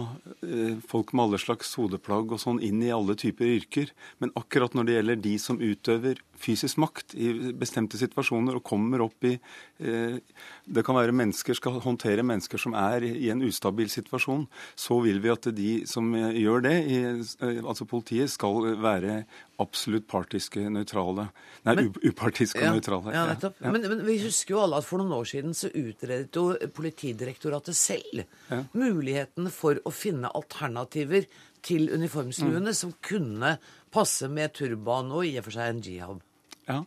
eh, 0.43 0.75
folk 0.83 1.13
med 1.13 1.27
alle 1.27 1.39
slags 1.41 1.71
hodeplagg 1.79 2.33
og 2.35 2.41
sånn 2.43 2.59
inn 2.63 2.83
i 2.83 2.91
alle 2.93 3.15
typer 3.19 3.53
yrker. 3.55 3.93
Men 4.19 4.35
akkurat 4.39 4.75
når 4.75 4.89
det 4.89 4.97
gjelder 4.97 5.23
de 5.29 5.35
som 5.41 5.61
utøver 5.63 6.19
fysisk 6.41 6.79
makt 6.81 7.15
i 7.17 7.31
bestemte 7.57 7.99
situasjoner 7.99 8.57
og 8.57 8.65
kommer 8.65 9.03
opp 9.05 9.27
i 9.27 9.33
eh, 9.35 10.17
Det 10.65 10.83
kan 10.85 10.97
være 10.97 11.15
mennesker 11.15 11.57
skal 11.57 11.79
håndtere 11.83 12.25
mennesker 12.25 12.61
som 12.61 12.75
er 12.77 13.05
i 13.07 13.29
en 13.33 13.43
ustabil 13.45 13.89
situasjon. 13.91 14.45
Så 14.75 14.99
vil 15.05 15.21
vi 15.23 15.33
at 15.33 15.49
de 15.55 15.71
som 15.89 16.13
gjør 16.13 16.65
det, 16.67 16.75
i, 16.85 16.99
eh, 17.07 17.61
altså 17.63 17.87
politiet, 17.89 18.31
skal 18.33 18.75
være 18.83 19.21
absolutt 19.61 20.07
partiske 20.09 20.61
nøytrale. 20.69 21.27
Nei, 21.65 21.75
men, 21.79 21.91
upartiske 22.05 22.61
ja, 22.61 22.71
nøytrale. 22.75 23.13
Ja, 23.15 23.25
nettopp. 23.31 23.57
Ja. 23.63 23.73
Men, 23.73 23.87
men, 23.89 24.05
vi 24.05 24.19
husker 24.21 24.55
jo 24.55 24.63
alle 24.65 24.81
at 24.81 24.87
for 24.87 25.01
noen 25.01 25.15
år 25.17 25.27
siden 25.29 25.57
så 25.57 25.71
utredet 25.73 26.35
jo 26.35 26.45
Politidirektoratet 26.77 27.75
selv 27.77 28.23
ja. 28.23 28.61
mulighetene 28.77 29.51
for 29.53 29.79
å 29.85 29.93
finne 29.93 30.29
alternativer 30.37 31.25
til 31.65 31.89
uniformsluene 31.93 32.71
mm. 32.71 32.77
som 32.77 32.93
kunne 33.03 33.57
passe 33.93 34.29
med 34.31 34.53
turban 34.57 35.11
og 35.15 35.25
i 35.27 35.37
og 35.39 35.47
for 35.47 35.57
seg 35.57 35.73
en 35.73 35.83
jihab. 35.83 36.23
Ja. 36.67 36.81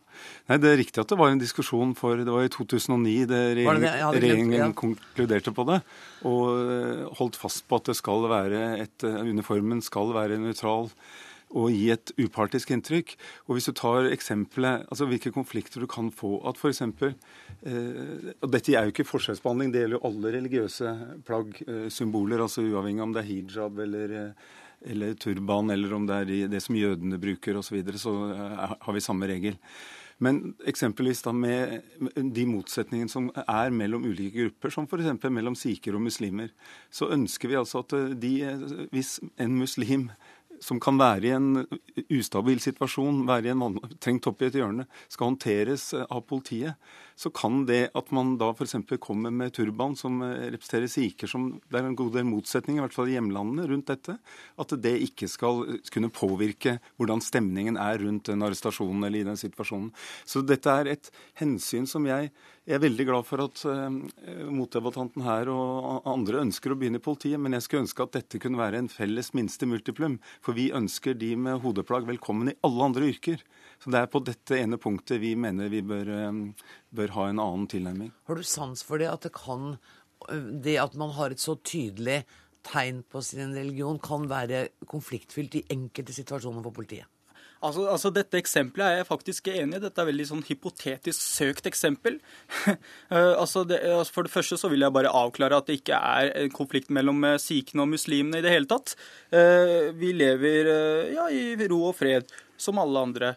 Nei, 0.49 0.57
Det 0.61 0.69
er 0.69 0.77
riktig 0.77 1.01
at 1.01 1.09
det 1.09 1.17
var 1.17 1.31
en 1.33 1.41
diskusjon 1.41 1.95
for 1.97 2.19
Det 2.21 2.29
var 2.29 2.45
i 2.45 2.53
2009 2.53 3.25
det 3.29 3.41
regjeringen, 3.57 4.51
det? 4.51 4.59
Ja. 4.59 4.69
konkluderte 4.77 5.53
på 5.57 5.65
det. 5.71 5.81
Og 6.29 6.43
eh, 6.53 7.03
holdt 7.17 7.39
fast 7.41 7.65
på 7.67 7.81
at 7.81 7.89
det 7.89 7.97
skal 7.97 8.29
være 8.29 8.61
et, 8.83 9.03
eh, 9.03 9.19
uniformen 9.25 9.81
skal 9.81 10.13
være 10.13 10.37
nøytral 10.37 10.91
og 11.57 11.71
gi 11.73 11.89
et 11.91 12.13
upartisk 12.15 12.71
inntrykk. 12.71 13.15
Og 13.47 13.57
hvis 13.57 13.67
du 13.67 13.73
tar 13.75 14.07
eksempelet, 14.11 14.85
altså 14.87 15.07
hvilke 15.09 15.33
konflikter 15.35 15.83
du 15.83 15.87
kan 15.91 16.11
få 16.13 16.37
at 16.47 16.59
f.eks. 16.59 16.81
Eh, 16.87 18.31
og 18.39 18.47
dette 18.53 18.75
er 18.75 18.87
jo 18.87 18.93
ikke 18.95 19.07
forskjellsbehandling, 19.09 19.73
det 19.73 19.83
gjelder 19.83 19.99
jo 19.99 20.05
alle 20.11 20.33
religiøse 20.37 20.95
plagg, 21.27 21.59
eh, 21.67 21.87
symboler, 21.91 22.43
altså 22.45 22.63
uavhengig 22.63 23.03
om 23.03 23.15
det 23.15 23.25
er 23.25 23.31
hijab 23.33 23.83
eller 23.83 24.17
eh, 24.21 24.49
eller 24.85 25.13
turban, 25.13 25.69
eller 25.69 25.93
om 25.93 26.05
det 26.09 26.19
er 26.21 26.51
det 26.51 26.61
som 26.63 26.77
jødene 26.77 27.19
bruker 27.21 27.57
osv., 27.59 27.69
så, 27.69 27.75
videre, 27.77 28.01
så 28.01 28.13
eh, 28.33 28.75
har 28.81 28.95
vi 28.95 29.03
samme 29.03 29.29
regel. 29.29 29.57
Men 30.21 30.53
eksempelvis 30.69 31.23
da 31.25 31.33
med 31.33 31.79
de 32.15 32.43
motsetningene 32.45 33.09
som 33.09 33.31
er 33.41 33.71
mellom 33.73 34.03
ulike 34.05 34.35
grupper, 34.35 34.73
som 34.73 34.85
f.eks. 34.85 35.25
mellom 35.33 35.57
sikher 35.57 35.97
og 35.97 36.05
muslimer, 36.05 36.51
så 36.93 37.09
ønsker 37.15 37.49
vi 37.49 37.57
altså 37.57 37.81
at 37.81 37.97
eh, 37.97 38.13
de, 38.21 38.35
eh, 38.45 38.67
hvis 38.93 39.17
en 39.41 39.57
muslim 39.57 40.11
som 40.61 40.77
kan 40.77 40.99
være 41.01 41.25
i 41.25 41.33
en 41.33 41.63
ustabil 42.13 42.59
situasjon, 42.61 43.23
være 43.25 43.49
i 43.49 43.53
en 43.55 43.79
trengt 43.97 44.27
opp 44.29 44.43
i 44.43 44.51
et 44.51 44.59
hjørne, 44.59 44.85
skal 45.09 45.31
håndteres 45.31 45.87
av 46.03 46.21
politiet, 46.29 46.77
så 47.21 47.29
kan 47.29 47.65
det 47.69 47.91
at 47.97 48.07
man 48.15 48.33
da 48.41 48.49
f.eks. 48.49 48.73
kommer 49.03 49.33
med 49.33 49.53
turban 49.53 49.93
som 49.99 50.21
eh, 50.25 50.47
representerer 50.55 50.89
sikher, 50.89 51.29
som 51.29 51.51
det 51.69 51.77
er 51.77 51.89
en 51.91 51.97
god 51.97 52.15
del 52.17 52.25
motsetning, 52.25 52.79
i 52.79 52.81
hvert 52.81 52.95
fall 52.95 53.11
i 53.11 53.17
hjemlandene, 53.17 53.67
rundt 53.69 53.91
dette, 53.91 54.15
at 54.57 54.73
det 54.81 54.95
ikke 55.05 55.29
skal 55.29 55.61
kunne 55.93 56.09
påvirke 56.13 56.79
hvordan 56.97 57.21
stemningen 57.21 57.77
er 57.77 58.01
rundt 58.01 58.31
den 58.31 58.41
arrestasjonen 58.47 59.05
eller 59.05 59.21
i 59.21 59.27
den 59.29 59.37
situasjonen. 59.37 59.91
Så 60.25 60.41
dette 60.41 60.73
er 60.81 60.95
et 60.95 61.13
hensyn 61.43 61.85
som 61.89 62.09
jeg 62.09 62.31
jeg 62.69 62.75
er 62.77 62.83
veldig 62.83 63.05
glad 63.09 63.25
for 63.25 63.41
at 63.41 63.61
uh, 63.65 63.89
motdebattanten 64.53 65.23
her 65.25 65.49
og 65.49 66.05
andre 66.05 66.43
ønsker 66.43 66.71
å 66.71 66.75
begynne 66.77 66.99
i 67.01 67.03
politiet, 67.03 67.41
men 67.41 67.57
jeg 67.57 67.65
skulle 67.65 67.87
ønske 67.87 68.05
at 68.05 68.13
dette 68.19 68.39
kunne 68.39 68.59
være 68.59 68.83
en 68.83 68.89
felles 68.91 69.31
minste 69.33 69.65
multiplum. 69.65 70.19
For 70.45 70.53
vi 70.53 70.67
ønsker 70.77 71.17
de 71.17 71.31
med 71.41 71.63
hodeplagg 71.65 72.05
velkommen 72.05 72.53
i 72.53 72.55
alle 72.67 72.85
andre 72.85 73.09
yrker. 73.09 73.41
Så 73.81 73.89
det 73.89 74.01
er 74.03 74.11
på 74.13 74.21
dette 74.21 74.59
ene 74.61 74.77
punktet 74.81 75.21
vi 75.23 75.33
mener 75.39 75.71
vi 75.73 75.81
bør, 75.85 76.11
um, 76.29 76.43
bør 76.93 77.15
ha 77.15 77.29
en 77.31 77.41
annen 77.41 77.65
tilnærming. 77.71 78.11
Har 78.29 78.37
du 78.37 78.45
sans 78.45 78.85
for 78.85 79.01
det 79.01 79.09
at 79.09 79.25
det 79.25 79.33
kan 79.37 79.75
Det 80.61 80.75
at 80.77 80.93
man 80.93 81.09
har 81.17 81.33
et 81.33 81.41
så 81.41 81.55
tydelig 81.65 82.19
tegn 82.61 83.01
på 83.09 83.23
sin 83.25 83.55
religion, 83.57 83.97
kan 83.97 84.27
være 84.29 84.67
konfliktfylt 84.85 85.55
i 85.57 85.63
enkelte 85.73 86.13
situasjoner 86.13 86.61
for 86.61 86.75
politiet? 86.75 87.09
Altså, 87.61 87.87
altså, 87.89 88.09
Dette 88.13 88.37
eksempelet 88.37 88.85
er 88.85 88.95
jeg 88.99 89.07
faktisk 89.07 89.47
enig 89.49 89.77
i. 89.77 89.81
Dette 89.81 90.01
er 90.01 90.07
veldig 90.09 90.27
sånn 90.29 90.43
hypotetisk 90.45 91.17
søkt 91.19 91.65
eksempel. 91.69 92.19
uh, 92.67 93.33
altså 93.41 93.63
det, 93.65 93.81
altså 93.85 94.13
for 94.13 94.29
det 94.29 94.33
første 94.33 94.57
så 94.61 94.69
vil 94.69 94.85
jeg 94.85 94.93
bare 94.93 95.13
avklare 95.13 95.57
at 95.57 95.69
det 95.69 95.79
ikke 95.81 95.97
er 95.97 96.31
en 96.41 96.53
konflikt 96.53 96.93
mellom 96.93 97.21
uh, 97.25 97.37
sikhene 97.41 97.85
og 97.85 97.91
muslimene 97.93 98.41
i 98.41 98.45
det 98.45 98.53
hele 98.53 98.69
tatt. 98.69 98.95
Uh, 99.33 99.89
vi 99.97 100.13
lever 100.17 100.71
ja, 101.13 101.29
i 101.33 101.69
ro 101.69 101.83
og 101.91 101.97
fred, 101.97 102.29
som 102.61 102.81
alle 102.81 103.05
andre. 103.09 103.35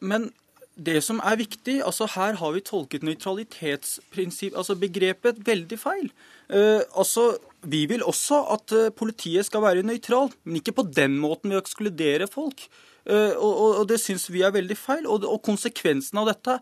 Men 0.00 0.30
det 0.74 0.96
som 1.06 1.20
er 1.22 1.36
viktig, 1.38 1.76
altså 1.86 2.08
her 2.14 2.38
har 2.40 2.54
vi 2.54 2.62
tolket 2.64 3.04
nøytralitetsprinsipp, 3.06 4.56
altså 4.56 4.74
begrepet, 4.74 5.42
veldig 5.46 5.78
feil. 5.78 6.08
altså, 6.50 7.36
Vi 7.62 7.86
vil 7.86 8.02
også 8.04 8.40
at 8.56 8.74
politiet 8.96 9.46
skal 9.46 9.62
være 9.62 9.86
nøytralt, 9.86 10.34
men 10.44 10.56
ikke 10.56 10.74
på 10.80 10.88
den 10.96 11.14
måten 11.18 11.50
ved 11.50 11.60
å 11.60 11.62
ekskludere 11.62 12.26
folk. 12.26 12.66
Eh, 13.04 13.36
og, 13.36 13.84
det 13.88 14.00
syns 14.00 14.30
vi 14.32 14.42
er 14.44 14.54
veldig 14.54 14.76
feil. 14.78 15.08
Og, 15.10 15.26
konsekvensen 15.44 16.20
av 16.22 16.30
dette 16.32 16.58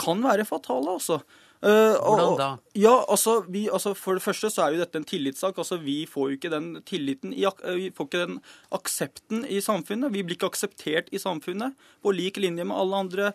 kan 0.00 0.22
være 0.24 0.46
fatale, 0.48 0.98
altså. 0.98 1.22
Uh, 1.62 1.94
Hvordan 1.94 2.36
da? 2.40 2.48
Ja, 2.74 2.94
altså, 3.06 3.36
vi, 3.46 3.68
altså, 3.70 3.92
For 3.94 4.18
det 4.18 4.24
første 4.24 4.50
så 4.50 4.64
er 4.64 4.74
jo 4.74 4.82
dette 4.82 4.98
en 4.98 5.06
tillitssak. 5.06 5.58
altså 5.58 5.78
Vi 5.78 6.02
får 6.10 6.28
jo 6.28 6.38
ikke 6.38 6.52
den 6.52 6.68
tilliten, 6.88 7.34
i, 7.34 7.46
vi 7.78 7.90
får 7.94 8.08
ikke 8.08 8.26
den 8.26 8.40
aksepten 8.74 9.46
i 9.46 9.62
samfunnet. 9.62 10.12
Vi 10.14 10.24
blir 10.26 10.38
ikke 10.38 10.50
akseptert 10.50 11.12
i 11.14 11.22
samfunnet 11.22 11.78
på 12.02 12.14
lik 12.14 12.42
linje 12.42 12.66
med 12.66 12.76
alle 12.76 13.04
andre 13.06 13.32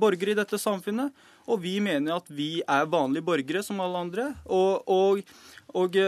borgere 0.00 0.32
i 0.32 0.38
dette 0.38 0.58
samfunnet. 0.60 1.12
Og 1.46 1.60
vi 1.62 1.76
mener 1.84 2.16
at 2.16 2.30
vi 2.32 2.62
er 2.62 2.88
vanlige 2.90 3.26
borgere 3.26 3.62
som 3.66 3.82
alle 3.82 3.98
andre. 4.06 4.30
Og, 4.46 4.86
og, 4.86 5.20
og 5.76 5.98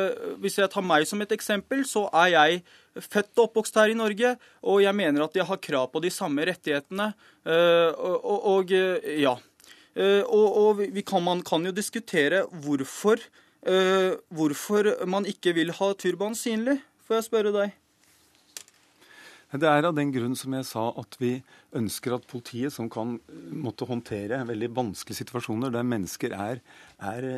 hvis 0.42 0.58
jeg 0.62 0.70
tar 0.72 0.86
meg 0.86 1.06
som 1.10 1.20
et 1.22 1.34
eksempel, 1.34 1.84
så 1.86 2.06
er 2.24 2.32
jeg 2.32 2.62
født 3.04 3.34
og 3.38 3.48
oppvokst 3.48 3.78
her 3.78 3.92
i 3.92 3.98
Norge, 3.98 4.34
og 4.66 4.82
jeg 4.82 4.96
mener 4.96 5.24
at 5.24 5.36
jeg 5.36 5.46
har 5.48 5.60
krav 5.62 5.90
på 5.92 6.02
de 6.02 6.10
samme 6.12 6.46
rettighetene. 6.48 7.12
Eh, 7.46 7.90
og, 7.94 8.48
og, 8.54 8.74
eh, 8.74 9.22
ja. 9.22 9.36
Eh, 9.98 10.22
og, 10.22 10.78
vi 10.78 11.02
kan, 11.02 11.24
man 11.26 11.42
kan 11.42 11.66
jo 11.66 11.74
diskutere 11.74 12.46
hvorfor, 12.64 13.22
hvorfor 14.32 14.86
man 15.10 15.26
ikke 15.26 15.52
vil 15.56 15.72
ha 15.74 15.88
turban 15.98 16.36
synlig, 16.38 16.78
får 17.04 17.18
jeg 17.18 17.26
spørre 17.26 17.50
deg. 17.52 17.72
Det 19.48 19.64
er 19.66 19.88
av 19.88 19.96
den 19.96 20.12
grunn 20.14 20.36
som 20.38 20.54
jeg 20.54 20.66
sa 20.68 20.84
at 21.00 21.16
vi 21.18 21.32
ønsker 21.76 22.14
at 22.14 22.26
politiet, 22.30 22.72
som 22.72 22.86
kan 22.92 23.16
måtte 23.50 23.88
håndtere 23.88 24.42
veldig 24.48 24.68
vanskelige 24.76 25.22
situasjoner 25.22 25.72
der 25.74 25.88
mennesker 25.88 26.36
er, 26.36 26.60
er 27.00 27.28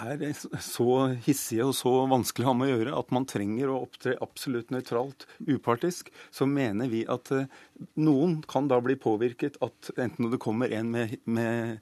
er 0.00 0.22
så 0.62 0.88
hissige 1.24 1.66
og 1.68 1.74
så 1.76 1.92
vanskelig 2.10 2.46
å 2.46 2.50
ha 2.50 2.56
med 2.56 2.70
å 2.70 2.76
gjøre 2.76 2.94
at 3.00 3.12
man 3.14 3.26
trenger 3.28 3.72
å 3.72 3.82
opptre 3.84 4.16
absolutt 4.24 4.72
nøytralt, 4.74 5.26
upartisk, 5.48 6.10
så 6.32 6.48
mener 6.48 6.90
vi 6.92 7.04
at 7.10 7.32
uh, 7.34 7.44
noen 8.00 8.40
kan 8.48 8.70
da 8.70 8.80
bli 8.84 8.96
påvirket 9.00 9.58
at 9.64 9.92
enten 10.00 10.32
det 10.32 10.40
kommer 10.42 10.72
en 10.72 10.92
med, 10.94 11.16
med 11.24 11.78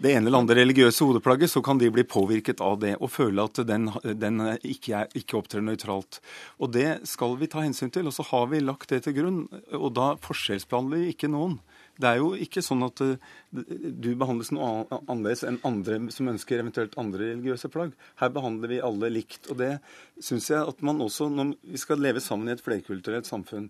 det 0.00 0.14
ene 0.16 0.26
eller 0.26 0.40
andre 0.40 0.56
religiøse 0.56 1.04
hodeplagget, 1.04 1.50
så 1.52 1.60
kan 1.64 1.78
de 1.78 1.90
bli 1.92 2.04
påvirket 2.08 2.62
av 2.64 2.78
det 2.80 2.94
og 2.96 3.10
føle 3.12 3.44
at 3.44 3.60
den, 3.68 3.90
den 4.02 4.40
ikke, 4.64 5.02
er, 5.02 5.10
ikke, 5.18 5.36
opptrer 5.36 5.64
nøytralt. 5.64 6.22
Og 6.58 6.72
Det 6.72 7.02
skal 7.08 7.36
vi 7.40 7.48
ta 7.52 7.60
hensyn 7.60 7.92
til. 7.92 8.08
Og 8.08 8.16
så 8.16 8.24
har 8.30 8.48
vi 8.48 8.62
lagt 8.64 8.88
det 8.88 9.02
til 9.04 9.18
grunn. 9.18 9.42
Og 9.76 9.92
da 9.94 10.14
forskjellsbehandler 10.24 11.04
vi 11.04 11.12
ikke 11.12 11.30
noen. 11.32 11.58
Det 12.00 12.08
er 12.08 12.22
jo 12.22 12.32
ikke 12.40 12.62
sånn 12.64 12.86
at 12.86 13.02
eh, 13.04 13.18
du 13.52 14.14
behandles 14.16 14.50
noe 14.56 14.86
annerledes 15.02 15.44
enn 15.44 15.60
andre 15.68 15.98
som 16.14 16.30
ønsker 16.32 16.62
eventuelt 16.62 16.96
andre 17.00 17.34
religiøse 17.34 17.68
plagg. 17.72 17.92
Her 18.22 18.32
behandler 18.32 18.72
vi 18.72 18.80
alle 18.82 19.12
likt. 19.12 19.50
Og 19.52 19.60
det 19.60 19.74
syns 20.16 20.48
jeg 20.50 20.72
at 20.72 20.80
man 20.80 21.04
også, 21.04 21.28
når 21.28 21.52
vi 21.60 21.80
skal 21.80 22.00
leve 22.00 22.24
sammen 22.24 22.48
i 22.48 22.56
et 22.56 22.64
flerkulturelt 22.64 23.28
samfunn, 23.28 23.68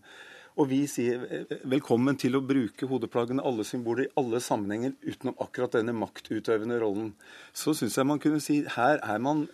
og 0.57 0.68
vi 0.70 0.82
sier 0.90 1.22
eh, 1.28 1.55
velkommen 1.68 2.18
til 2.20 2.36
å 2.36 2.42
bruke 2.44 2.88
hodeplaggene, 2.88 3.44
alle 3.44 3.64
symboler, 3.66 4.09
i 4.09 4.12
alle 4.20 4.40
sammenhenger, 4.44 4.96
utenom 5.05 5.38
akkurat 5.40 5.78
denne 5.78 5.94
maktutøvende 5.96 6.80
rollen. 6.82 7.12
Så 7.57 7.76
syns 7.78 7.96
jeg 7.98 8.09
man 8.09 8.20
kunne 8.22 8.42
si 8.42 8.62
her 8.76 9.00
er 9.00 9.22
man 9.22 9.46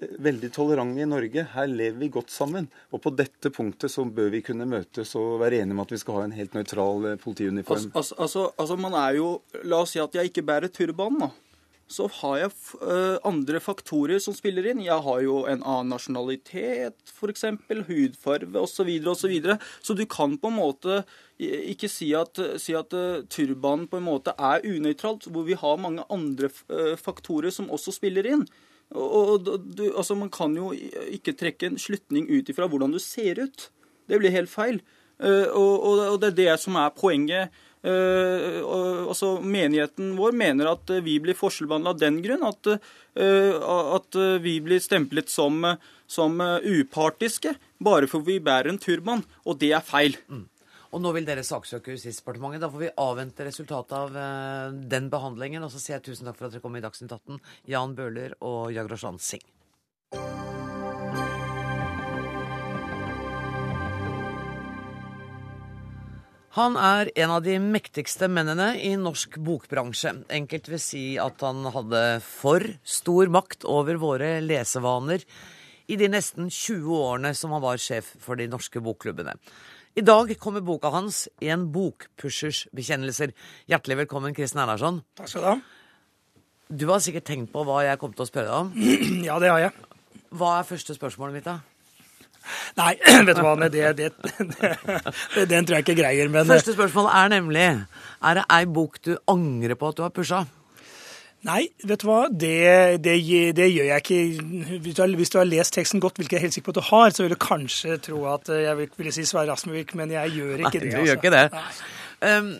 veldig 0.00 0.50
tolerante 0.54 1.02
i 1.02 1.08
Norge. 1.08 1.44
Her 1.54 1.68
lever 1.68 1.98
vi 2.00 2.08
godt 2.12 2.32
sammen. 2.32 2.68
Og 2.90 3.02
på 3.04 3.12
dette 3.14 3.52
punktet 3.52 3.92
så 3.92 4.04
bør 4.04 4.30
vi 4.34 4.42
kunne 4.44 4.68
møtes 4.68 5.12
og 5.18 5.40
være 5.42 5.60
enige 5.60 5.76
om 5.76 5.84
at 5.84 5.94
vi 5.94 6.00
skal 6.00 6.18
ha 6.18 6.26
en 6.26 6.36
helt 6.36 6.56
nøytral 6.56 7.12
eh, 7.12 7.20
politiuniform. 7.20 7.90
Altså, 7.94 8.16
altså, 8.18 8.48
altså, 8.56 8.78
man 8.80 8.96
er 8.98 9.20
jo 9.20 9.30
La 9.68 9.82
oss 9.84 9.94
si 9.94 10.02
at 10.02 10.14
jeg 10.16 10.30
ikke 10.30 10.46
bærer 10.46 10.72
turban, 10.72 11.18
da. 11.20 11.30
Så 11.90 12.06
har 12.20 12.36
jeg 12.38 12.52
uh, 12.78 13.18
andre 13.26 13.58
faktorer 13.62 14.20
som 14.22 14.34
spiller 14.36 14.68
inn. 14.70 14.82
Jeg 14.84 15.02
har 15.02 15.22
jo 15.24 15.40
en 15.50 15.64
annen 15.66 15.90
nasjonalitet, 15.90 16.94
f.eks. 17.10 17.46
Hudfarve 17.88 18.62
osv. 18.62 18.86
osv. 19.02 19.16
Så, 19.18 19.30
videre, 19.30 19.56
så 19.82 19.96
du 19.98 20.04
kan 20.10 20.36
på 20.38 20.52
en 20.52 20.58
måte 20.60 21.00
ikke 21.40 21.88
si 21.90 22.12
at, 22.14 22.38
si 22.62 22.76
at 22.78 22.94
uh, 22.94 23.24
turbanen 23.26 23.88
på 23.90 23.98
en 23.98 24.06
måte 24.06 24.36
er 24.38 24.62
unøytralt, 24.62 25.26
hvor 25.34 25.48
vi 25.48 25.58
har 25.58 25.82
mange 25.82 26.06
andre 26.14 26.52
uh, 26.70 26.94
faktorer 27.00 27.50
som 27.54 27.72
også 27.74 27.96
spiller 27.98 28.28
inn. 28.36 28.46
Og, 28.90 29.46
du, 29.46 29.84
altså 29.90 30.16
Man 30.18 30.32
kan 30.34 30.54
jo 30.58 30.72
ikke 30.74 31.36
trekke 31.38 31.68
en 31.68 31.78
slutning 31.78 32.26
ut 32.30 32.48
ifra 32.50 32.66
hvordan 32.70 32.94
du 32.94 32.98
ser 33.02 33.38
ut. 33.42 33.68
Det 34.10 34.18
blir 34.18 34.34
helt 34.34 34.50
feil. 34.50 34.80
Og, 35.20 35.74
og, 35.84 36.16
det 36.18 36.30
er 36.30 36.38
det 36.38 36.54
som 36.58 36.78
er 36.80 36.90
poenget. 36.96 37.54
Altså 37.80 39.38
Menigheten 39.40 40.12
vår 40.18 40.34
mener 40.36 40.68
at 40.68 40.90
vi 41.04 41.14
blir 41.22 41.38
forskjellbehandla 41.38 41.94
av 41.94 42.00
den 42.00 42.18
grunn. 42.24 42.44
At, 42.44 42.68
uh, 43.16 43.70
at, 43.96 44.18
vi 44.44 44.58
blir 44.64 44.82
stemplet 44.84 45.32
som, 45.32 45.64
som 46.04 46.40
upartiske 46.40 47.54
bare 47.80 48.10
for 48.10 48.26
vi 48.26 48.36
bærer 48.40 48.68
en 48.72 48.80
turban. 48.80 49.24
Og 49.48 49.60
det 49.62 49.72
er 49.76 49.84
feil. 49.84 50.18
Mm. 50.28 50.44
Og 50.90 51.04
nå 51.04 51.14
vil 51.14 51.28
dere 51.28 51.46
saksøke 51.46 51.94
Justisdepartementet. 51.94 52.64
Da 52.64 52.72
får 52.72 52.84
vi 52.84 52.92
avvente 53.00 53.46
resultatet 53.46 53.94
av 53.96 54.18
den 54.90 55.08
behandlingen. 55.12 55.64
Og 55.64 55.72
så 55.72 55.80
sier 55.80 55.96
jeg 55.98 56.10
tusen 56.10 56.28
takk 56.28 56.40
for 56.40 56.50
at 56.50 56.56
dere 56.56 56.64
kom 56.64 56.76
i 56.76 56.84
Dagsnytt 56.84 57.14
18, 57.14 57.40
Jan 57.70 57.96
Bøhler 57.96 58.36
og 58.42 58.74
Jagroshan 58.74 59.22
Singh. 59.22 59.46
Han 66.58 66.74
er 66.74 67.12
en 67.22 67.30
av 67.30 67.44
de 67.46 67.52
mektigste 67.62 68.26
mennene 68.26 68.72
i 68.82 68.96
norsk 68.98 69.36
bokbransje. 69.38 70.10
Enkelt 70.34 70.66
vil 70.72 70.80
si 70.82 71.02
at 71.22 71.44
han 71.46 71.62
hadde 71.70 72.00
for 72.26 72.64
stor 72.82 73.30
makt 73.30 73.62
over 73.70 74.00
våre 74.02 74.32
lesevaner 74.42 75.22
i 75.86 75.98
de 76.00 76.08
nesten 76.10 76.50
20 76.50 76.90
årene 76.90 77.30
som 77.38 77.54
han 77.54 77.62
var 77.62 77.78
sjef 77.78 78.16
for 78.18 78.34
de 78.34 78.48
norske 78.50 78.82
bokklubbene. 78.82 79.36
I 79.94 80.02
dag 80.02 80.34
kommer 80.42 80.66
boka 80.66 80.90
hans 80.90 81.28
en 81.38 81.70
bokpushers 81.70 82.64
bekjennelser. 82.74 83.30
Hjertelig 83.70 84.02
velkommen, 84.02 84.34
Kristin 84.34 84.64
Erlandsson. 84.64 85.04
Takk 85.18 85.30
skal 85.30 85.46
du 85.46 85.50
ha. 85.52 85.56
Du 86.66 86.86
har 86.90 87.02
sikkert 87.02 87.30
tenkt 87.30 87.54
på 87.54 87.62
hva 87.66 87.84
jeg 87.86 88.02
kom 88.02 88.10
til 88.14 88.26
å 88.26 88.30
spørre 88.30 88.50
deg 88.50 88.58
om. 88.58 88.74
Ja, 89.28 89.38
det 89.38 89.54
har 89.54 89.68
jeg. 89.68 89.90
Hva 90.34 90.56
er 90.58 90.66
første 90.66 90.98
spørsmålet 90.98 91.38
mitt, 91.38 91.46
da? 91.46 91.60
Nei, 92.78 92.94
vet 93.26 93.36
du 93.36 93.42
hva, 93.44 93.56
det, 93.60 93.70
det, 93.72 93.88
det, 93.98 94.12
det, 95.34 95.48
den 95.50 95.66
tror 95.66 95.78
jeg 95.78 95.86
ikke 95.86 95.98
greier, 96.02 96.30
men 96.32 96.48
Første 96.48 96.74
spørsmål 96.76 97.10
er 97.12 97.34
nemlig 97.36 97.66
Er 97.66 98.40
det 98.40 98.46
ei 98.52 98.64
bok 98.66 98.98
du 99.04 99.14
angrer 99.30 99.76
på 99.78 99.92
at 99.92 100.00
du 100.00 100.06
har 100.06 100.14
pusha? 100.14 100.44
Nei, 101.48 101.62
vet 101.88 102.02
du 102.02 102.04
hva, 102.04 102.26
det, 102.28 103.00
det, 103.00 103.14
det 103.56 103.68
gjør 103.70 103.86
jeg 103.88 104.02
ikke. 104.02 104.18
Hvis 104.84 104.96
du, 104.96 105.00
har, 105.00 105.12
hvis 105.16 105.30
du, 105.32 105.38
har, 105.40 105.46
lest 105.48 105.72
teksten 105.72 106.02
godt, 106.04 106.20
hvilket 106.20 106.36
jeg 106.36 106.40
er 106.42 106.44
helt 106.44 106.56
sikker 106.56 106.66
på 106.66 106.74
at 106.74 106.80
du 106.82 106.88
har, 106.90 107.14
så 107.16 107.24
vil 107.24 107.32
du 107.32 107.38
kanskje 107.40 107.96
tro 108.04 108.26
at 108.28 108.50
jeg 108.52 108.76
vil, 108.76 109.08
si 109.16 109.24
Sverre 109.24 109.54
Asmevik, 109.56 109.94
men 109.96 110.12
jeg 110.12 110.34
gjør 110.36 110.66
ikke 110.66 110.82
Nei, 110.82 110.82
det. 110.82 110.90
Du 110.92 111.08
gjør 111.08 111.16
ikke 111.16 111.32
det. 111.32 111.46
Um, 112.20 112.50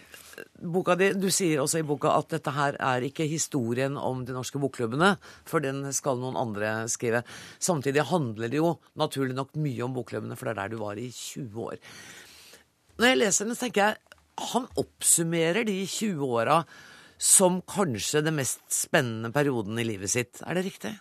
boka 0.60 0.96
di, 0.98 1.12
Du 1.14 1.28
sier 1.32 1.62
også 1.62 1.80
i 1.80 1.86
boka 1.86 2.12
at 2.16 2.30
dette 2.34 2.52
her 2.54 2.78
er 2.80 3.06
ikke 3.06 3.28
historien 3.30 3.96
om 4.00 4.24
de 4.26 4.36
norske 4.36 4.60
bokklubbene, 4.62 5.14
for 5.48 5.64
den 5.64 5.82
skal 5.96 6.20
noen 6.20 6.38
andre 6.40 6.88
skrive. 6.92 7.22
Samtidig 7.58 8.08
handler 8.10 8.52
det 8.52 8.60
jo 8.60 8.76
naturlig 9.00 9.36
nok 9.38 9.54
mye 9.60 9.86
om 9.86 9.96
bokklubbene, 9.96 10.38
for 10.38 10.48
det 10.48 10.56
er 10.56 10.62
der 10.62 10.74
du 10.74 10.80
var 10.82 11.00
i 11.00 11.10
20 11.10 11.66
år. 11.70 11.80
Når 13.00 13.12
jeg 13.12 13.20
leser 13.20 13.48
den, 13.48 13.56
så 13.56 13.66
tenker 13.66 13.86
jeg 13.86 14.00
han 14.50 14.68
oppsummerer 14.80 15.66
de 15.68 15.82
20 15.84 16.24
åra 16.24 16.62
som 17.20 17.60
kanskje 17.68 18.22
den 18.24 18.38
mest 18.38 18.62
spennende 18.72 19.28
perioden 19.34 19.76
i 19.78 19.84
livet 19.84 20.08
sitt. 20.08 20.40
Er 20.46 20.56
det 20.56 20.64
riktig? 20.70 20.94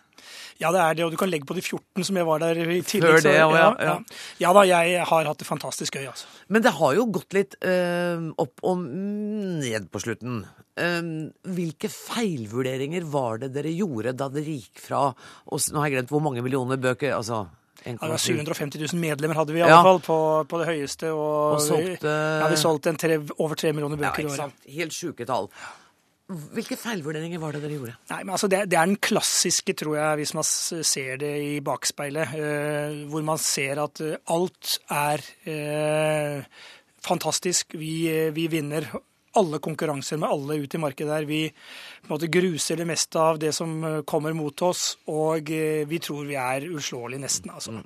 Ja, 0.60 0.68
det 0.74 0.80
er 0.84 0.96
det, 0.98 1.04
og 1.06 1.14
du 1.14 1.16
kan 1.16 1.30
legge 1.32 1.48
på 1.48 1.56
de 1.56 1.62
14 1.64 2.04
som 2.04 2.18
jeg 2.20 2.26
var 2.28 2.42
der 2.42 2.58
i 2.60 2.82
tillegg. 2.84 3.14
Før 3.14 3.14
det, 3.16 3.22
så, 3.24 3.32
ja, 3.32 3.46
ja, 3.48 3.68
ja. 3.80 3.84
ja. 3.88 3.94
ja 4.42 4.50
da, 4.52 4.64
jeg 4.68 5.06
har 5.08 5.28
hatt 5.30 5.40
det 5.40 5.48
fantastisk 5.48 5.96
gøy, 5.96 6.10
altså. 6.10 6.28
Men 6.52 6.66
det 6.66 6.74
har 6.76 6.96
jo 6.98 7.06
gått 7.16 7.36
litt 7.38 7.56
øh, 7.64 8.26
opp 8.44 8.60
og 8.68 8.82
ned 8.84 9.88
på 9.88 10.02
slutten. 10.04 10.42
Um, 10.80 11.08
hvilke 11.56 11.88
feilvurderinger 11.92 13.08
var 13.10 13.40
det 13.42 13.50
dere 13.56 13.72
gjorde 13.74 14.14
da 14.16 14.28
dere 14.32 14.54
gikk 14.60 14.78
fra 14.80 15.00
og, 15.10 15.56
Nå 15.74 15.80
har 15.82 15.90
jeg 15.90 15.96
glemt 15.98 16.12
hvor 16.14 16.22
mange 16.24 16.44
millioner 16.46 16.78
bøker 16.80 17.12
altså 17.16 17.42
Ja, 17.84 17.96
750 17.98 18.78
000 18.86 19.00
medlemmer 19.02 19.36
hadde 19.40 19.52
vi 19.52 19.60
i 19.60 19.64
Ja. 19.64 19.80
alle 19.80 19.88
fall 19.88 20.00
på, 20.04 20.16
på 20.48 20.60
det 20.62 20.68
høyeste. 20.70 21.10
Og, 21.16 21.56
Og 21.56 21.60
solgte- 21.64 22.12
ja, 22.12 22.48
vi 22.52 22.58
solgte 22.60 22.92
en 22.92 23.00
tre, 23.00 23.18
over 23.40 23.56
tre 23.56 23.72
millioner 23.72 23.96
Ja, 23.96 24.10
bøker 24.10 24.22
i 24.22 24.28
ikke 24.28 24.46
året. 24.46 24.66
Helt 24.78 24.96
sjuke 24.96 25.26
tall. 25.28 25.48
Hvilke 26.30 26.76
feilvurderinger 26.78 27.40
var 27.42 27.56
det 27.56 27.64
dere 27.64 27.74
gjorde? 27.74 27.96
Nei, 28.12 28.20
men 28.22 28.34
altså 28.36 28.46
det, 28.50 28.60
det 28.70 28.78
er 28.78 28.86
den 28.86 29.00
klassiske, 29.02 29.74
tror 29.74 29.96
jeg, 29.98 30.20
hvis 30.20 30.34
man 30.38 30.46
ser 30.46 31.16
det 31.18 31.32
i 31.42 31.56
bakspeilet. 31.66 32.34
eh, 32.38 33.00
hvor 33.10 33.24
man 33.26 33.40
ser 33.42 33.82
at 33.82 34.02
eh, 34.04 34.18
alt 34.30 34.76
er 34.94 35.24
eh, 35.50 36.44
fantastisk. 37.02 37.74
Vi, 37.80 37.94
eh, 38.12 38.30
vi 38.36 38.46
vinner 38.52 38.86
alle 39.32 39.58
konkurranser 39.58 40.16
med 40.16 40.28
alle 40.28 40.54
ut 40.54 40.74
i 40.74 40.78
markedet 40.78 41.12
der. 41.12 41.24
Vi 41.28 41.42
måte, 42.10 42.26
gruser 42.26 42.80
det 42.80 42.86
meste 42.88 43.20
av 43.20 43.38
det 43.38 43.52
som 43.54 43.84
eh, 43.84 44.00
kommer 44.08 44.34
mot 44.36 44.62
oss, 44.66 44.96
og 45.10 45.50
eh, 45.54 45.86
vi 45.88 46.00
tror 46.02 46.26
vi 46.28 46.36
er 46.40 46.66
uslåelige, 46.70 47.22
nesten. 47.22 47.52
altså. 47.54 47.76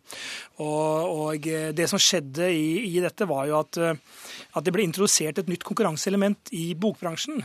Og, 0.65 1.13
og 1.29 1.49
eh, 1.51 1.71
det 1.77 1.89
som 1.91 2.01
skjedde 2.01 2.49
i, 2.49 2.97
i 2.97 3.03
dette, 3.05 3.29
var 3.29 3.49
jo 3.51 3.59
at, 3.61 3.81
at 3.81 4.65
det 4.65 4.73
ble 4.75 4.87
introdusert 4.87 5.41
et 5.41 5.51
nytt 5.51 5.65
konkurranseelement 5.67 6.53
i 6.57 6.67
bokbransjen, 6.79 7.43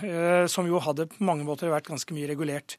som 0.52 0.68
jo 0.68 0.80
hadde 0.84 1.08
på 1.10 1.24
mange 1.26 1.46
måter 1.48 1.72
vært 1.72 1.88
ganske 1.90 2.14
mye 2.16 2.28
regulert. 2.30 2.76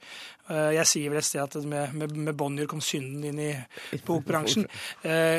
Jeg 0.51 0.87
sier 0.89 1.13
vel 1.13 1.21
et 1.21 1.27
sted 1.27 1.43
at 1.43 1.67
med, 1.69 1.95
med, 1.97 2.15
med 2.27 2.37
Bonnier 2.39 2.69
kom 2.71 2.81
synden 2.83 3.25
inn 3.29 3.41
i 3.43 3.51
bokbransjen. 4.09 4.67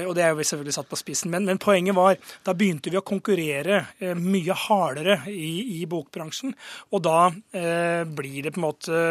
Og 0.07 0.13
det 0.15 0.23
er 0.23 0.31
jo 0.31 0.45
selvfølgelig 0.47 0.75
satt 0.77 0.89
på 0.91 0.99
spissen. 0.99 1.31
Men, 1.33 1.47
men 1.47 1.59
poenget 1.61 1.97
var, 1.97 2.17
da 2.45 2.55
begynte 2.57 2.93
vi 2.93 2.99
å 2.99 3.05
konkurrere 3.05 3.83
mye 4.17 4.57
hardere 4.65 5.19
i, 5.31 5.51
i 5.71 5.85
bokbransjen. 5.89 6.53
Og 6.91 7.03
da 7.05 7.31
eh, 7.55 8.03
blir 8.05 8.47
det 8.47 8.53
på 8.55 8.61
en 8.61 8.67
måte 8.67 9.01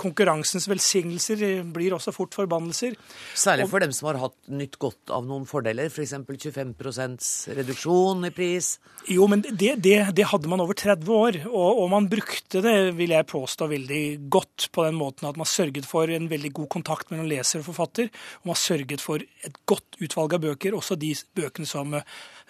Konkurransens 0.00 0.66
velsignelser 0.70 1.62
blir 1.72 1.94
også 1.96 2.12
fort 2.14 2.34
forbannelser. 2.36 2.96
Særlig 3.34 3.64
Og- 3.64 3.70
for 3.70 3.80
dem 3.80 3.92
som 3.92 4.08
har 4.10 4.20
hatt 4.20 4.36
nytt 4.48 4.78
godt 4.78 5.10
av 5.10 5.24
noen 5.26 5.46
fordeler, 5.46 5.90
f.eks. 5.90 6.14
25% 6.20 7.54
reduksjon 7.56 8.26
i 8.26 8.30
pris. 8.34 8.78
Jo, 9.08 9.26
men 9.30 9.42
det, 9.42 9.76
det, 9.82 10.14
det 10.16 10.26
hadde 10.30 10.48
man 10.50 10.60
over 10.60 10.74
30 10.74 11.08
år, 11.14 11.40
og, 11.50 11.82
og 11.84 11.90
man 11.92 12.08
brukte 12.10 12.62
det, 12.64 12.76
vil 12.98 13.14
jeg 13.14 13.28
påstå, 13.30 13.68
veldig 13.70 14.02
godt 14.32 14.68
på 14.74 14.84
den 14.86 14.98
måten 14.98 15.28
at 15.28 15.38
man 15.40 15.48
sørget 15.48 15.86
for 15.88 16.10
en 16.10 16.28
veldig 16.30 16.52
god 16.60 16.68
kontakt 16.76 17.10
mellom 17.12 17.28
leser 17.30 17.62
og 17.62 17.68
forfatter, 17.70 18.10
og 18.42 18.52
man 18.52 18.60
sørget 18.60 19.00
for 19.04 19.22
et 19.22 19.60
godt 19.68 20.00
utvalg 20.00 20.36
av 20.36 20.44
bøker, 20.48 20.76
også 20.76 20.98
de 21.00 21.14
bøkene 21.36 21.68
som, 21.68 21.96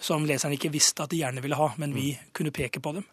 som 0.01 0.27
leserne 0.29 0.59
ikke 0.59 0.73
visste 0.75 1.05
at 1.05 1.13
de 1.13 1.23
gjerne 1.23 1.43
ville 1.45 1.59
ha, 1.59 1.73
men 1.81 1.95
vi 1.97 2.13
kunne 2.37 2.55
peke 2.55 2.83
på 2.83 2.95
dem. 2.99 3.07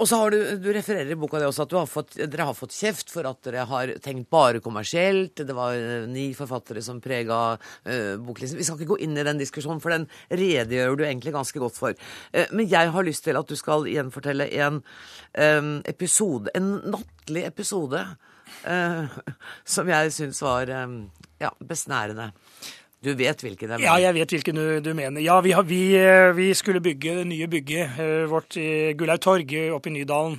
Og 0.00 0.08
så 0.08 0.16
har 0.16 0.32
du, 0.32 0.38
du 0.56 0.70
refererer 0.72 1.12
i 1.12 1.18
boka 1.18 1.40
det 1.40 1.48
også 1.50 1.66
at 1.66 1.74
har 1.76 1.88
fått, 1.90 2.14
dere 2.16 2.46
har 2.48 2.56
fått 2.56 2.72
kjeft 2.72 3.12
for 3.12 3.28
at 3.28 3.42
dere 3.44 3.66
har 3.68 3.92
tenkt 4.04 4.30
bare 4.32 4.62
kommersielt. 4.64 5.42
Det 5.44 5.56
var 5.56 5.76
eh, 5.76 6.06
ni 6.08 6.30
forfattere 6.36 6.80
som 6.84 7.00
prega 7.02 7.40
uh, 7.58 8.14
boklisten. 8.24 8.60
Vi 8.60 8.66
skal 8.66 8.80
ikke 8.80 8.94
gå 8.94 9.00
inn 9.04 9.18
i 9.18 9.26
den 9.26 9.40
diskusjonen, 9.42 9.82
for 9.84 9.92
den 9.92 10.08
redegjør 10.32 10.96
du 10.96 11.04
egentlig 11.04 11.34
ganske 11.36 11.60
godt 11.60 11.76
for. 11.76 11.96
Uh, 12.32 12.46
men 12.54 12.70
jeg 12.72 12.92
har 12.94 13.08
lyst 13.08 13.26
til 13.28 13.36
at 13.36 13.48
du 13.48 13.58
skal 13.58 13.88
gjenfortelle 13.90 14.48
en 14.64 14.80
um, 14.80 15.72
episode, 15.88 16.52
en 16.56 16.72
nattlig 16.94 17.44
episode, 17.50 18.06
uh, 18.64 19.18
som 19.76 19.92
jeg 19.92 20.16
syns 20.16 20.40
var 20.44 20.72
um, 20.86 21.02
ja, 21.42 21.52
besnærende. 21.60 22.32
Du 23.02 23.10
vet 23.18 23.40
hvilken 23.42 23.66
jeg 23.66 23.80
mener? 23.80 23.88
Ja, 23.88 23.96
jeg 23.98 24.14
vet 24.14 24.32
hvilken 24.36 24.58
du, 24.58 24.66
du 24.78 24.92
mener. 24.94 25.18
Ja, 25.24 25.40
vi, 25.42 25.50
har, 25.56 25.64
vi, 25.66 25.80
eh, 25.98 26.30
vi 26.36 26.52
skulle 26.54 26.82
bygge 26.82 27.16
det 27.18 27.24
nye 27.32 27.48
bygget 27.50 27.98
eh, 27.98 28.28
vårt 28.30 28.54
i 28.60 28.92
Gullaug 28.94 29.22
torg 29.24 29.54
eh, 29.58 29.72
oppe 29.74 29.90
i 29.90 29.96
Nydalen. 29.96 30.36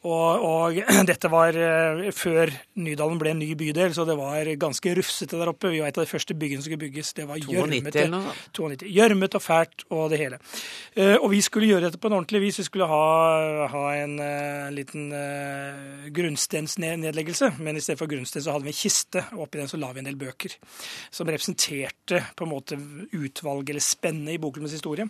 Og, 0.00 0.44
og 0.48 0.78
dette 1.10 1.28
var 1.28 1.52
eh, 1.60 2.06
før 2.16 2.48
Nydalen 2.80 3.18
ble 3.20 3.34
en 3.34 3.40
ny 3.42 3.50
bydel, 3.60 3.92
så 3.92 4.06
det 4.08 4.14
var 4.16 4.48
ganske 4.56 4.94
rufsete 4.96 5.36
der 5.36 5.50
oppe. 5.52 5.68
Vi 5.74 5.82
var 5.82 5.90
et 5.92 5.98
av 6.00 6.06
de 6.06 6.10
første 6.10 6.32
byggene 6.40 6.62
som 6.62 6.70
skulle 6.70 6.80
bygges. 6.86 7.10
Det 7.18 7.26
var 7.28 7.36
92 7.36 7.52
gjørmete. 7.52 8.00
eller 8.06 8.14
noe 8.14 8.32
sånt? 8.32 8.60
92. 8.80 8.88
Gjørmete 8.96 9.36
og 9.36 9.44
fælt 9.44 9.84
og 9.92 10.06
det 10.14 10.20
hele. 10.22 10.38
Eh, 10.96 11.16
Og 11.20 11.28
vi 11.34 11.42
skulle 11.44 11.68
gjøre 11.68 11.84
dette 11.90 12.00
på 12.00 12.08
en 12.08 12.16
ordentlig 12.16 12.40
vis. 12.46 12.62
Vi 12.62 12.66
skulle 12.70 12.88
ha, 12.88 13.02
ha 13.74 13.84
en 13.98 14.16
eh, 14.24 14.70
liten 14.78 15.10
grunnstensnedleggelse, 16.16 17.52
men 17.60 17.76
i 17.76 17.84
stedet 17.84 18.00
for 18.00 18.08
grunnsten 18.10 18.42
så 18.42 18.54
hadde 18.56 18.64
vi 18.70 18.72
en 18.72 18.80
kiste, 18.80 19.26
og 19.36 19.44
oppi 19.46 19.60
den 19.60 19.68
så 19.70 19.76
la 19.80 19.92
vi 19.92 20.00
en 20.00 20.08
del 20.08 20.16
bøker 20.20 20.56
som 21.12 21.28
representerte 21.28 22.24
på 22.36 22.48
en 22.48 22.52
måte 22.56 22.80
utvalget 23.12 23.74
eller 23.76 23.84
spennet 23.84 24.36
i 24.36 24.40
bokklubbens 24.42 24.74
historie. 24.80 25.06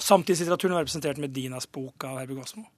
Samtidslitteraturen 0.00 0.78
var 0.78 0.86
representert 0.86 1.20
med 1.20 1.36
Dinas 1.36 1.68
bok 1.70 2.08
av 2.08 2.22
Herbjørg 2.22 2.44
Wassmo. 2.46 2.70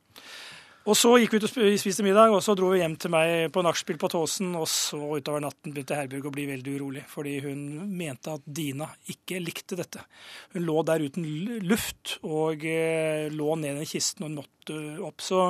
Og 0.83 0.97
så 0.99 1.12
gikk 1.20 1.37
vi 1.37 1.39
ut 1.39 1.45
og 1.47 1.74
spiste 1.78 2.03
middag, 2.03 2.33
og 2.35 2.41
så 2.43 2.57
dro 2.59 2.72
vi 2.72 2.80
hjem 2.80 2.97
til 2.99 3.12
meg 3.14 3.53
på 3.55 3.62
nachspiel 3.62 4.01
på 4.03 4.09
Tåsen. 4.11 4.51
Og 4.59 4.66
så 4.70 4.99
utover 4.99 5.45
natten 5.45 5.70
begynte 5.70 5.99
Herbjørg 5.99 6.26
å 6.26 6.33
bli 6.35 6.47
veldig 6.49 6.74
urolig, 6.74 7.05
fordi 7.11 7.37
hun 7.45 7.61
mente 7.95 8.35
at 8.35 8.43
Dina 8.47 8.89
ikke 9.14 9.39
likte 9.45 9.78
dette. 9.78 10.03
Hun 10.57 10.66
lå 10.66 10.83
der 10.89 11.05
uten 11.07 11.28
luft 11.62 12.16
og 12.26 12.66
eh, 12.66 13.28
lå 13.30 13.55
ned 13.62 13.78
i 13.85 13.87
kisten, 13.87 14.24
og 14.24 14.33
hun 14.33 14.41
måtte 14.41 14.80
opp. 15.07 15.22
Så 15.22 15.45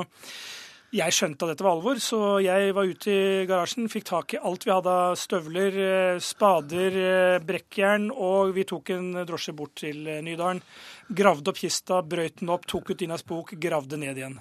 jeg 0.93 1.13
skjønte 1.15 1.45
at 1.47 1.53
dette 1.53 1.65
var 1.65 1.73
alvor, 1.73 1.97
så 2.01 2.17
jeg 2.43 2.73
var 2.77 2.89
ute 2.89 3.09
i 3.13 3.45
garasjen, 3.49 3.89
fikk 3.89 4.05
tak 4.11 4.35
i 4.35 4.41
alt 4.45 4.65
vi 4.67 4.73
hadde 4.73 4.91
av 4.93 5.15
støvler, 5.17 5.77
eh, 5.81 6.19
spader, 6.21 6.97
eh, 7.01 7.37
brekkjern, 7.41 8.11
og 8.13 8.53
vi 8.53 8.65
tok 8.69 8.91
en 8.93 9.07
drosje 9.25 9.55
bort 9.57 9.73
til 9.81 10.05
eh, 10.07 10.21
Nydalen. 10.21 10.61
Gravde 11.09 11.49
opp 11.49 11.57
kista, 11.57 12.01
brøyt 12.05 12.39
den 12.41 12.53
opp, 12.53 12.67
tok 12.69 12.93
ut 12.93 13.01
Dinas 13.01 13.25
bok, 13.25 13.55
gravde 13.59 13.97
ned 13.97 14.21
igjen. 14.21 14.37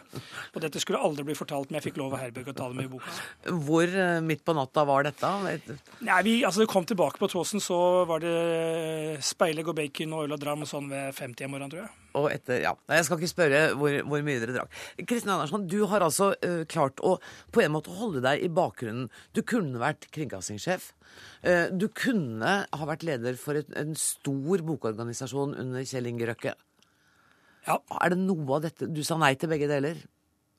Og 0.53 0.61
dette 0.63 0.81
skulle 0.83 1.01
aldri 1.01 1.25
bli 1.31 1.39
fortalt, 1.39 1.71
men 1.71 1.81
jeg 1.81 1.89
fikk 1.89 2.03
lov 2.03 2.19
av 2.19 2.23
Herbjørg 2.27 2.53
å 2.53 2.57
ta 2.61 2.69
det 2.69 2.79
med 2.79 2.91
i 2.91 2.93
boka. 2.93 3.17
Hvor 3.49 3.97
midt 4.29 4.45
på 4.45 4.57
natta 4.57 4.85
var 4.89 5.09
dette? 5.09 5.33
Nei, 6.05 6.21
vi, 6.23 6.37
altså, 6.45 6.63
det 6.63 6.71
kom 6.73 6.85
tilbake 6.89 7.21
på 7.21 7.33
Tåsen, 7.33 7.65
så 7.65 8.05
var 8.09 8.23
det 8.23 9.19
speilegg 9.25 9.73
og 9.73 9.81
bacon 9.81 10.17
og 10.19 10.29
øl 10.29 10.37
og 10.37 10.45
dram 10.45 10.65
og 10.65 10.71
sånn 10.71 10.93
ved 10.93 11.17
50 11.17 11.49
om 11.49 11.57
morgenen, 11.57 11.73
tror 11.75 11.87
jeg. 11.87 12.02
Og 12.19 12.29
etter, 12.33 12.61
ja. 12.65 12.73
Jeg 12.93 13.07
skal 13.07 13.21
ikke 13.21 13.31
spørre 13.31 13.61
hvor, 13.79 13.95
hvor 14.09 14.25
mye 14.27 14.41
dere 14.43 14.57
drakk. 14.57 14.81
Kristin 15.09 15.33
Andersson, 15.35 15.67
du 15.71 15.79
har 15.91 16.05
altså 16.05 16.33
uh, 16.35 16.63
klart 16.69 17.01
å 17.01 17.17
på 17.55 17.63
en 17.65 17.73
måte 17.75 17.95
holde 17.97 18.23
deg 18.25 18.45
i 18.45 18.51
bakgrunnen. 18.53 19.09
Du 19.37 19.43
kunne 19.47 19.81
vært 19.81 20.11
kringkastingssjef. 20.13 20.91
Uh, 21.45 21.69
du 21.73 21.89
kunne 21.89 22.57
ha 22.69 22.89
vært 22.89 23.07
leder 23.09 23.39
for 23.41 23.61
et, 23.61 23.71
en 23.79 23.97
stor 23.99 24.65
bokorganisasjon 24.69 25.57
under 25.63 25.89
Kjell 25.89 26.11
Inge 26.13 26.29
Røkke. 26.29 26.57
Er 27.63 28.11
det 28.11 28.19
noe 28.19 28.57
av 28.57 28.65
dette 28.65 28.89
Du 28.91 29.05
sa 29.07 29.15
nei 29.21 29.37
til 29.39 29.53
begge 29.53 29.69
deler. 29.71 30.01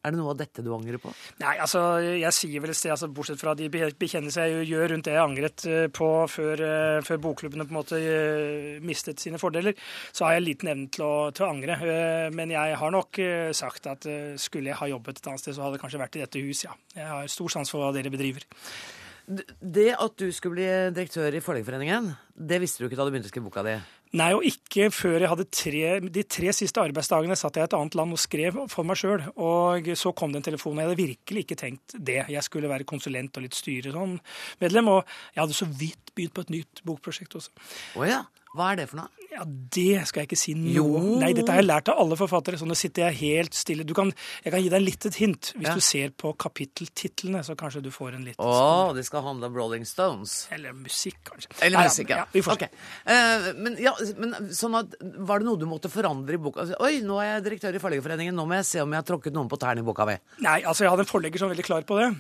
Er 0.04 0.12
det 0.12 0.20
noe 0.20 0.34
av 0.34 0.40
dette 0.40 0.60
du 0.60 0.68
angrer 0.76 1.00
på? 1.00 1.12
Nei, 1.40 1.54
altså, 1.64 1.80
jeg 2.04 2.36
sier 2.36 2.64
vel 2.64 2.74
et 2.74 2.78
sted, 2.78 2.92
altså, 2.92 3.08
bortsett 3.08 3.40
fra 3.40 3.54
de 3.56 3.70
bekjennelser 3.72 4.50
jeg 4.52 4.68
gjør 4.74 4.92
rundt 4.92 5.08
det 5.08 5.14
jeg 5.16 5.24
angret 5.24 5.64
eh, 5.70 5.86
på 5.96 6.10
før, 6.28 6.64
eh, 6.68 7.00
før 7.08 7.22
bokklubbene 7.24 7.64
på 7.70 7.72
en 7.72 7.80
måte 7.80 8.02
eh, 8.02 8.82
mistet 8.84 9.24
sine 9.24 9.40
fordeler, 9.40 9.78
så 10.12 10.28
har 10.28 10.36
jeg 10.36 10.46
liten 10.50 10.74
evne 10.74 10.90
til 10.92 11.32
til 11.34 11.46
å 11.46 11.50
angre. 11.50 11.76
Men 12.36 12.52
jeg 12.52 12.76
har 12.80 12.92
nok 12.94 13.18
sagt 13.56 13.88
at 13.90 14.06
skulle 14.40 14.72
jeg 14.72 14.80
ha 14.80 14.88
jobbet 14.92 15.20
et 15.20 15.30
annet 15.30 15.42
sted, 15.42 15.56
så 15.56 15.66
hadde 15.66 15.78
det 15.78 15.82
kanskje 15.84 16.02
vært 16.02 16.18
i 16.18 16.24
dette 16.24 16.44
hus, 16.44 16.64
ja. 16.66 16.76
Jeg 16.96 17.08
har 17.10 17.32
stor 17.32 17.54
sans 17.56 17.72
for 17.72 17.84
hva 17.84 17.92
dere 17.96 18.12
bedriver. 18.14 18.46
Det 19.26 19.90
at 19.96 20.16
du 20.20 20.28
skulle 20.36 20.60
bli 20.60 20.70
direktør 20.96 21.36
i 21.36 21.44
Forleggerforeningen, 21.44 22.12
det 22.36 22.60
visste 22.64 22.84
du 22.84 22.90
ikke 22.90 23.00
da 23.00 23.08
du 23.08 23.14
begynte 23.14 23.32
å 23.32 23.34
skrive 23.34 23.48
boka 23.48 23.64
di? 23.68 23.78
Nei, 24.14 24.30
og 24.38 24.44
ikke 24.46 24.92
før 24.94 25.24
jeg 25.24 25.30
hadde 25.32 25.46
tre 25.50 25.88
De 26.14 26.24
tre 26.30 26.52
siste 26.54 26.82
arbeidsdagene 26.84 27.38
satt 27.40 27.58
jeg 27.58 27.66
i 27.66 27.70
et 27.70 27.76
annet 27.78 27.96
land 27.98 28.14
og 28.14 28.22
skrev 28.22 28.60
for 28.70 28.86
meg 28.86 29.00
sjøl. 29.00 29.24
Og 29.42 29.90
så 29.98 30.14
kom 30.14 30.34
det 30.34 30.44
en 30.44 30.48
telefon. 30.52 30.78
Jeg 30.78 30.90
hadde 30.90 31.00
virkelig 31.02 31.46
ikke 31.48 31.58
tenkt 31.58 31.96
det. 31.98 32.20
Jeg 32.30 32.46
skulle 32.46 32.70
være 32.70 32.86
konsulent 32.90 33.40
og 33.40 33.48
litt 33.48 33.58
styre 33.58 33.96
sånn. 33.96 34.20
Og 34.62 34.70
jeg 34.70 35.42
hadde 35.42 35.58
så 35.58 35.66
vidt 35.66 36.14
begynt 36.14 36.36
på 36.38 36.46
et 36.46 36.54
nytt 36.54 36.84
bokprosjekt 36.86 37.40
også. 37.42 37.54
Oh, 37.98 38.06
ja. 38.06 38.22
Hva 38.54 38.72
er 38.74 38.76
det 38.84 38.90
for 38.92 39.00
noe? 39.02 39.10
Ja, 39.34 39.42
Det 39.48 40.04
skal 40.06 40.22
jeg 40.22 40.28
ikke 40.30 40.38
si 40.38 40.54
noe 40.54 40.74
Jo. 40.76 40.86
Nei, 41.18 41.32
dette 41.34 41.50
har 41.50 41.58
jeg 41.58 41.66
lært 41.66 41.90
av 41.90 41.98
alle 42.04 42.14
forfattere. 42.20 42.54
Så 42.62 42.68
nå 42.70 42.76
sitter 42.78 43.08
jeg 43.08 43.18
helt 43.24 43.56
stille. 43.58 43.82
Du 43.84 43.96
kan, 43.98 44.12
jeg 44.46 44.54
kan 44.54 44.62
gi 44.62 44.70
deg 44.70 44.84
litt 44.84 45.08
et 45.10 45.16
hint. 45.18 45.50
Hvis 45.58 45.66
Ja. 45.66 45.74
du 45.74 45.82
ser 45.82 46.10
på 46.12 46.36
kapitteltitlene, 46.38 47.42
så 47.44 47.56
kanskje 47.58 47.82
du 47.82 47.90
får 47.90 48.14
en 48.14 48.26
litt 48.26 48.38
Å, 48.38 48.94
det 48.94 49.06
skal 49.08 49.24
handle 49.26 49.48
om 49.50 49.56
Rolling 49.58 49.86
Stones. 49.90 50.48
Eller 50.54 50.74
musikk, 50.78 51.18
kanskje. 51.32 51.50
Eller 51.66 51.82
musikk, 51.88 52.10
ja. 52.14 52.26
vi 52.32 52.42
får 52.46 52.60
se. 52.60 52.68
Ok. 52.70 52.70
Eh, 53.10 53.54
men, 53.58 53.78
ja, 53.82 53.94
men 54.22 54.34
sånn 54.54 54.78
at, 54.78 54.94
var 55.02 55.40
det 55.42 55.48
noe 55.50 55.58
du 55.58 55.66
måtte 55.66 55.90
forandre 55.90 56.38
i 56.38 56.38
boka? 56.38 56.62
Altså, 56.68 56.78
Oi, 56.80 57.02
nå 57.02 57.18
er 57.24 57.32
jeg 57.42 57.46
direktør 57.50 57.74
i 57.74 57.82
Forleggerforeningen, 57.82 58.36
nå 58.38 58.46
må 58.46 58.60
jeg 58.62 58.66
se 58.70 58.82
om 58.86 58.92
jeg 58.94 59.02
har 59.02 59.10
tråkket 59.10 59.34
noen 59.34 59.50
på 59.50 59.58
tærne 59.58 59.82
i 59.82 59.88
boka 59.90 60.06
mi. 60.06 60.18
Nei, 60.46 60.60
altså 60.62 60.86
jeg 60.86 60.94
hadde 60.94 61.08
en 61.08 61.10
forlegger 61.10 61.40
som 61.42 61.50
var 61.50 61.56
veldig 61.56 61.66
klar 61.72 61.82
på 61.90 61.98
det. 61.98 62.12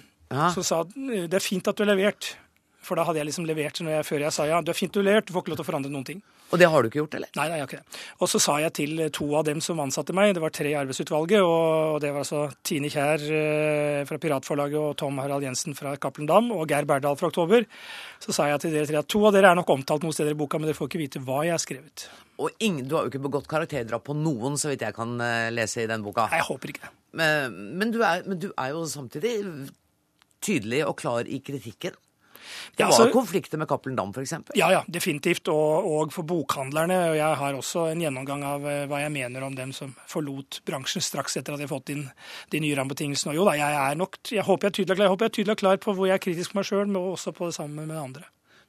Som 0.56 0.64
sa 0.66 0.82
"Eh, 0.82 1.28
det 1.30 1.36
er 1.38 1.46
fint 1.46 1.68
at 1.68 1.76
du 1.78 1.84
har 1.86 1.94
levert. 1.96 2.36
For 2.84 3.00
da 3.00 3.06
hadde 3.08 3.22
jeg 3.22 3.30
liksom 3.32 3.48
levert 3.48 3.80
når 3.84 3.98
jeg, 3.98 4.08
før 4.10 4.26
jeg 4.26 4.36
sa 4.36 4.48
ja, 4.50 4.62
du 4.62 4.72
er 4.74 4.78
fint 4.78 4.94
du 4.94 5.02
har 5.02 5.10
levert, 5.10 5.28
du 5.28 5.36
får 5.36 5.46
ikke 5.46 5.54
lov 5.54 5.60
til 5.62 5.66
å 5.66 5.70
forandre 5.72 5.92
noen 5.94 6.08
ting. 6.08 6.24
Og 6.54 6.60
det 6.62 6.68
har 6.70 6.84
du 6.84 6.90
ikke 6.90 7.00
gjort, 7.00 7.16
eller? 7.18 7.30
Nei, 7.34 7.46
nei, 7.50 7.56
jeg 7.58 7.64
har 7.64 7.72
ikke 7.72 7.80
det. 7.80 8.00
Og 8.22 8.30
så 8.30 8.40
sa 8.44 8.56
jeg 8.62 8.74
til 8.78 9.00
to 9.16 9.26
av 9.40 9.46
dem 9.48 9.62
som 9.64 9.80
ansatte 9.82 10.14
meg, 10.14 10.36
det 10.36 10.44
var 10.44 10.54
tre 10.54 10.70
i 10.70 10.76
arbeidsutvalget, 10.78 11.42
og 11.42 11.98
det 12.04 12.12
var 12.14 12.22
altså 12.22 12.44
Tine 12.68 12.92
Kjær 12.94 13.24
eh, 13.26 14.02
fra 14.06 14.20
Piratforlaget 14.22 14.78
og 14.78 14.92
Tom 15.02 15.18
Harald 15.24 15.48
Jensen 15.48 15.74
fra 15.78 15.96
Cappelen 15.98 16.30
Dam 16.30 16.52
og 16.54 16.68
Geir 16.70 16.86
Berdal 16.90 17.18
fra 17.18 17.32
Oktober, 17.32 17.66
så 18.22 18.36
sa 18.38 18.52
jeg 18.52 18.62
til 18.62 18.78
dere 18.78 18.92
tre 18.92 19.02
at 19.02 19.10
to 19.10 19.24
av 19.26 19.34
dere 19.34 19.50
er 19.50 19.58
nok 19.58 19.74
omtalt 19.74 20.06
noen 20.06 20.14
steder 20.14 20.38
i 20.38 20.40
boka, 20.44 20.62
men 20.62 20.70
dere 20.70 20.78
får 20.78 20.92
ikke 20.92 21.02
vite 21.02 21.24
hva 21.26 21.42
jeg 21.48 21.56
har 21.56 21.64
skrevet. 21.64 22.06
Og 22.44 22.54
ingen, 22.62 22.86
du 22.86 23.00
har 23.00 23.08
jo 23.08 23.14
ikke 23.14 23.26
begått 23.26 23.50
karakterdrap 23.50 24.06
på 24.06 24.18
noen, 24.20 24.60
så 24.62 24.70
vidt 24.70 24.86
jeg 24.86 24.98
kan 24.98 25.18
eh, 25.26 25.50
lese 25.54 25.88
i 25.88 25.90
den 25.90 26.06
boka. 26.06 26.28
Nei, 26.30 26.44
jeg 26.44 26.52
håper 26.52 26.76
ikke 26.76 26.86
det. 26.86 26.94
Men, 27.18 27.58
men, 27.82 27.94
du, 27.94 28.02
er, 28.06 28.26
men 28.30 28.42
du 28.42 28.52
er 28.52 28.74
jo 28.74 28.86
samtidig 28.90 29.36
tydelig 30.44 30.84
og 30.86 30.98
klar 31.02 31.30
i 31.30 31.42
kritikken. 31.46 31.98
Det 32.76 32.84
Ja, 32.84 32.90
var 32.90 32.94
altså- 33.00 33.12
konflikter 33.14 33.58
med 33.58 33.68
Cappelen 33.68 33.96
Dam, 33.96 34.12
f.eks. 34.14 34.34
Ja, 34.56 34.72
ja, 34.72 34.84
definitivt. 34.88 35.48
Og, 35.48 35.86
og 35.92 36.14
for 36.14 36.24
bokhandlerne. 36.24 36.98
Og 37.12 37.16
jeg 37.18 37.38
har 37.42 37.54
også 37.54 37.92
en 37.92 38.02
gjennomgang 38.02 38.44
av 38.44 38.66
eh, 38.68 38.86
hva 38.88 39.00
jeg 39.04 39.12
mener 39.12 39.44
om 39.44 39.56
dem 39.56 39.72
som 39.74 39.96
forlot 40.08 40.62
bransjen 40.66 41.02
straks 41.02 41.38
etter 41.38 41.54
at 41.54 41.60
de 41.62 41.68
har 41.68 41.74
fått 41.74 41.90
inn 41.94 42.10
de 42.52 42.60
nye 42.60 42.76
rammebetingelsene. 42.76 43.34
Og 43.34 43.36
jo 43.42 43.46
da, 43.46 43.58
jeg 43.60 43.80
er 43.92 43.96
nok 44.00 44.18
Jeg 44.32 44.44
håper 44.44 44.68
jeg 44.68 44.72
er 44.72 44.78
tydelig 44.78 44.92
og 44.92 44.98
klar, 44.98 45.06
jeg 45.06 45.14
håper 45.16 45.26
jeg 45.26 45.32
er 45.32 45.38
tydelig 45.40 45.52
og 45.58 45.58
klar 45.64 45.78
på 45.78 45.94
hvor 45.96 46.08
jeg 46.08 46.16
er 46.16 46.24
kritisk 46.24 46.52
på 46.54 46.60
meg 46.62 46.66
sjøl, 46.70 46.88
men 46.88 47.02
også 47.02 47.34
på 47.34 47.46
det 47.50 47.56
samme 47.56 47.86
med 47.88 47.98
andre. 47.98 48.24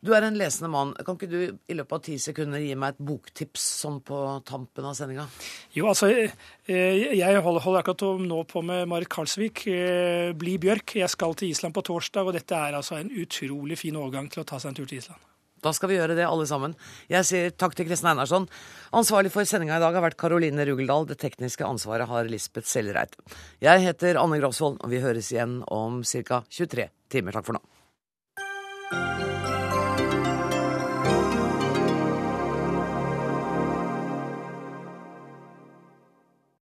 Du 0.05 0.11
er 0.13 0.27
en 0.27 0.37
lesende 0.37 0.69
mann. 0.69 0.93
Kan 1.01 1.17
ikke 1.17 1.31
du 1.31 1.39
i 1.41 1.77
løpet 1.79 1.97
av 1.97 2.03
ti 2.05 2.19
sekunder 2.21 2.61
gi 2.61 2.75
meg 2.77 2.93
et 2.93 3.05
boktips 3.09 3.63
sånn 3.81 4.03
på 4.05 4.19
tampen 4.45 4.85
av 4.85 4.93
sendinga? 4.99 5.25
Jo, 5.73 5.87
altså, 5.95 6.11
eh, 6.13 7.15
jeg 7.17 7.41
holder, 7.41 7.65
holder 7.65 7.81
akkurat 7.81 8.21
nå 8.21 8.43
på 8.51 8.61
med 8.61 8.85
Marit 8.91 9.09
Karlsvik, 9.09 9.67
eh, 9.67 10.33
'Bli 10.37 10.59
Bjørk'. 10.59 11.01
Jeg 11.01 11.09
skal 11.09 11.33
til 11.35 11.49
Island 11.49 11.73
på 11.73 11.83
torsdag, 11.83 12.27
og 12.27 12.35
dette 12.35 12.53
er 12.53 12.75
altså 12.77 13.01
en 13.01 13.09
utrolig 13.09 13.79
fin 13.79 13.97
overgang 13.97 14.29
til 14.29 14.43
å 14.43 14.47
ta 14.47 14.59
seg 14.59 14.69
en 14.69 14.75
tur 14.75 14.87
til 14.87 14.99
Island. 14.99 15.21
Da 15.63 15.73
skal 15.73 15.89
vi 15.89 15.97
gjøre 15.97 16.15
det, 16.15 16.27
alle 16.29 16.45
sammen. 16.45 16.77
Jeg 17.09 17.25
sier 17.25 17.51
takk 17.51 17.75
til 17.75 17.87
Kristin 17.87 18.11
Einarsson. 18.13 18.47
Ansvarlig 18.93 19.33
for 19.33 19.49
sendinga 19.49 19.79
i 19.79 19.81
dag 19.81 19.95
har 19.95 20.05
vært 20.05 20.19
Karoline 20.21 20.67
Rugeldal. 20.69 21.07
Det 21.09 21.17
tekniske 21.17 21.65
ansvaret 21.65 22.07
har 22.07 22.29
Lisbeth 22.29 22.69
Sellereit. 22.69 23.17
Jeg 23.65 23.81
heter 23.81 24.21
Anne 24.21 24.39
Grosvold, 24.39 24.85
og 24.85 24.91
vi 24.91 25.01
høres 25.01 25.33
igjen 25.33 25.63
om 25.73 26.03
ca. 26.05 26.45
23 26.51 26.91
timer. 27.09 27.33
Takk 27.33 27.47
for 27.47 27.57
nå. 27.57 27.74